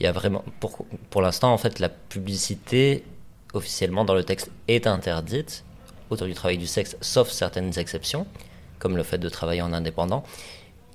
il 0.00 0.04
y 0.04 0.06
a 0.06 0.12
vraiment, 0.12 0.42
pour, 0.60 0.86
pour 1.10 1.22
l'instant, 1.22 1.52
en 1.52 1.58
fait, 1.58 1.78
la 1.78 1.90
publicité 1.90 3.04
officiellement 3.52 4.04
dans 4.04 4.14
le 4.14 4.24
texte 4.24 4.50
est 4.66 4.86
interdite 4.86 5.64
autour 6.08 6.26
du 6.26 6.34
travail 6.34 6.58
du 6.58 6.66
sexe, 6.66 6.96
sauf 7.00 7.30
certaines 7.30 7.78
exceptions, 7.78 8.26
comme 8.78 8.96
le 8.96 9.02
fait 9.02 9.18
de 9.18 9.28
travailler 9.28 9.62
en 9.62 9.72
indépendant. 9.72 10.24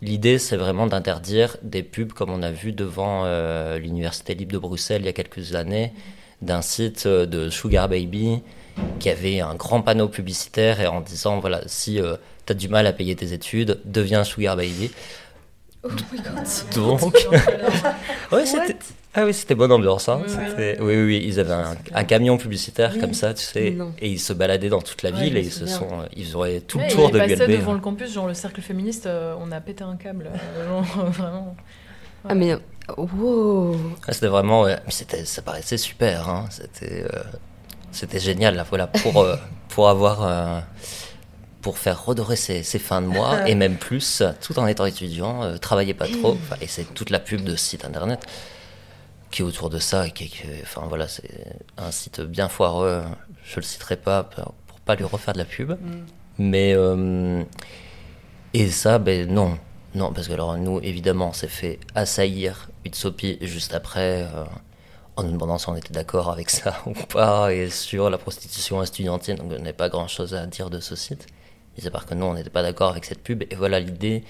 L'idée, 0.02 0.40
c'est 0.40 0.58
vraiment 0.58 0.88
d'interdire 0.88 1.56
des 1.62 1.84
pubs 1.84 2.12
comme 2.12 2.30
on 2.30 2.44
a 2.44 2.52
vu 2.52 2.74
devant 2.74 3.24
euh, 3.26 3.78
l'Université 3.78 4.36
libre 4.36 4.54
de 4.54 4.58
Bruxelles 4.58 5.04
il 5.04 5.06
y 5.06 5.10
a 5.10 5.14
quelques 5.14 5.56
années, 5.56 5.94
d'un 6.42 6.62
site 6.62 7.06
euh, 7.06 7.26
de 7.26 7.50
Sugar 7.50 7.88
Baby 7.88 8.42
qui 9.00 9.10
avait 9.10 9.40
un 9.40 9.56
grand 9.56 9.82
panneau 9.82 10.10
publicitaire 10.10 10.82
et 10.82 10.88
en 10.88 11.00
disant 11.00 11.40
voilà, 11.40 11.62
si 11.68 12.02
euh, 12.02 12.18
tu 12.46 12.52
as 12.52 12.56
du 12.56 12.68
mal 12.68 12.86
à 12.88 12.92
payer 12.92 13.16
tes 13.16 13.32
études, 13.32 13.80
deviens 13.86 14.26
Sugar 14.26 14.58
Baby. 14.58 14.92
Oh 15.86 15.90
my 16.12 16.20
god. 16.20 16.48
Donc, 16.76 17.02
ouais, 18.32 18.46
c'était. 18.46 18.76
Ah 19.14 19.24
oui, 19.26 19.34
c'était 19.34 19.56
bonne 19.56 19.72
ambiance. 19.72 20.10
Hein. 20.10 20.22
Oui, 20.28 20.34
oui, 20.58 20.76
oui, 20.82 21.04
oui, 21.06 21.24
ils 21.26 21.40
avaient 21.40 21.54
un, 21.54 21.76
un 21.94 22.04
camion 22.04 22.38
publicitaire 22.38 22.92
oui. 22.94 23.00
comme 23.00 23.14
ça, 23.14 23.34
tu 23.34 23.44
sais, 23.44 23.72
non. 23.72 23.94
et 24.00 24.10
ils 24.10 24.20
se 24.20 24.34
baladaient 24.34 24.68
dans 24.68 24.82
toute 24.82 25.04
la 25.04 25.12
ville 25.12 25.36
ouais, 25.36 25.42
et 25.42 25.46
ils 25.46 25.52
se 25.54 25.66
sont, 25.68 25.88
ils 26.16 26.36
auraient 26.36 26.60
tout 26.60 26.80
le 26.80 26.92
tour 26.92 27.12
de 27.12 27.20
l'ULB. 27.20 27.50
Ils 27.50 27.60
devant 27.60 27.74
le 27.74 27.80
campus, 27.80 28.12
genre 28.12 28.28
le 28.28 28.34
cercle 28.34 28.62
féministe, 28.62 29.06
euh, 29.06 29.36
on 29.40 29.54
a 29.54 29.62
pété 29.62 29.86
un 29.86 29.96
câble, 29.96 30.32
euh, 30.34 30.68
genre, 30.68 31.06
vraiment. 31.12 31.56
Ah 32.28 32.36
mais 32.36 32.58
wow. 32.98 33.78
C'était 34.10 34.28
vraiment, 34.28 34.64
ouais, 34.64 34.78
c'était, 34.90 35.24
ça 35.24 35.42
paraissait 35.42 35.78
super. 35.78 36.28
Hein. 36.28 36.46
C'était, 36.50 37.04
euh, 37.04 37.24
c'était 37.92 38.20
génial 38.20 38.56
là, 38.56 38.66
voilà, 38.68 38.88
pour 38.88 39.22
euh, 39.22 39.38
pour 39.70 39.88
avoir 39.88 40.64
pour 41.66 41.80
faire 41.80 42.06
redorer 42.06 42.36
ses, 42.36 42.62
ses, 42.62 42.78
fins 42.78 43.02
de 43.02 43.08
mois 43.08 43.50
et 43.50 43.56
même 43.56 43.78
plus, 43.78 44.22
tout 44.40 44.60
en 44.60 44.68
étant 44.68 44.86
étudiant, 44.86 45.42
euh, 45.42 45.58
travailler 45.58 45.96
pas 45.96 46.08
trop. 46.08 46.38
Et 46.62 46.68
c'est 46.68 46.94
toute 46.94 47.10
la 47.10 47.18
pub 47.18 47.42
de 47.42 47.56
ce 47.56 47.66
site 47.70 47.86
internet 47.86 48.24
qui 49.32 49.42
est 49.42 49.46
autour 49.46 49.72
de 49.72 49.80
ça. 49.80 50.06
Et 50.06 50.12
qui, 50.12 50.30
qui, 50.30 50.44
enfin 50.62 50.84
voilà, 50.88 51.08
c'est 51.08 51.58
un 51.78 51.90
site 51.90 52.22
bien 52.22 52.50
foireux. 52.50 53.02
Je 53.44 53.56
le 53.56 53.64
citerai 53.64 53.96
pas 53.96 54.26
pour, 54.26 54.54
pas 54.86 54.94
lui 54.94 55.06
refaire 55.06 55.34
de 55.34 55.40
la 55.40 55.46
pub. 55.46 55.72
Mm. 55.72 55.76
Mais 56.38 56.76
euh, 56.76 57.44
et 58.54 58.70
ça, 58.70 59.00
ben 59.00 59.28
non, 59.28 59.58
non, 59.96 60.14
parce 60.14 60.28
que 60.28 60.34
alors 60.34 60.56
nous 60.60 60.80
évidemment, 60.84 61.30
on 61.30 61.34
s'est 61.34 61.48
fait 61.48 61.80
assaillir 61.96 62.70
Utsopi 62.86 63.40
juste 63.42 63.74
après. 63.74 64.22
Euh, 64.22 64.44
en 65.18 65.24
nous 65.24 65.32
demandant 65.32 65.58
si 65.58 65.70
on 65.70 65.76
était 65.78 65.94
d'accord 65.94 66.30
avec 66.30 66.50
ça 66.50 66.76
ou 66.86 66.92
pas, 66.92 67.54
et 67.54 67.70
sur 67.70 68.10
la 68.10 68.18
prostitution 68.18 68.84
estudiantine, 68.84 69.38
donc 69.38 69.60
n'y 69.60 69.70
a 69.70 69.74
pas 69.74 69.90
grand 69.90 70.10
chose 70.10 70.36
à 70.36 70.46
dire 70.46 70.70
de 70.70 70.82
ce 70.82 70.96
site. 70.96 71.26
Mis 71.78 71.88
à 71.88 71.92
part 71.92 72.06
que 72.06 72.14
nous, 72.14 72.26
on 72.26 72.34
n'était 72.34 72.50
pas 72.50 72.62
d'accord 72.62 72.92
avec 72.92 73.06
cette 73.06 73.22
pub. 73.22 73.44
Et 73.44 73.56
voilà, 73.56 73.80
l'idée, 73.80 74.24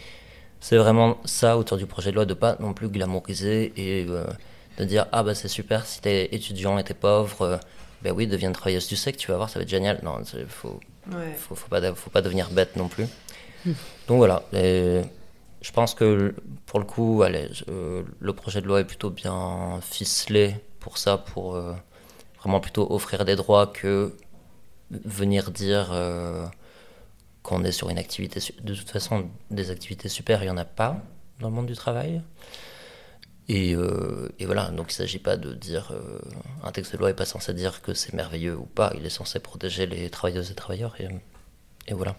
c'est 0.60 0.78
vraiment 0.78 1.18
ça 1.26 1.58
autour 1.58 1.78
du 1.78 1.86
projet 1.86 2.12
de 2.12 2.16
loi, 2.16 2.26
de 2.26 2.34
pas 2.34 2.58
non 2.60 2.74
plus 2.74 2.90
glamouriser 2.90 3.74
et 3.78 4.06
euh, 4.10 4.26
de 4.78 4.86
dire 4.86 5.08
Ah, 5.12 5.24
bah 5.24 5.36
c'est 5.36 5.48
super, 5.48 5.86
si 5.86 6.02
t'es 6.02 6.30
étudiant 6.34 6.78
et 6.78 6.84
t'es 6.84 6.94
pauvre, 6.94 7.42
euh, 7.42 7.58
ben 8.02 8.14
oui, 8.14 8.28
deviens 8.28 8.52
travailleuse 8.52 8.88
du 8.88 8.96
sexe, 8.96 9.18
tu 9.18 9.32
vas 9.32 9.38
voir, 9.38 9.50
ça 9.50 9.60
va 9.60 9.64
être 9.64 9.70
génial. 9.70 10.00
Non, 10.04 10.20
il 10.34 10.46
faut, 10.46 10.80
ouais. 11.12 11.34
faut, 11.38 11.56
faut, 11.56 11.70
pas, 11.70 11.94
faut 11.94 12.10
pas 12.10 12.22
devenir 12.22 12.50
bête 12.50 12.76
non 12.76 12.88
plus. 12.88 13.06
Mmh. 13.66 13.72
Donc 14.08 14.18
voilà, 14.18 14.44
et 14.54 15.02
je 15.66 15.72
pense 15.72 15.96
que 15.96 16.36
pour 16.68 16.80
le 16.80 16.86
coup, 16.86 17.24
allez, 17.24 17.50
je, 17.52 18.04
le 18.20 18.34
projet 18.34 18.62
de 18.62 18.68
loi 18.68 18.82
est 18.82 18.86
plutôt 18.86 19.10
bien 19.10 19.80
ficelé 19.82 20.56
pour 20.80 21.00
ça, 21.00 21.18
pour 21.18 21.56
euh, 21.56 21.74
vraiment 22.38 22.60
plutôt 22.60 22.86
offrir 22.92 23.26
des 23.26 23.36
droits 23.36 23.66
que 23.66 24.14
venir 24.92 25.50
dire 25.50 25.90
euh, 25.92 26.46
qu'on 27.46 27.64
est 27.64 27.72
sur 27.72 27.90
une 27.90 28.00
activité. 28.00 28.42
De 28.64 28.74
toute 28.74 28.90
façon, 28.90 29.30
des 29.52 29.70
activités 29.70 30.10
super, 30.10 30.42
il 30.42 30.46
n'y 30.46 30.52
en 30.52 30.58
a 30.58 30.66
pas 30.66 30.98
dans 31.40 31.50
le 31.50 31.54
monde 31.54 31.68
du 31.68 31.76
travail. 31.76 32.22
Et, 33.48 33.76
euh, 33.76 34.30
voilà, 34.42 34.72
donc 34.72 34.88
il 34.90 34.94
ne 34.94 35.06
s'agit 35.06 35.20
pas 35.20 35.38
de 35.38 35.54
dire 35.54 35.92
euh, 35.92 36.20
un 36.64 36.72
texte 36.72 36.94
de 36.94 36.98
loi 36.98 37.10
n'est 37.10 37.16
pas 37.16 37.26
censé 37.26 37.54
dire 37.54 37.84
que 37.84 37.94
c'est 37.94 38.14
merveilleux 38.14 38.58
ou 38.58 38.66
pas, 38.66 38.92
il 38.98 39.06
est 39.06 39.12
censé 39.12 39.40
protéger 39.40 39.86
les 39.86 40.10
travailleuses 40.10 40.50
et 40.50 40.56
travailleurs. 40.56 41.00
Et, 41.00 41.08
et 41.88 41.94
voilà. 41.94 42.16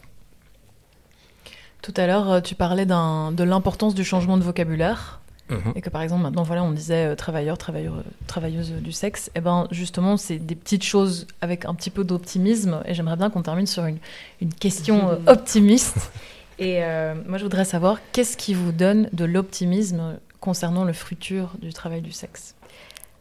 Tout 1.82 1.94
à 1.96 2.06
l'heure, 2.06 2.40
tu 2.42 2.54
parlais 2.54 2.86
de 2.86 3.42
l'importance 3.42 3.96
du 3.96 4.04
changement 4.04 4.38
de 4.38 4.44
vocabulaire. 4.44 5.20
Mhm. 5.48 5.72
Et 5.74 5.80
que 5.80 5.90
par 5.90 6.02
exemple, 6.02 6.22
maintenant, 6.22 6.42
voilà, 6.42 6.64
on 6.64 6.72
disait 6.72 7.06
euh, 7.06 7.14
travailleurs, 7.14 7.58
travailleur, 7.58 7.94
euh, 7.94 8.02
travailleuses 8.26 8.72
du 8.72 8.92
sexe. 8.92 9.28
Et 9.28 9.30
eh 9.36 9.40
ben 9.40 9.68
justement, 9.70 10.16
c'est 10.16 10.38
des 10.38 10.56
petites 10.56 10.82
choses 10.82 11.26
avec 11.40 11.64
un 11.64 11.74
petit 11.74 11.90
peu 11.90 12.04
d'optimisme. 12.04 12.82
Et 12.84 12.94
j'aimerais 12.94 13.16
bien 13.16 13.30
qu'on 13.30 13.42
termine 13.42 13.66
sur 13.66 13.84
une, 13.84 13.98
une 14.40 14.52
question 14.52 15.10
euh, 15.10 15.16
optimiste. 15.26 16.10
Et 16.58 16.80
moi, 17.28 17.36
je 17.36 17.42
voudrais 17.42 17.66
savoir, 17.66 17.98
qu'est-ce 18.12 18.34
qui 18.34 18.54
vous 18.54 18.72
donne 18.72 19.10
de 19.12 19.26
l'optimisme 19.26 20.18
concernant 20.40 20.84
le 20.84 20.94
futur 20.94 21.52
du 21.60 21.70
travail 21.74 22.00
du 22.00 22.12
sexe? 22.12 22.54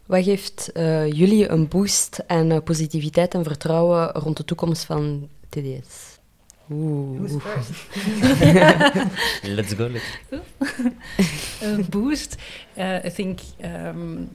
Wat 0.06 0.24
geeft 0.24 0.70
uh, 0.74 1.12
jullie 1.12 1.50
een 1.50 1.68
boost 1.68 2.24
aan 2.26 2.50
uh, 2.50 2.58
positiviteit 2.64 3.34
en 3.34 3.44
vertrouwen 3.44 4.10
rond 4.12 4.36
de 4.36 4.44
toekomst 4.44 4.84
van 4.84 5.28
TDS? 5.48 6.15
Ooh. 6.70 7.16
Who's 7.18 7.36
first? 7.42 7.72
let's 9.44 9.74
go. 9.74 9.86
Let's 9.86 10.04
uh, 11.62 11.82
boost. 11.90 12.36
Uh, 12.76 13.00
I 13.04 13.10
think 13.10 13.40
um, 13.62 14.30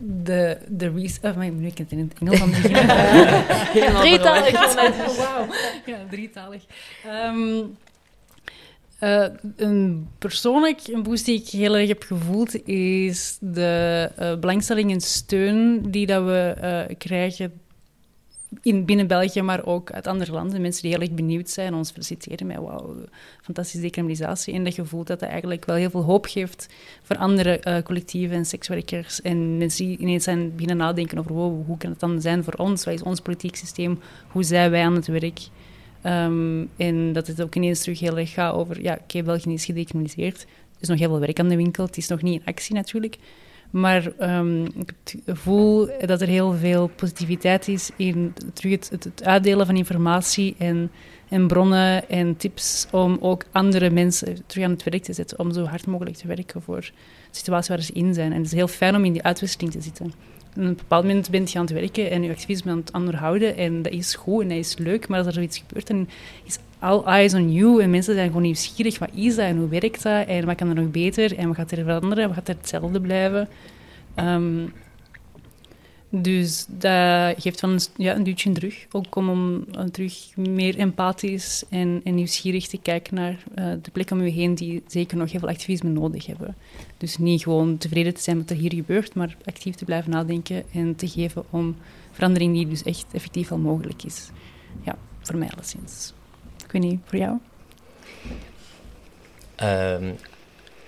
the 0.00 0.58
the 0.78 0.90
reason. 0.90 1.30
Oh, 1.30 1.36
maar 1.36 1.50
nu 1.50 1.70
kan 1.70 1.84
het 1.84 1.92
in 1.92 1.98
het 1.98 2.18
Engels 2.20 2.40
aan 2.40 2.50
beginnen. 2.50 2.84
uh, 2.84 4.00
drietalig. 4.00 5.16
Wauw. 5.16 5.46
Ja, 5.86 5.98
drietalig. 6.10 6.62
Um, 7.06 7.76
uh, 9.00 9.26
een 9.56 10.08
persoonlijk 10.18 10.80
een 10.86 11.02
boost 11.02 11.24
die 11.24 11.40
ik 11.40 11.48
heel 11.48 11.76
erg 11.76 11.88
heb 11.88 12.02
gevoeld 12.02 12.66
is 12.68 13.36
de 13.40 14.10
uh, 14.20 14.38
belangstelling 14.38 14.92
en 14.92 15.00
steun 15.00 15.90
die 15.90 16.06
dat 16.06 16.24
we 16.24 16.56
uh, 16.62 16.96
krijgen 16.98 17.60
in, 18.62 18.84
binnen 18.84 19.06
België, 19.06 19.42
maar 19.42 19.66
ook 19.66 19.92
uit 19.92 20.06
andere 20.06 20.32
landen. 20.32 20.60
Mensen 20.60 20.82
die 20.82 20.90
heel 20.90 21.00
erg 21.00 21.10
benieuwd 21.10 21.50
zijn, 21.50 21.74
ons 21.74 21.90
feliciteren 21.90 22.46
met 22.46 22.56
wauw, 22.56 22.94
fantastische 23.42 23.80
decriminalisatie. 23.80 24.54
En 24.54 24.64
dat 24.64 24.74
je 24.74 24.84
voelt 24.84 25.06
dat 25.06 25.20
dat 25.20 25.28
eigenlijk 25.28 25.64
wel 25.64 25.76
heel 25.76 25.90
veel 25.90 26.02
hoop 26.02 26.26
geeft 26.26 26.68
voor 27.02 27.16
andere 27.16 27.60
uh, 27.64 27.78
collectieven 27.82 28.36
en 28.36 28.44
sekswerkers. 28.44 29.22
En 29.22 29.56
mensen 29.56 29.86
die 29.86 29.98
ineens 29.98 30.24
zijn 30.24 30.52
beginnen 30.52 30.76
nadenken 30.76 31.18
over 31.18 31.32
wow, 31.32 31.66
hoe 31.66 31.76
kan 31.78 31.90
het 31.90 32.00
dan 32.00 32.20
zijn 32.20 32.44
voor 32.44 32.54
ons? 32.54 32.84
Wat 32.84 32.94
is 32.94 33.02
ons 33.02 33.20
politiek 33.20 33.56
systeem? 33.56 33.98
Hoe 34.28 34.42
zijn 34.42 34.70
wij 34.70 34.84
aan 34.84 34.94
het 34.94 35.06
werk? 35.06 35.40
Um, 36.02 36.70
en 36.76 37.12
dat 37.12 37.26
het 37.26 37.42
ook 37.42 37.54
ineens 37.54 37.80
terug 37.80 38.00
heel 38.00 38.18
erg 38.18 38.32
gaat 38.32 38.54
over, 38.54 38.82
ja, 38.82 38.92
oké, 38.92 39.02
okay, 39.02 39.22
België 39.22 39.52
is 39.52 39.64
gedecriminaliseerd. 39.64 40.42
Er 40.42 40.82
is 40.82 40.88
nog 40.88 40.98
heel 40.98 41.08
veel 41.08 41.20
werk 41.20 41.38
aan 41.40 41.48
de 41.48 41.56
winkel. 41.56 41.84
Het 41.84 41.96
is 41.96 42.08
nog 42.08 42.22
niet 42.22 42.40
in 42.40 42.46
actie 42.46 42.74
natuurlijk. 42.74 43.16
Maar 43.70 44.12
um, 44.20 44.64
ik 44.64 45.22
voel 45.26 45.88
dat 46.06 46.20
er 46.20 46.28
heel 46.28 46.52
veel 46.52 46.90
positiviteit 46.96 47.68
is 47.68 47.90
in 47.96 48.34
terug 48.52 48.72
het, 48.72 49.04
het, 49.04 49.24
uitdelen 49.24 49.66
van 49.66 49.76
informatie 49.76 50.54
en, 50.58 50.90
en, 51.28 51.46
bronnen 51.46 52.08
en 52.08 52.36
tips 52.36 52.86
om 52.90 53.16
ook 53.20 53.44
andere 53.52 53.90
mensen 53.90 54.46
terug 54.46 54.64
aan 54.64 54.70
het 54.70 54.82
werk 54.82 55.02
te 55.02 55.12
zetten, 55.12 55.38
om 55.38 55.52
zo 55.52 55.64
hard 55.64 55.86
mogelijk 55.86 56.16
te 56.16 56.26
werken 56.26 56.62
voor 56.62 56.80
de 56.80 56.92
situatie 57.30 57.74
waar 57.74 57.84
ze 57.84 57.92
in 57.92 58.14
zijn. 58.14 58.30
En 58.32 58.36
het 58.36 58.46
is 58.46 58.52
heel 58.52 58.68
fijn 58.68 58.94
om 58.94 59.04
in 59.04 59.12
die 59.12 59.22
uitwisseling 59.22 59.72
te 59.72 59.80
zitten. 59.80 60.06
Op 60.06 60.62
een 60.62 60.76
bepaald 60.76 61.04
moment 61.04 61.30
bent 61.30 61.52
je 61.52 61.58
aan 61.58 61.64
het 61.64 61.74
werken 61.74 62.10
en 62.10 62.22
je 62.22 62.30
activisme 62.30 62.70
aan 62.70 62.78
het 62.78 62.92
onderhouden 62.92 63.56
en 63.56 63.82
dat 63.82 63.92
is 63.92 64.14
goed 64.14 64.42
en 64.42 64.48
dat 64.48 64.58
is 64.58 64.76
leuk, 64.76 65.08
maar 65.08 65.18
als 65.18 65.26
er 65.26 65.32
zoiets 65.32 65.58
gebeurt, 65.58 65.86
dan 65.86 66.08
is 66.44 66.58
all 66.78 67.02
eyes 67.04 67.34
on 67.34 67.52
you 67.52 67.82
en 67.82 67.90
mensen 67.90 68.14
zijn 68.14 68.26
gewoon 68.26 68.42
nieuwsgierig. 68.42 68.98
Wat 68.98 69.10
is 69.14 69.36
dat 69.36 69.44
en 69.44 69.56
hoe 69.56 69.68
werkt 69.68 70.02
dat 70.02 70.26
en 70.26 70.44
wat 70.44 70.56
kan 70.56 70.68
er 70.68 70.74
nog 70.74 70.90
beter 70.90 71.36
en 71.36 71.46
wat 71.46 71.56
gaat 71.56 71.70
er 71.70 71.84
veranderen 71.84 72.18
en 72.18 72.28
wat 72.28 72.38
gaat 72.38 72.48
er 72.48 72.56
hetzelfde 72.56 73.00
blijven. 73.00 73.48
Um, 74.16 74.72
dus 76.08 76.66
dat 76.68 77.42
geeft 77.42 77.60
van 77.60 77.70
een, 77.70 77.80
ja, 77.96 78.14
een 78.14 78.22
duwtje 78.22 78.52
terug. 78.52 78.86
Ook 78.90 79.16
om, 79.16 79.28
om 79.28 79.64
terug 79.90 80.36
meer 80.36 80.78
empathisch 80.78 81.64
en, 81.68 82.00
en 82.04 82.14
nieuwsgierig 82.14 82.66
te 82.66 82.78
kijken 82.78 83.14
naar 83.14 83.44
uh, 83.58 83.72
de 83.82 83.90
plekken 83.90 84.18
om 84.18 84.24
je 84.24 84.30
heen 84.30 84.54
die 84.54 84.82
zeker 84.86 85.16
nog 85.16 85.30
heel 85.30 85.40
veel 85.40 85.48
activisme 85.48 85.90
nodig 85.90 86.26
hebben. 86.26 86.56
Dus 86.96 87.18
niet 87.18 87.42
gewoon 87.42 87.78
tevreden 87.78 88.14
te 88.14 88.20
zijn 88.20 88.36
met 88.36 88.48
wat 88.48 88.56
er 88.56 88.62
hier 88.62 88.74
gebeurt, 88.74 89.14
maar 89.14 89.36
actief 89.44 89.74
te 89.74 89.84
blijven 89.84 90.10
nadenken 90.10 90.64
en 90.72 90.96
te 90.96 91.08
geven 91.08 91.44
om 91.50 91.76
verandering 92.12 92.54
die 92.54 92.68
dus 92.68 92.82
echt 92.82 93.06
effectief 93.12 93.52
al 93.52 93.58
mogelijk 93.58 94.02
is. 94.02 94.30
Ja, 94.84 94.98
voor 95.20 95.36
mij 95.36 95.50
alleszins. 95.54 96.12
Niet, 96.72 97.00
voor 97.04 97.18
jou? 97.18 97.38
Um, 99.62 100.16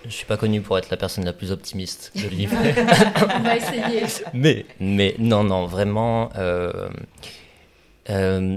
Je 0.05 0.11
suis 0.11 0.24
pas 0.24 0.37
connu 0.37 0.62
pour 0.62 0.79
être 0.79 0.91
la 0.91 0.97
personne 0.97 1.24
la 1.24 1.33
plus 1.33 1.51
optimiste 1.51 2.12
de 2.14 2.29
l'univers. 2.29 2.74
On 3.37 3.41
va 3.41 3.57
essayer. 3.57 4.05
Mais, 4.33 4.64
mais 4.81 5.14
non, 5.18 5.45
non, 5.45 5.66
vraiment. 5.66 6.31
Euh, 6.37 6.89
euh, 8.09 8.57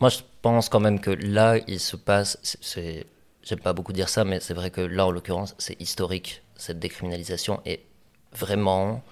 moi, 0.00 0.08
je 0.08 0.18
pense 0.42 0.68
quand 0.68 0.80
même 0.80 1.00
que 1.00 1.10
là, 1.10 1.58
il 1.68 1.78
se 1.78 1.96
passe. 1.96 2.38
C'est, 2.42 3.06
j'aime 3.42 3.60
pas 3.60 3.72
beaucoup 3.72 3.92
dire 3.92 4.08
ça, 4.08 4.24
mais 4.24 4.40
c'est 4.40 4.54
vrai 4.54 4.70
que 4.70 4.80
là, 4.80 5.06
en 5.06 5.10
l'occurrence, 5.10 5.54
c'est 5.58 5.80
historique 5.80 6.42
cette 6.56 6.78
décriminalisation 6.78 7.60
et 7.64 7.84
vraiment, 8.32 9.02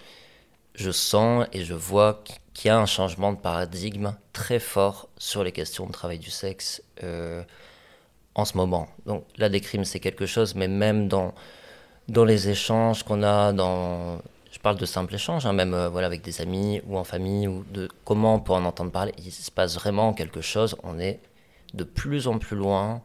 je 0.79 0.91
sens 0.91 1.47
et 1.53 1.64
je 1.64 1.74
vois 1.74 2.22
qu'il 2.55 2.68
y 2.68 2.70
a 2.70 2.79
un 2.79 2.87
changement 2.87 3.33
de 3.33 3.39
paradigme 3.39 4.14
très 4.33 4.59
fort 4.59 5.09
sur 5.18 5.45
les 5.45 5.53
questions 5.53 5.87
de 5.87 5.93
travail 5.93 6.18
du 6.18 6.31
sexe. 6.31 6.83
Euh, 7.05 7.43
en 8.39 8.45
ce 8.45 8.57
moment. 8.57 8.89
Donc 9.05 9.24
la 9.37 9.49
décrime, 9.49 9.85
c'est 9.85 9.99
quelque 9.99 10.24
chose, 10.24 10.55
mais 10.55 10.68
même 10.68 11.09
dans, 11.09 11.35
dans 12.07 12.24
les 12.24 12.49
échanges 12.49 13.03
qu'on 13.03 13.24
a, 13.24 13.53
dans, 13.53 14.18
je 14.53 14.61
parle 14.61 14.76
de 14.79 14.87
simples 14.87 15.16
échanges, 15.16 15.45
hein, 15.45 15.53
même 15.53 15.74
euh, 15.74 15.89
voilà, 15.89 16.07
avec 16.07 16.22
des 16.22 16.41
amis 16.41 16.81
ou 16.87 16.97
en 16.97 17.03
famille, 17.03 17.49
ou 17.49 17.64
de 17.72 17.89
comment 18.05 18.37
on 18.37 18.41
peut 18.41 18.53
en 18.53 18.64
entendre 18.64 18.93
parler, 18.93 19.12
il 19.18 19.33
se 19.33 19.51
passe 19.51 19.74
vraiment 19.74 20.14
quelque 20.14 20.41
chose, 20.41 20.76
on 20.85 21.01
est 21.01 21.18
de 21.74 21.83
plus 21.83 22.29
en 22.29 22.39
plus 22.39 22.57
loin 22.57 23.03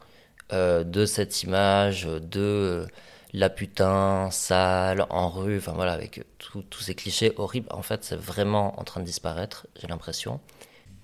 euh, 0.54 0.84
de 0.84 1.04
cette 1.08 1.42
image 1.42 2.04
de 2.06 2.86
la 3.34 3.50
putain, 3.50 4.30
sale, 4.32 5.06
en 5.10 5.30
rue, 5.30 5.58
enfin 5.58 5.74
voilà, 5.74 5.94
avec 5.94 6.24
tous 6.38 6.82
ces 6.82 6.94
clichés 6.94 7.34
horribles. 7.38 7.68
En 7.72 7.82
fait, 7.82 8.04
c'est 8.04 8.16
vraiment 8.16 8.80
en 8.80 8.84
train 8.84 9.02
de 9.02 9.06
disparaître, 9.06 9.68
j'ai 9.80 9.88
l'impression. 9.88 10.40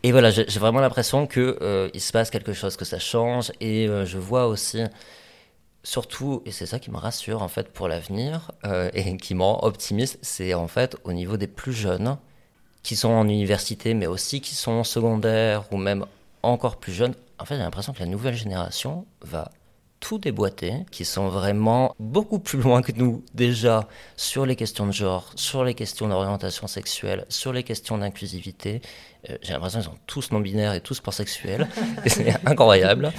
Et 0.04 0.12
voilà, 0.12 0.30
j'ai 0.32 0.46
vraiment 0.60 0.80
l'impression 0.80 1.28
que 1.28 1.58
euh, 1.62 1.90
il 1.94 2.00
se 2.02 2.14
passe 2.14 2.30
quelque 2.30 2.54
chose, 2.54 2.78
que 2.78 2.86
ça 2.86 3.00
change, 3.00 3.52
et 3.60 3.88
euh, 3.88 4.06
je 4.06 4.18
vois 4.18 4.48
aussi, 4.48 4.84
surtout, 5.84 6.42
et 6.46 6.52
c'est 6.52 6.66
ça 6.68 6.80
qui 6.80 6.92
me 6.92 6.98
rassure 6.98 7.42
en 7.42 7.50
fait 7.50 7.74
pour 7.74 7.88
l'avenir 7.88 8.52
euh, 8.66 8.90
et 8.94 9.18
qui 9.18 9.36
me 9.36 9.44
rend 9.44 9.60
optimiste, 9.64 10.20
c'est 10.22 10.54
en 10.54 10.68
fait 10.68 10.96
au 11.04 11.12
niveau 11.14 11.36
des 11.36 11.48
plus 11.48 11.74
jeunes 11.74 12.18
qui 12.84 12.96
sont 12.96 13.10
en 13.10 13.28
université, 13.28 13.94
mais 13.94 14.08
aussi 14.08 14.40
qui 14.40 14.56
sont 14.56 14.72
en 14.72 14.84
secondaire 14.84 15.66
ou 15.74 15.78
même 15.78 16.06
encore 16.44 16.78
plus 16.78 16.94
jeunes. 16.94 17.16
En 17.40 17.46
fait, 17.46 17.56
j'ai 17.56 17.64
l'impression 17.64 17.92
que 17.92 18.00
la 18.00 18.06
nouvelle 18.06 18.36
génération 18.36 19.06
va 19.22 19.52
tout 20.00 20.18
déboîter, 20.18 20.86
qui 20.92 21.06
sont 21.06 21.28
vraiment 21.28 21.96
beaucoup 22.00 22.40
plus 22.40 22.60
loin 22.60 22.82
que 22.82 22.92
nous 22.92 23.24
déjà 23.34 23.88
sur 24.16 24.46
les 24.46 24.56
questions 24.56 24.88
de 24.88 24.92
genre, 24.92 25.32
sur 25.36 25.64
les 25.64 25.74
questions 25.74 26.08
d'orientation 26.08 26.68
sexuelle, 26.68 27.26
sur 27.30 27.52
les 27.54 27.64
questions 27.64 27.98
d'inclusivité. 27.98 28.82
Euh, 29.30 29.38
j'ai 29.42 29.54
l'impression 29.54 29.80
qu'ils 29.80 29.90
sont 29.90 29.98
tous 30.08 30.32
non-binaires 30.32 30.74
et 30.74 30.82
tous 30.82 31.00
pansexuels. 31.02 31.68
c'est 32.06 32.34
incroyable. 32.46 33.12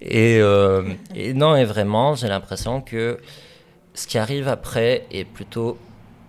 Et, 0.00 0.38
euh, 0.40 0.94
et, 1.14 1.32
non, 1.32 1.54
et 1.54 1.64
vraiment, 1.64 2.14
j'ai 2.14 2.28
l'impression 2.28 2.80
que 2.80 3.20
ce 3.94 4.06
qui 4.06 4.18
arrive 4.18 4.48
après 4.48 5.06
est 5.10 5.24
plutôt 5.24 5.78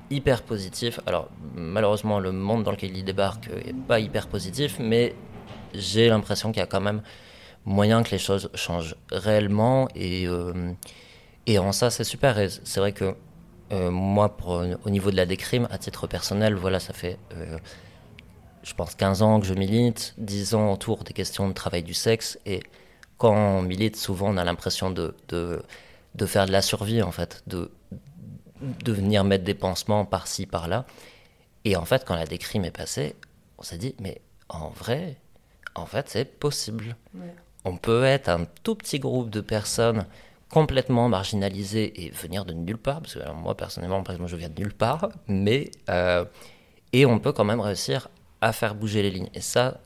hyper 0.09 0.43
positif. 0.43 0.99
Alors, 1.05 1.29
malheureusement, 1.55 2.19
le 2.19 2.31
monde 2.31 2.63
dans 2.63 2.71
lequel 2.71 2.95
il 2.95 3.03
débarque 3.03 3.49
n'est 3.49 3.73
pas 3.73 3.99
hyper 3.99 4.27
positif, 4.27 4.77
mais 4.79 5.15
j'ai 5.73 6.07
l'impression 6.09 6.51
qu'il 6.51 6.59
y 6.59 6.63
a 6.63 6.67
quand 6.67 6.81
même 6.81 7.01
moyen 7.67 8.01
que 8.01 8.11
les 8.11 8.17
choses 8.17 8.49
changent 8.55 8.95
réellement. 9.11 9.87
Et, 9.93 10.25
euh, 10.27 10.71
et 11.45 11.59
en 11.59 11.71
ça, 11.71 11.91
c'est 11.91 12.05
super. 12.05 12.35
C'est 12.63 12.79
vrai 12.79 12.93
que 12.93 13.15
euh, 13.71 13.91
moi, 13.91 14.35
pour, 14.37 14.63
au 14.83 14.89
niveau 14.89 15.11
de 15.11 15.17
la 15.17 15.25
décrime, 15.25 15.67
à 15.69 15.77
titre 15.77 16.07
personnel, 16.07 16.55
voilà, 16.55 16.79
ça 16.79 16.93
fait, 16.93 17.19
euh, 17.33 17.59
je 18.63 18.73
pense, 18.73 18.95
15 18.95 19.21
ans 19.21 19.39
que 19.39 19.45
je 19.45 19.53
milite, 19.53 20.15
10 20.17 20.55
ans 20.55 20.71
autour 20.71 21.03
des 21.03 21.13
questions 21.13 21.47
de 21.47 21.53
travail 21.53 21.83
du 21.83 21.93
sexe. 21.93 22.39
Et 22.45 22.63
quand 23.17 23.35
on 23.35 23.61
milite, 23.61 23.97
souvent, 23.97 24.33
on 24.33 24.37
a 24.37 24.45
l'impression 24.45 24.89
de, 24.89 25.13
de, 25.27 25.61
de, 26.15 26.25
faire 26.25 26.45
de 26.45 26.53
la 26.53 26.61
survie, 26.61 27.01
en 27.01 27.11
fait, 27.11 27.43
de, 27.47 27.69
de 28.61 28.91
venir 28.93 29.25
mettre 29.25 29.43
des 29.43 29.53
pansements 29.53 30.05
par-ci, 30.05 30.45
par-là. 30.45 30.85
Et 31.65 31.75
en 31.75 31.83
fait, 31.83 32.05
quand 32.05 32.15
la 32.15 32.25
décrime 32.25 32.63
est 32.63 32.71
passée, 32.71 33.15
on 33.57 33.63
s'est 33.63 33.77
dit, 33.77 33.93
mais 33.99 34.21
en 34.47 34.69
vrai, 34.69 35.17
en 35.75 35.85
fait, 35.85 36.07
c'est 36.09 36.39
possible 36.39 36.95
on 37.67 37.75
peut 37.75 38.05
être 38.05 38.29
un 38.29 38.45
tout 38.63 38.75
petit 38.75 38.99
groupe 38.99 39.29
de 39.29 39.41
personnes 39.41 40.05
complètement 40.49 41.09
marginalisées 41.09 42.05
et 42.05 42.09
venir 42.11 42.45
de 42.45 42.53
nulle 42.53 42.77
part, 42.77 43.01
parce 43.01 43.15
que 43.15 43.31
moi 43.33 43.55
personnellement, 43.55 44.01
par 44.03 44.15
je 44.27 44.35
viens 44.37 44.49
de 44.49 44.59
nulle 44.61 44.73
part, 44.73 45.09
mais 45.27 45.69
euh, 45.89 46.23
et 46.93 47.05
on 47.05 47.19
peut 47.19 47.33
quand 47.33 47.43
même 47.43 47.59
réussir 47.59 48.07
à 48.39 48.53
faire 48.53 48.73
bouger 48.73 49.01
les 49.01 49.11
lignes. 49.11 49.29
Et 49.33 49.41
ça, 49.41 49.79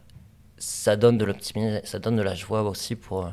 ça 0.59 0.95
donne 0.95 1.17
de 1.17 1.25
l'optimisme, 1.25 1.81
ça 1.83 1.97
donne 1.97 2.15
de 2.15 2.21
la 2.21 2.35
joie 2.35 2.61
aussi 2.61 2.95
pour, 2.95 3.31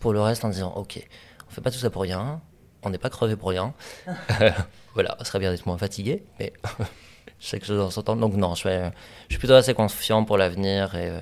pour 0.00 0.12
le 0.12 0.20
reste 0.20 0.44
en 0.44 0.48
disant, 0.48 0.72
ok, 0.74 1.00
on 1.48 1.50
fait 1.52 1.60
pas 1.60 1.70
tout 1.70 1.78
ça 1.78 1.90
pour 1.90 2.02
rien, 2.02 2.40
on 2.82 2.90
n'est 2.90 2.98
pas 2.98 3.10
crevé 3.10 3.36
pour 3.36 3.50
rien. 3.50 3.72
voilà, 4.94 5.16
ce 5.20 5.26
serait 5.26 5.38
bien 5.38 5.52
d'être 5.52 5.66
moins 5.66 5.78
fatigué, 5.78 6.24
mais 6.40 6.52
chaque 7.38 7.64
chose 7.64 7.80
en 7.80 7.90
son 7.90 8.02
temps. 8.02 8.16
Donc 8.16 8.34
non, 8.34 8.56
je 8.56 8.90
suis, 9.28 9.38
plutôt 9.38 9.54
assez 9.54 9.74
confiant 9.74 10.24
pour 10.24 10.36
l'avenir 10.36 10.96
et 10.96 11.10
euh, 11.10 11.20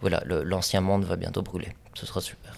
voilà, 0.00 0.22
l'ancien 0.24 0.80
monde 0.80 1.04
va 1.04 1.16
bientôt 1.16 1.42
brûler. 1.42 1.68
Ce 1.98 2.06
sera 2.06 2.20
super. 2.20 2.54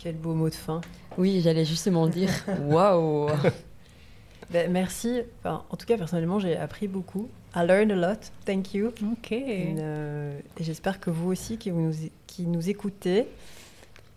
Quel 0.00 0.16
beau 0.16 0.34
mot 0.34 0.48
de 0.48 0.54
fin. 0.54 0.80
Oui, 1.16 1.40
j'allais 1.40 1.64
justement 1.64 2.08
dire 2.08 2.30
waouh. 2.66 3.28
Ben, 4.50 4.70
merci. 4.70 5.22
Enfin, 5.40 5.64
en 5.70 5.76
tout 5.76 5.86
cas, 5.86 5.96
personnellement, 5.96 6.38
j'ai 6.38 6.54
appris 6.56 6.86
beaucoup. 6.86 7.28
I 7.56 7.60
learned 7.66 7.92
a 7.92 7.94
lot. 7.96 8.18
Thank 8.44 8.74
you. 8.74 8.88
Ok. 9.12 9.32
Euh, 9.32 10.38
et 10.60 10.64
j'espère 10.64 11.00
que 11.00 11.08
vous 11.10 11.30
aussi 11.30 11.56
qui 11.56 11.70
nous, 11.72 11.94
qui 12.26 12.42
nous 12.46 12.68
écoutez. 12.68 13.26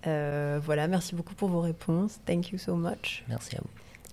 euh, 0.06 0.60
voilà, 0.62 0.88
merci 0.88 1.16
beaucoup 1.16 1.34
pour 1.34 1.48
vos 1.50 1.62
réponses. 1.62 2.20
Thank 2.26 2.52
you 2.52 2.58
so 2.58 2.76
much. 2.76 3.24
Merci 3.30 3.56
à 3.56 3.60
vous. 3.62 3.70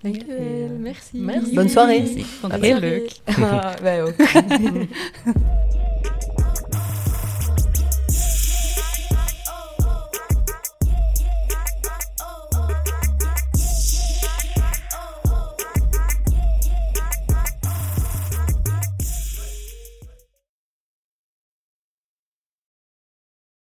Dankjewel, 0.09 0.77
merci. 0.79 1.17
Merci. 1.19 1.53
Bonne 1.55 1.69
soirée. 1.69 2.01
Merci. 2.01 3.21
Ah, 3.41 3.75
wij 3.81 4.03
ook. 4.03 4.15